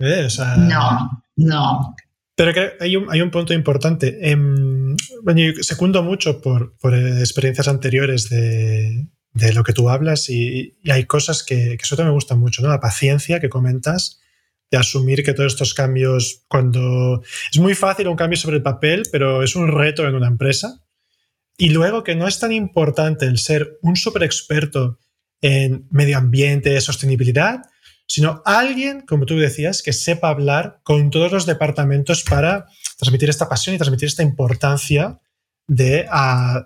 ¿eh? 0.00 0.28
no, 0.56 1.24
no. 1.36 1.94
Pero 2.42 2.54
que 2.54 2.72
hay 2.84 2.96
un, 2.96 3.06
hay 3.08 3.20
un 3.20 3.30
punto 3.30 3.54
importante. 3.54 4.18
Em, 4.28 4.96
bueno, 5.22 5.40
yo 5.40 5.62
secundo 5.62 6.02
mucho 6.02 6.40
por, 6.40 6.76
por 6.78 6.92
experiencias 6.92 7.68
anteriores 7.68 8.28
de, 8.30 9.06
de, 9.32 9.52
lo 9.52 9.62
que 9.62 9.72
tú 9.72 9.88
hablas 9.88 10.28
y, 10.28 10.76
hay 10.90 11.04
cosas 11.04 11.44
que, 11.44 11.76
que 11.76 11.82
eso 11.84 11.96
me 12.04 12.10
gustan 12.10 12.40
mucho, 12.40 12.60
¿no? 12.60 12.68
La 12.68 12.80
paciencia 12.80 13.38
que 13.38 13.48
comentas 13.48 14.20
de 14.72 14.76
asumir 14.76 15.22
que 15.22 15.34
todos 15.34 15.52
estos 15.52 15.72
cambios, 15.72 16.42
cuando 16.48 17.22
es 17.52 17.60
muy 17.60 17.76
fácil 17.76 18.08
un 18.08 18.16
cambio 18.16 18.36
sobre 18.36 18.56
el 18.56 18.62
papel, 18.64 19.04
pero 19.12 19.44
es 19.44 19.54
un 19.54 19.68
reto 19.68 20.04
en 20.08 20.16
una 20.16 20.26
empresa. 20.26 20.84
Y 21.56 21.68
luego 21.68 22.02
que 22.02 22.16
no 22.16 22.26
es 22.26 22.40
tan 22.40 22.50
importante 22.50 23.24
el 23.24 23.38
ser 23.38 23.78
un 23.82 23.94
super 23.94 24.24
experto 24.24 24.98
en 25.40 25.86
medio 25.92 26.18
ambiente, 26.18 26.80
sostenibilidad, 26.80 27.60
sino 28.12 28.42
alguien, 28.44 29.06
como 29.08 29.24
tú 29.24 29.38
decías, 29.38 29.80
que 29.80 29.94
sepa 29.94 30.28
hablar 30.28 30.80
con 30.82 31.08
todos 31.08 31.32
los 31.32 31.46
departamentos 31.46 32.24
para 32.24 32.66
transmitir 32.98 33.30
esta 33.30 33.48
pasión 33.48 33.74
y 33.74 33.78
transmitir 33.78 34.06
esta 34.06 34.22
importancia 34.22 35.18
de, 35.66 36.06
uh, 36.12 36.60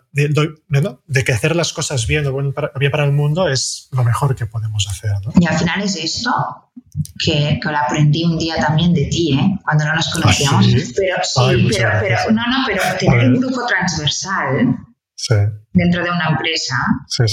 de, 1.07 1.25
que 1.25 1.33
hacer 1.33 1.55
las 1.55 1.73
cosas 1.73 2.09
bien 2.09 2.27
o 2.27 2.37
bien 2.37 2.91
para, 2.91 3.05
el 3.05 3.13
mundo 3.13 3.49
es 3.49 3.89
lo 3.93 4.03
mejor 4.03 4.35
que 4.35 4.47
podemos 4.47 4.89
hacer. 4.89 5.13
Y 5.39 5.47
al 5.47 5.57
final 5.57 5.83
es 5.83 5.95
esto 5.95 6.33
que, 7.25 7.61
que, 7.63 7.71
lo 7.71 7.79
aprendí 7.79 8.25
un 8.25 8.39
día 8.39 8.57
también 8.57 8.93
de 8.93 9.05
ti, 9.05 9.39
¿eh? 9.39 9.57
cuando 9.63 9.85
no 9.85 9.95
nos 9.95 10.13
conocíamos. 10.13 10.67
¿Ah, 10.67 10.71
pero 10.97 11.21
sí, 11.23 11.69
pero, 11.71 11.93
pero, 12.01 12.33
no, 12.33 12.43
no, 12.43 12.65
pero 12.67 12.83
tener 12.99 13.29
un 13.29 13.41
grupo 13.41 13.65
transversal 13.69 14.77
dentro 15.77 16.03
de 16.03 16.11
una 16.11 16.29
empresa, 16.31 16.75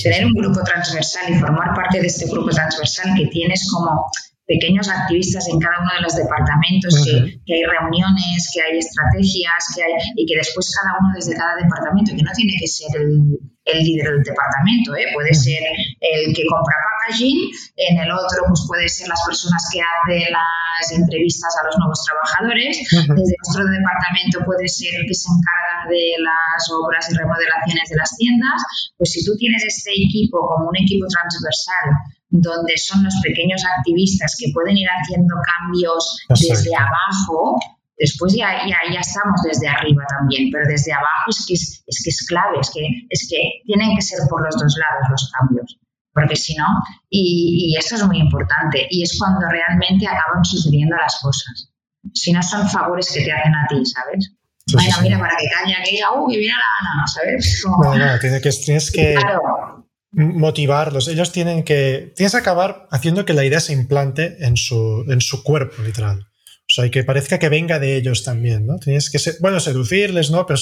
tener 0.03 0.25
un 0.25 0.33
grupo 0.33 0.61
transversal 0.63 1.33
y 1.33 1.39
formar 1.39 1.73
parte 1.73 2.01
de 2.01 2.07
este 2.07 2.27
grupo 2.27 2.49
transversal 2.49 3.15
que 3.17 3.27
tienes 3.27 3.65
como 3.71 4.05
pequeños 4.53 4.87
activistas 4.89 5.47
en 5.49 5.59
cada 5.59 5.81
uno 5.81 5.91
de 5.97 6.01
los 6.01 6.15
departamentos, 6.15 6.93
que, 7.03 7.53
hay 7.53 7.63
reuniones, 7.65 8.39
que 8.53 8.61
hay 8.61 8.77
estrategias, 8.77 9.61
que 9.75 9.81
hay, 9.83 9.93
y 10.15 10.25
que 10.25 10.37
después 10.37 10.69
cada 10.77 10.93
uno 10.99 11.09
desde 11.15 11.33
cada 11.35 11.55
departamento, 11.57 12.13
que 12.15 12.21
no 12.23 12.31
tiene 12.35 12.53
que 12.59 12.67
ser 12.67 12.89
el, 13.01 13.39
líder 13.65 14.11
del 14.11 14.23
departamento, 14.23 14.93
¿eh? 14.95 15.07
puede 15.15 15.33
ser 15.33 15.63
el 16.01 16.35
que 16.35 16.43
compra 16.51 16.75
packaging, 16.83 17.47
en 17.77 17.95
el 17.97 18.11
otro 18.11 18.43
pues 18.47 18.59
puede 18.67 18.89
ser 18.89 19.07
las 19.07 19.23
personas 19.23 19.63
que 19.71 19.79
hacen 19.79 20.35
las 20.35 20.91
entrevistas 20.91 21.55
a 21.61 21.65
los 21.67 21.75
nuevos 21.79 21.99
trabajadores, 22.03 22.75
desde 22.91 23.35
otro 23.47 23.63
departamento 23.63 24.43
puede 24.43 24.67
ser 24.67 24.91
el 24.99 25.07
que 25.07 25.15
se 25.15 25.31
encarga 25.31 25.89
de 25.89 26.05
las 26.19 26.61
obras 26.75 27.07
y 27.07 27.15
remodelaciones 27.15 27.87
de 27.87 27.95
las 27.95 28.11
tiendas, 28.19 28.59
pues 28.97 29.15
si 29.15 29.23
tú 29.23 29.31
tienes 29.39 29.63
este 29.63 29.91
equipo 29.95 30.43
como 30.43 30.67
un 30.67 30.77
equipo 30.77 31.07
transversal 31.07 31.87
donde 32.33 32.73
son 32.77 33.03
los 33.03 33.13
pequeños 33.21 33.61
activistas 33.77 34.35
que 34.39 34.51
pueden 34.53 34.75
ir 34.75 34.87
haciendo 34.89 35.35
cambios 35.45 36.17
desde 36.29 36.75
abajo, 36.75 37.59
después 37.97 38.33
ya, 38.33 38.65
ya, 38.65 38.77
ya, 38.91 38.99
estamos 38.99 39.39
desde 39.43 39.67
arriba 39.67 40.03
también, 40.09 40.49
pero 40.51 40.65
desde 40.67 40.93
abajo 40.93 41.29
es 41.29 41.45
que 41.47 41.53
es, 41.53 41.83
que 41.85 42.09
es 42.09 42.25
clave, 42.27 42.57
es 42.59 42.71
que, 42.73 42.81
es 43.09 43.27
que 43.29 43.61
tienen 43.65 43.95
que 43.95 44.01
ser 44.01 44.19
por 44.27 44.43
los 44.43 44.55
dos 44.55 44.75
lados 44.81 45.11
los 45.11 45.31
cambios, 45.31 45.77
porque 46.11 46.35
si 46.35 46.55
no, 46.55 46.65
y, 47.07 47.69
y 47.69 47.77
eso 47.77 47.95
es 47.95 48.03
muy 48.07 48.17
importante, 48.17 48.87
y 48.89 49.03
es 49.03 49.15
cuando 49.19 49.45
realmente 49.47 50.07
acaban 50.07 50.43
sucediendo 50.43 50.95
las 50.97 51.19
cosas. 51.21 51.69
Si 52.15 52.33
no 52.33 52.41
son 52.41 52.67
favores 52.67 53.11
que 53.13 53.23
te 53.23 53.31
hacen 53.31 53.53
a 53.53 53.67
ti, 53.67 53.85
¿sabes? 53.85 54.33
bueno, 54.73 54.95
mira, 55.03 55.19
para 55.19 55.35
que 55.35 55.45
uh, 55.45 56.27
que 56.27 56.37
viene 56.37 56.53
la 56.53 56.89
gana, 56.89 57.07
¿sabes? 57.07 57.63
No, 57.65 57.95
no, 57.95 58.19
tienes 58.19 58.41
que, 58.41 58.49
tienes 58.65 58.91
que 58.91 59.15
motivarlos. 60.13 61.07
Ellos 61.07 61.31
tienen 61.31 61.63
que, 61.63 62.13
tienes 62.15 62.31
que 62.31 62.37
acabar 62.37 62.87
haciendo 62.91 63.25
que 63.25 63.33
la 63.33 63.45
idea 63.45 63.59
se 63.59 63.73
implante 63.73 64.37
en 64.45 64.55
su, 64.57 65.05
en 65.07 65.21
su 65.21 65.43
cuerpo, 65.43 65.81
literal. 65.81 66.19
O 66.19 66.73
sea, 66.73 66.85
y 66.85 66.91
que 66.91 67.03
parezca 67.03 67.39
que 67.39 67.49
venga 67.49 67.79
de 67.79 67.95
ellos 67.97 68.23
también, 68.23 68.65
¿no? 68.65 68.77
Tienes 68.77 69.09
que, 69.09 69.19
bueno, 69.41 69.59
seducirles, 69.59 70.31
¿no? 70.31 70.41
O 70.41 70.55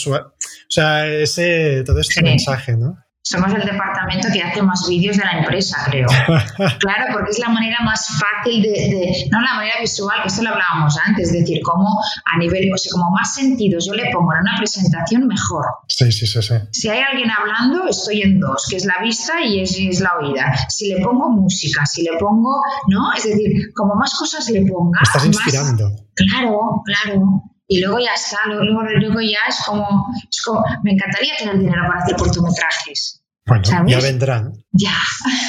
sea, 0.68 1.08
ese, 1.08 1.84
todo 1.86 2.00
este 2.00 2.24
mensaje, 2.24 2.76
¿no? 2.76 2.98
Somos 3.24 3.54
el 3.54 3.62
departamento 3.64 4.30
que 4.34 4.42
hace 4.42 4.64
más 4.64 4.88
vídeos 4.90 5.16
de 5.16 5.24
la 5.24 5.40
empresa, 5.40 5.78
creo. 5.86 6.08
claro, 6.80 7.06
porque 7.14 7.30
es 7.30 7.40
la 7.40 7.50
manera 7.50 7.78
más 7.84 8.08
fácil 8.20 8.64
de, 8.64 9.30
no 9.32 9.40
la 9.42 9.54
manera 9.54 9.76
visual, 9.80 10.24
que 10.24 10.30
esto 10.30 10.42
lo 10.42 10.50
hablábamos 10.50 10.98
antes, 11.06 11.28
es 11.28 11.34
decir, 11.34 11.62
como 11.62 11.88
a 12.26 12.38
nivel, 12.40 12.74
o 12.74 12.78
sea, 12.78 12.92
como 12.92 13.12
más 13.12 13.36
sentidos 13.36 13.86
yo 13.86 13.94
le 13.94 14.10
pongo 14.12 14.34
en 14.34 14.42
una 14.42 14.58
presentación, 14.58 15.28
mejor. 15.28 15.66
Sí, 15.88 16.12
sí, 16.12 16.26
sí, 16.26 16.42
sí. 16.42 16.56
Si 16.72 16.90
hay 16.90 17.02
alguien 17.02 17.30
hablando, 17.30 17.88
estoy 17.88 18.24
en 18.24 18.40
dos, 18.40 18.66
que 18.68 18.78
es 18.78 18.86
la 18.86 18.96
vista 19.04 19.40
y 19.40 19.62
es, 19.62 19.78
es 19.78 20.00
la 20.00 20.14
oída. 20.20 20.54
Si 20.68 20.88
le 20.88 21.00
pongo 21.02 21.30
música, 21.30 21.86
si 21.86 22.02
le 22.02 22.18
pongo, 22.18 22.60
¿no? 22.88 23.14
Es 23.14 23.26
decir, 23.26 23.72
como 23.76 23.94
más 23.96 24.16
cosas 24.16 24.50
le 24.50 24.64
ponga. 24.64 25.00
Estás 25.04 25.26
inspirando. 25.28 25.92
claro, 26.16 26.82
claro 26.86 27.51
y 27.72 27.80
luego 27.80 28.00
ya 28.00 28.14
está, 28.14 28.38
luego, 28.48 28.84
luego 28.84 29.22
ya 29.22 29.48
es 29.48 29.56
como, 29.66 30.06
es 30.30 30.42
como, 30.42 30.62
me 30.84 30.92
encantaría 30.92 31.38
tener 31.38 31.58
dinero 31.58 31.84
para 31.88 32.04
hacer 32.04 32.18
cortometrajes. 32.18 33.24
Bueno, 33.46 33.64
ya 33.88 34.00
vendrán. 34.02 34.52
Ya, 34.74 34.98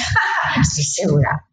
estoy 0.61 0.85
segura. 0.85 1.45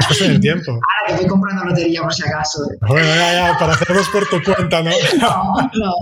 Esto 0.00 0.12
es 0.12 0.20
el 0.20 0.38
tiempo. 0.38 0.72
Ahora 0.72 1.06
que 1.06 1.12
estoy 1.14 1.28
comprando 1.28 1.64
lotería 1.64 2.02
por 2.02 2.12
si 2.12 2.24
acaso. 2.28 2.58
Bueno, 2.86 3.06
ya, 3.06 3.32
ya, 3.32 3.58
para 3.58 3.72
hacerlos 3.72 4.06
por 4.10 4.28
tu 4.28 4.42
cuenta, 4.42 4.82
¿no? 4.82 4.90
No, 5.18 5.54
no, 5.72 5.92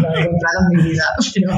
no 0.00 0.18
he 0.18 0.26
comprado 0.26 0.58
en 0.72 0.76
mi 0.76 0.90
vida. 0.90 1.04
Pero, 1.32 1.54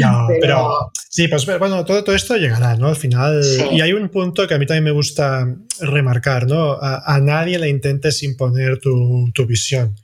no, 0.00 0.28
pero, 0.40 0.92
sí, 1.08 1.26
pues 1.26 1.46
bueno, 1.58 1.84
todo, 1.84 2.04
todo 2.04 2.14
esto 2.14 2.36
llegará, 2.36 2.76
¿no? 2.76 2.86
Al 2.86 2.96
final. 2.96 3.42
Y 3.72 3.80
hay 3.80 3.92
un 3.92 4.08
punto 4.08 4.46
que 4.46 4.54
a 4.54 4.58
mí 4.58 4.66
también 4.66 4.84
me 4.84 4.92
gusta 4.92 5.48
remarcar, 5.80 6.46
¿no? 6.46 6.74
A, 6.74 7.02
a 7.12 7.18
nadie 7.18 7.58
le 7.58 7.68
intentes 7.68 8.22
imponer 8.22 8.78
tu, 8.78 9.32
tu 9.34 9.46
visión 9.46 9.96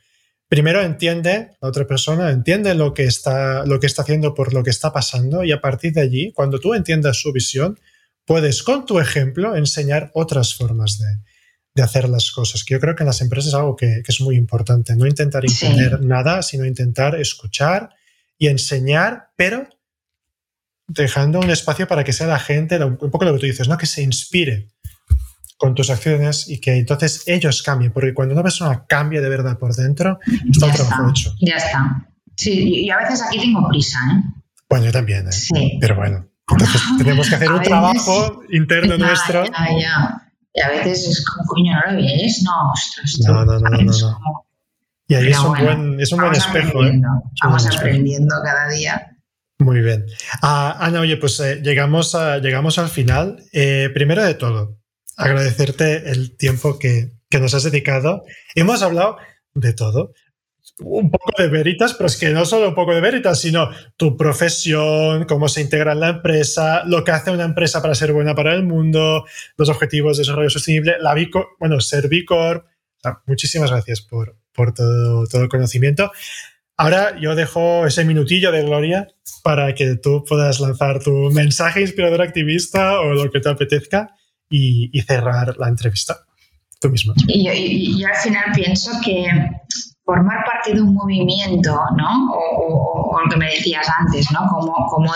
primero 0.49 0.83
entiende 0.83 1.51
la 1.61 1.69
otra 1.69 1.87
persona, 1.87 2.31
entiende 2.31 2.75
lo 2.75 2.95
que, 2.95 3.05
está, 3.05 3.65
lo 3.67 3.81
que 3.81 3.87
está 3.87 4.03
haciendo 4.03 4.35
por 4.35 4.55
lo 4.55 4.63
que 4.63 4.71
está 4.71 4.93
pasando 4.93 5.45
y 5.45 5.53
a 5.53 5.61
partir 5.61 5.93
de 5.93 6.03
allí, 6.03 6.33
cuando 6.33 6.59
tú 6.59 6.75
entiendas 6.75 7.21
su 7.21 7.33
visión, 7.33 7.79
puedes 8.25 8.63
con 8.63 8.87
tu 8.87 8.99
ejemplo 8.99 9.57
enseñar 9.57 10.11
otras 10.15 10.55
formas 10.55 10.99
de, 10.99 11.07
hacer 11.83 12.09
las 12.09 12.31
cosas, 12.31 12.65
que 12.65 12.73
yo 12.73 12.81
creo 12.81 12.95
que 12.97 13.03
en 13.03 13.09
las 13.09 13.21
empresas 13.21 13.49
es 13.49 13.55
algo 13.55 13.77
que, 13.77 14.03
es 14.07 14.21
muy 14.23 14.37
importante, 14.37 14.97
no 14.97 15.07
intentar 15.07 15.45
imponer 15.45 16.01
nada, 16.01 16.41
sino 16.43 16.65
intentar 16.65 17.21
escuchar 17.21 17.91
y 18.39 18.47
enseñar, 18.47 19.29
pero 19.37 19.69
dejando 20.89 21.39
un 21.39 21.51
espacio 21.51 21.87
para 21.87 22.03
que 22.03 22.15
sea 22.15 22.29
la 22.29 22.39
gente, 22.39 22.83
un 22.83 23.11
poco 23.11 23.27
lo 23.27 23.35
que 23.35 23.41
tú 23.41 23.47
dices, 23.47 23.69
¿no? 23.69 23.77
que 23.77 23.85
se 23.85 24.03
inspire 24.03 24.69
con 25.57 25.75
tus 25.75 25.91
acciones 25.91 26.49
y 26.49 26.61
que 26.61 26.77
entonces 26.77 27.23
ellos 27.27 27.63
cambien, 27.63 27.93
porque 27.93 28.13
cuando 28.13 28.35
una 28.35 28.43
persona 28.43 28.85
cambia 28.87 29.21
de 29.21 29.29
verdad 29.29 29.59
por 29.59 29.75
dentro, 29.75 30.19
está 30.51 30.67
un 30.67 30.73
trabajo 30.73 31.11
hecho. 31.11 31.35
Ya 31.41 31.57
está. 31.57 32.09
Sí, 32.37 32.85
y 32.85 32.91
a 32.91 32.99
veces 32.99 33.23
aquí 33.23 33.39
tengo 33.39 33.67
prisa, 33.69 33.99
¿eh? 34.13 34.23
Bueno, 34.69 34.87
yo 34.87 34.93
también, 34.93 35.27
¿eh? 35.27 35.33
Sí. 35.33 35.79
Pero 35.81 35.97
bueno, 35.97 36.27
entonces 36.51 36.83
tenemos 36.99 37.29
que 37.29 37.35
hacer 37.37 37.51
un 37.51 37.63
trabajo 37.63 38.43
interno 38.51 38.99
nuestro. 38.99 39.45
Y 40.53 40.63
a 40.63 40.69
veces 40.69 41.09
es 41.09 41.25
como, 41.25 41.47
coño, 41.47 41.73
¿no 41.87 41.93
lo 41.93 41.99
ves? 41.99 42.43
No, 42.45 42.73
ostras. 42.73 43.19
No, 43.27 43.45
no, 43.45 43.59
no, 43.59 43.71
no, 43.71 43.83
no. 43.83 44.47
Y 45.09 45.15
ahí 45.15 45.29
es 45.29 45.39
un, 45.39 45.53
buen, 45.53 46.01
es 46.01 46.13
un 46.13 46.21
buen 46.21 46.35
espejo. 46.35 46.85
¿eh? 46.85 47.01
Vamos 47.43 47.67
aprendiendo 47.67 48.35
cada 48.43 48.69
día. 48.69 49.17
Muy 49.59 49.81
bien. 49.81 50.07
Ah, 50.43 50.77
Ana, 50.81 51.01
oye, 51.01 51.17
pues 51.17 51.39
eh, 51.41 51.61
llegamos, 51.63 52.15
a, 52.15 52.39
llegamos 52.39 52.79
al 52.79 52.89
final. 52.89 53.43
Eh, 53.53 53.91
primero 53.95 54.25
de 54.25 54.35
todo, 54.35 54.79
agradecerte 55.17 56.11
el 56.11 56.37
tiempo 56.37 56.79
que, 56.79 57.11
que 57.29 57.41
nos 57.41 57.55
has 57.55 57.65
dedicado. 57.65 58.25
Hemos 58.55 58.83
hablado 58.83 59.17
de 59.55 59.73
todo 59.73 60.13
un 60.81 61.11
poco 61.11 61.31
de 61.39 61.49
veritas, 61.49 61.95
pero 61.95 62.07
es 62.07 62.17
que 62.17 62.31
no 62.31 62.45
solo 62.45 62.69
un 62.69 62.75
poco 62.75 62.95
de 62.95 63.01
veritas, 63.01 63.41
sino 63.41 63.71
tu 63.97 64.17
profesión, 64.17 65.25
cómo 65.25 65.49
se 65.49 65.63
integra 65.63 65.93
en 65.93 66.01
la 66.01 66.09
empresa, 66.09 66.85
lo 66.85 67.03
que 67.03 67.13
hace 67.13 67.31
una 67.31 67.45
empresa 67.45 67.81
para 67.81 67.95
ser 67.95 68.13
buena 68.13 68.35
para 68.35 68.55
el 68.55 68.63
mundo, 68.63 69.25
los 69.57 69.69
objetivos 69.69 70.17
de 70.17 70.23
desarrollo 70.23 70.51
sostenible, 70.51 70.97
la 71.01 71.15
bueno, 71.59 71.81
ser 71.81 72.09
Bicorp. 72.09 72.67
muchísimas 73.27 73.71
gracias 73.71 74.03
por, 74.03 74.37
por 74.53 74.75
todo, 74.75 75.27
todo 75.27 75.43
el 75.43 75.49
conocimiento. 75.49 76.13
Ahora 76.77 77.19
yo 77.19 77.35
dejo 77.35 77.87
ese 77.87 78.05
minutillo 78.05 78.53
de 78.53 78.63
gloria 78.63 79.09
para 79.43 79.75
que 79.75 79.97
tú 79.97 80.25
puedas 80.29 80.61
lanzar 80.61 81.03
tu 81.03 81.31
mensaje 81.31 81.81
inspirador 81.81 82.21
activista 82.21 83.01
o 83.01 83.15
lo 83.15 83.31
que 83.31 83.41
te 83.41 83.49
apetezca 83.49 84.15
y, 84.49 85.01
cerrar 85.03 85.57
la 85.59 85.69
entrevista 85.69 86.17
tú 86.81 86.91
misma. 86.91 87.15
Y 87.29 87.99
yo 87.99 88.09
al 88.09 88.17
final 88.17 88.45
pienso 88.55 88.91
que 89.05 89.27
formar 90.05 90.45
parte 90.45 90.75
de 90.75 90.81
un 90.81 90.95
movimiento, 90.95 91.79
¿no? 91.97 92.33
O, 92.33 93.19
lo 93.23 93.31
que 93.31 93.37
me 93.37 93.47
decías 93.47 93.89
antes, 93.99 94.31
¿no? 94.31 94.47
Como, 94.49 95.13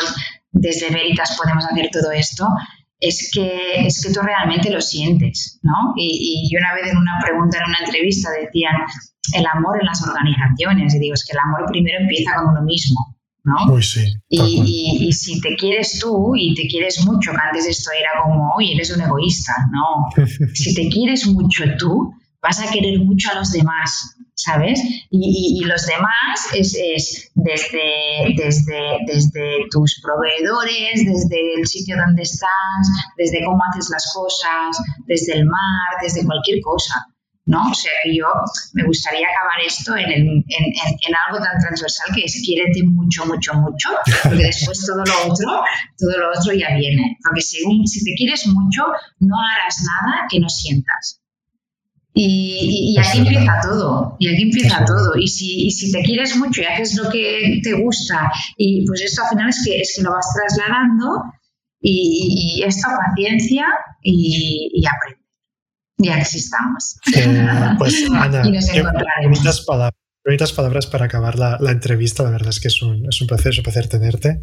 desde 0.52 0.90
Veritas 0.90 1.36
podemos 1.36 1.64
hacer 1.64 1.90
todo 1.92 2.10
esto, 2.10 2.48
es 2.98 3.30
que, 3.32 3.86
es 3.86 4.02
que 4.02 4.12
tú 4.12 4.20
realmente 4.20 4.70
lo 4.70 4.80
sientes, 4.80 5.58
¿no? 5.62 5.94
Y, 5.96 6.48
y 6.50 6.56
una 6.56 6.74
vez 6.74 6.90
en 6.90 6.98
una 6.98 7.18
pregunta, 7.22 7.58
en 7.58 7.70
una 7.70 7.78
entrevista, 7.84 8.30
decían 8.30 8.74
el 9.34 9.46
amor 9.54 9.78
en 9.80 9.86
las 9.86 10.02
organizaciones. 10.02 10.94
Y 10.94 10.98
digo, 10.98 11.14
es 11.14 11.24
que 11.24 11.32
el 11.32 11.38
amor 11.38 11.66
primero 11.70 12.00
empieza 12.00 12.34
con 12.34 12.48
uno 12.48 12.62
mismo, 12.62 13.09
¿no? 13.44 13.72
Uy, 13.72 13.82
sí, 13.82 14.04
y, 14.28 15.08
y, 15.08 15.12
si 15.12 15.40
te 15.40 15.56
quieres 15.56 15.98
tú 15.98 16.34
y 16.36 16.54
te 16.54 16.68
quieres 16.68 17.04
mucho, 17.04 17.30
que 17.32 17.38
antes 17.40 17.66
esto 17.66 17.90
era 17.98 18.22
como, 18.22 18.52
oye, 18.56 18.74
eres 18.74 18.94
un 18.94 19.00
egoísta, 19.00 19.54
no. 19.72 20.26
si 20.54 20.74
te 20.74 20.88
quieres 20.88 21.26
mucho 21.26 21.64
tú, 21.78 22.12
vas 22.42 22.60
a 22.60 22.70
querer 22.70 23.00
mucho 23.00 23.30
a 23.30 23.34
los 23.34 23.52
demás, 23.52 24.16
¿sabes? 24.34 24.80
Y, 25.10 25.62
los 25.64 25.86
demás 25.86 26.48
es, 26.54 27.30
desde, 27.34 28.34
desde, 28.36 28.98
desde 29.06 29.68
tus 29.70 30.00
proveedores, 30.02 31.04
desde 31.04 31.54
el 31.58 31.66
sitio 31.66 31.96
donde 31.96 32.22
estás, 32.22 32.88
desde 33.16 33.44
cómo 33.44 33.60
haces 33.70 33.90
las 33.90 34.10
cosas, 34.14 34.82
desde 35.06 35.34
el 35.34 35.44
mar, 35.44 36.02
desde 36.02 36.24
cualquier 36.24 36.60
cosa. 36.62 36.94
¿No? 37.50 37.70
O 37.70 37.74
sea 37.74 37.92
que 38.02 38.16
yo 38.16 38.26
me 38.74 38.84
gustaría 38.84 39.26
acabar 39.26 39.58
esto 39.66 39.96
en, 39.96 40.10
en, 40.10 40.44
en, 40.46 41.14
algo 41.26 41.44
tan 41.44 41.58
transversal 41.58 42.14
que 42.14 42.24
es 42.24 42.40
quiérete 42.44 42.82
mucho, 42.84 43.26
mucho, 43.26 43.52
mucho, 43.54 43.88
porque 44.22 44.44
después 44.44 44.86
todo 44.86 45.04
lo 45.04 45.32
otro, 45.32 45.62
todo 45.98 46.18
lo 46.18 46.30
otro 46.30 46.52
ya 46.54 46.74
viene. 46.76 47.18
Porque 47.22 47.42
según, 47.42 47.86
si 47.86 48.04
te 48.04 48.14
quieres 48.14 48.46
mucho, 48.46 48.84
no 49.18 49.36
harás 49.36 49.76
nada 49.82 50.26
que 50.30 50.38
no 50.38 50.48
sientas. 50.48 51.20
Y, 52.12 52.96
aquí 52.98 53.18
empieza 53.18 53.60
todo, 53.62 54.16
y 54.18 54.28
aquí 54.28 54.42
empieza 54.42 54.84
todo. 54.84 55.16
Y 55.16 55.28
si, 55.28 55.70
si, 55.70 55.92
te 55.92 56.02
quieres 56.02 56.36
mucho 56.36 56.60
y 56.60 56.64
haces 56.64 56.96
lo 56.96 57.08
que 57.10 57.60
te 57.62 57.72
gusta, 57.74 58.30
y 58.56 58.84
pues 58.86 59.02
esto 59.02 59.22
al 59.22 59.28
final 59.30 59.48
es 59.48 59.62
que, 59.64 59.80
es 59.80 59.94
que 59.96 60.02
lo 60.02 60.10
vas 60.10 60.26
trasladando 60.34 61.24
y, 61.80 62.62
esto 62.66 62.88
paciencia 62.88 63.66
y, 64.02 64.70
y 64.74 64.86
aprende. 64.86 65.19
Y 66.02 66.08
aquí 66.08 66.38
estamos. 66.38 66.96
pues 67.78 68.04
Ana, 68.12 68.42
y 68.46 68.52
nos 68.52 68.68
encontraremos. 68.68 69.64
palabras 69.66 69.99
bonitas 70.24 70.52
palabras 70.52 70.86
para 70.86 71.06
acabar 71.06 71.38
la, 71.38 71.56
la, 71.60 71.70
entrevista. 71.70 72.22
La 72.22 72.30
verdad 72.30 72.50
es 72.50 72.60
que 72.60 72.68
es 72.68 72.82
un, 72.82 73.06
es 73.08 73.20
un 73.20 73.26
placer, 73.26 73.52
es 73.52 73.58
un 73.58 73.64
placer 73.64 73.88
tenerte. 73.88 74.40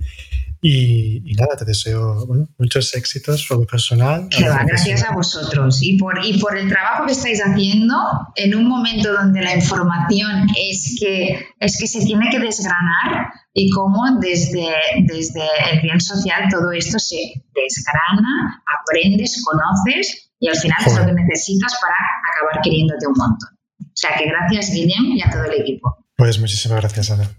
Y, 0.60 1.22
y 1.24 1.34
nada, 1.36 1.56
te 1.56 1.66
deseo 1.66 2.26
bueno, 2.26 2.48
muchos 2.58 2.96
éxitos 2.96 3.46
por 3.48 3.60
lo 3.60 3.66
personal. 3.68 4.28
gracias 4.66 5.04
a 5.04 5.14
vosotros 5.14 5.84
y 5.84 5.98
por, 5.98 6.26
y 6.26 6.40
por 6.40 6.58
el 6.58 6.68
trabajo 6.68 7.06
que 7.06 7.12
estáis 7.12 7.40
haciendo 7.40 7.96
en 8.36 8.56
un 8.56 8.68
momento 8.68 9.14
donde 9.14 9.42
la 9.42 9.56
información 9.56 10.48
es 10.58 10.98
que, 11.00 11.46
es 11.60 11.78
que 11.80 11.88
se 11.88 12.04
tiene 12.04 12.30
que 12.32 12.40
desgranar 12.40 13.32
y 13.54 13.70
cómo 13.70 14.20
desde, 14.20 14.68
desde 15.06 15.44
el 15.72 15.82
bien 15.82 16.02
social 16.02 16.46
todo 16.50 16.72
esto 16.72 16.98
se 16.98 17.18
desgrana, 17.54 18.64
aprendes, 18.82 19.44
conoces 19.44 20.32
y 20.40 20.48
al 20.48 20.56
final 20.56 20.78
es 20.86 20.98
lo 20.98 21.06
que 21.06 21.14
necesitas 21.14 21.74
para 21.80 21.96
acabar 22.34 22.64
queriéndote 22.64 23.06
un 23.08 23.14
montón. 23.16 23.57
O 23.98 24.00
sea 24.00 24.16
que 24.16 24.28
gracias, 24.28 24.72
Guillem, 24.72 25.14
y 25.14 25.22
a 25.24 25.30
todo 25.32 25.46
el 25.46 25.60
equipo. 25.60 25.98
Pues 26.16 26.40
muchísimas 26.40 26.82
gracias, 26.82 27.10
Ana. 27.10 27.32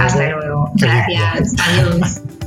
Hasta 0.00 0.30
luego. 0.30 0.72
Gracias. 0.76 1.54
Adiós. 1.58 2.22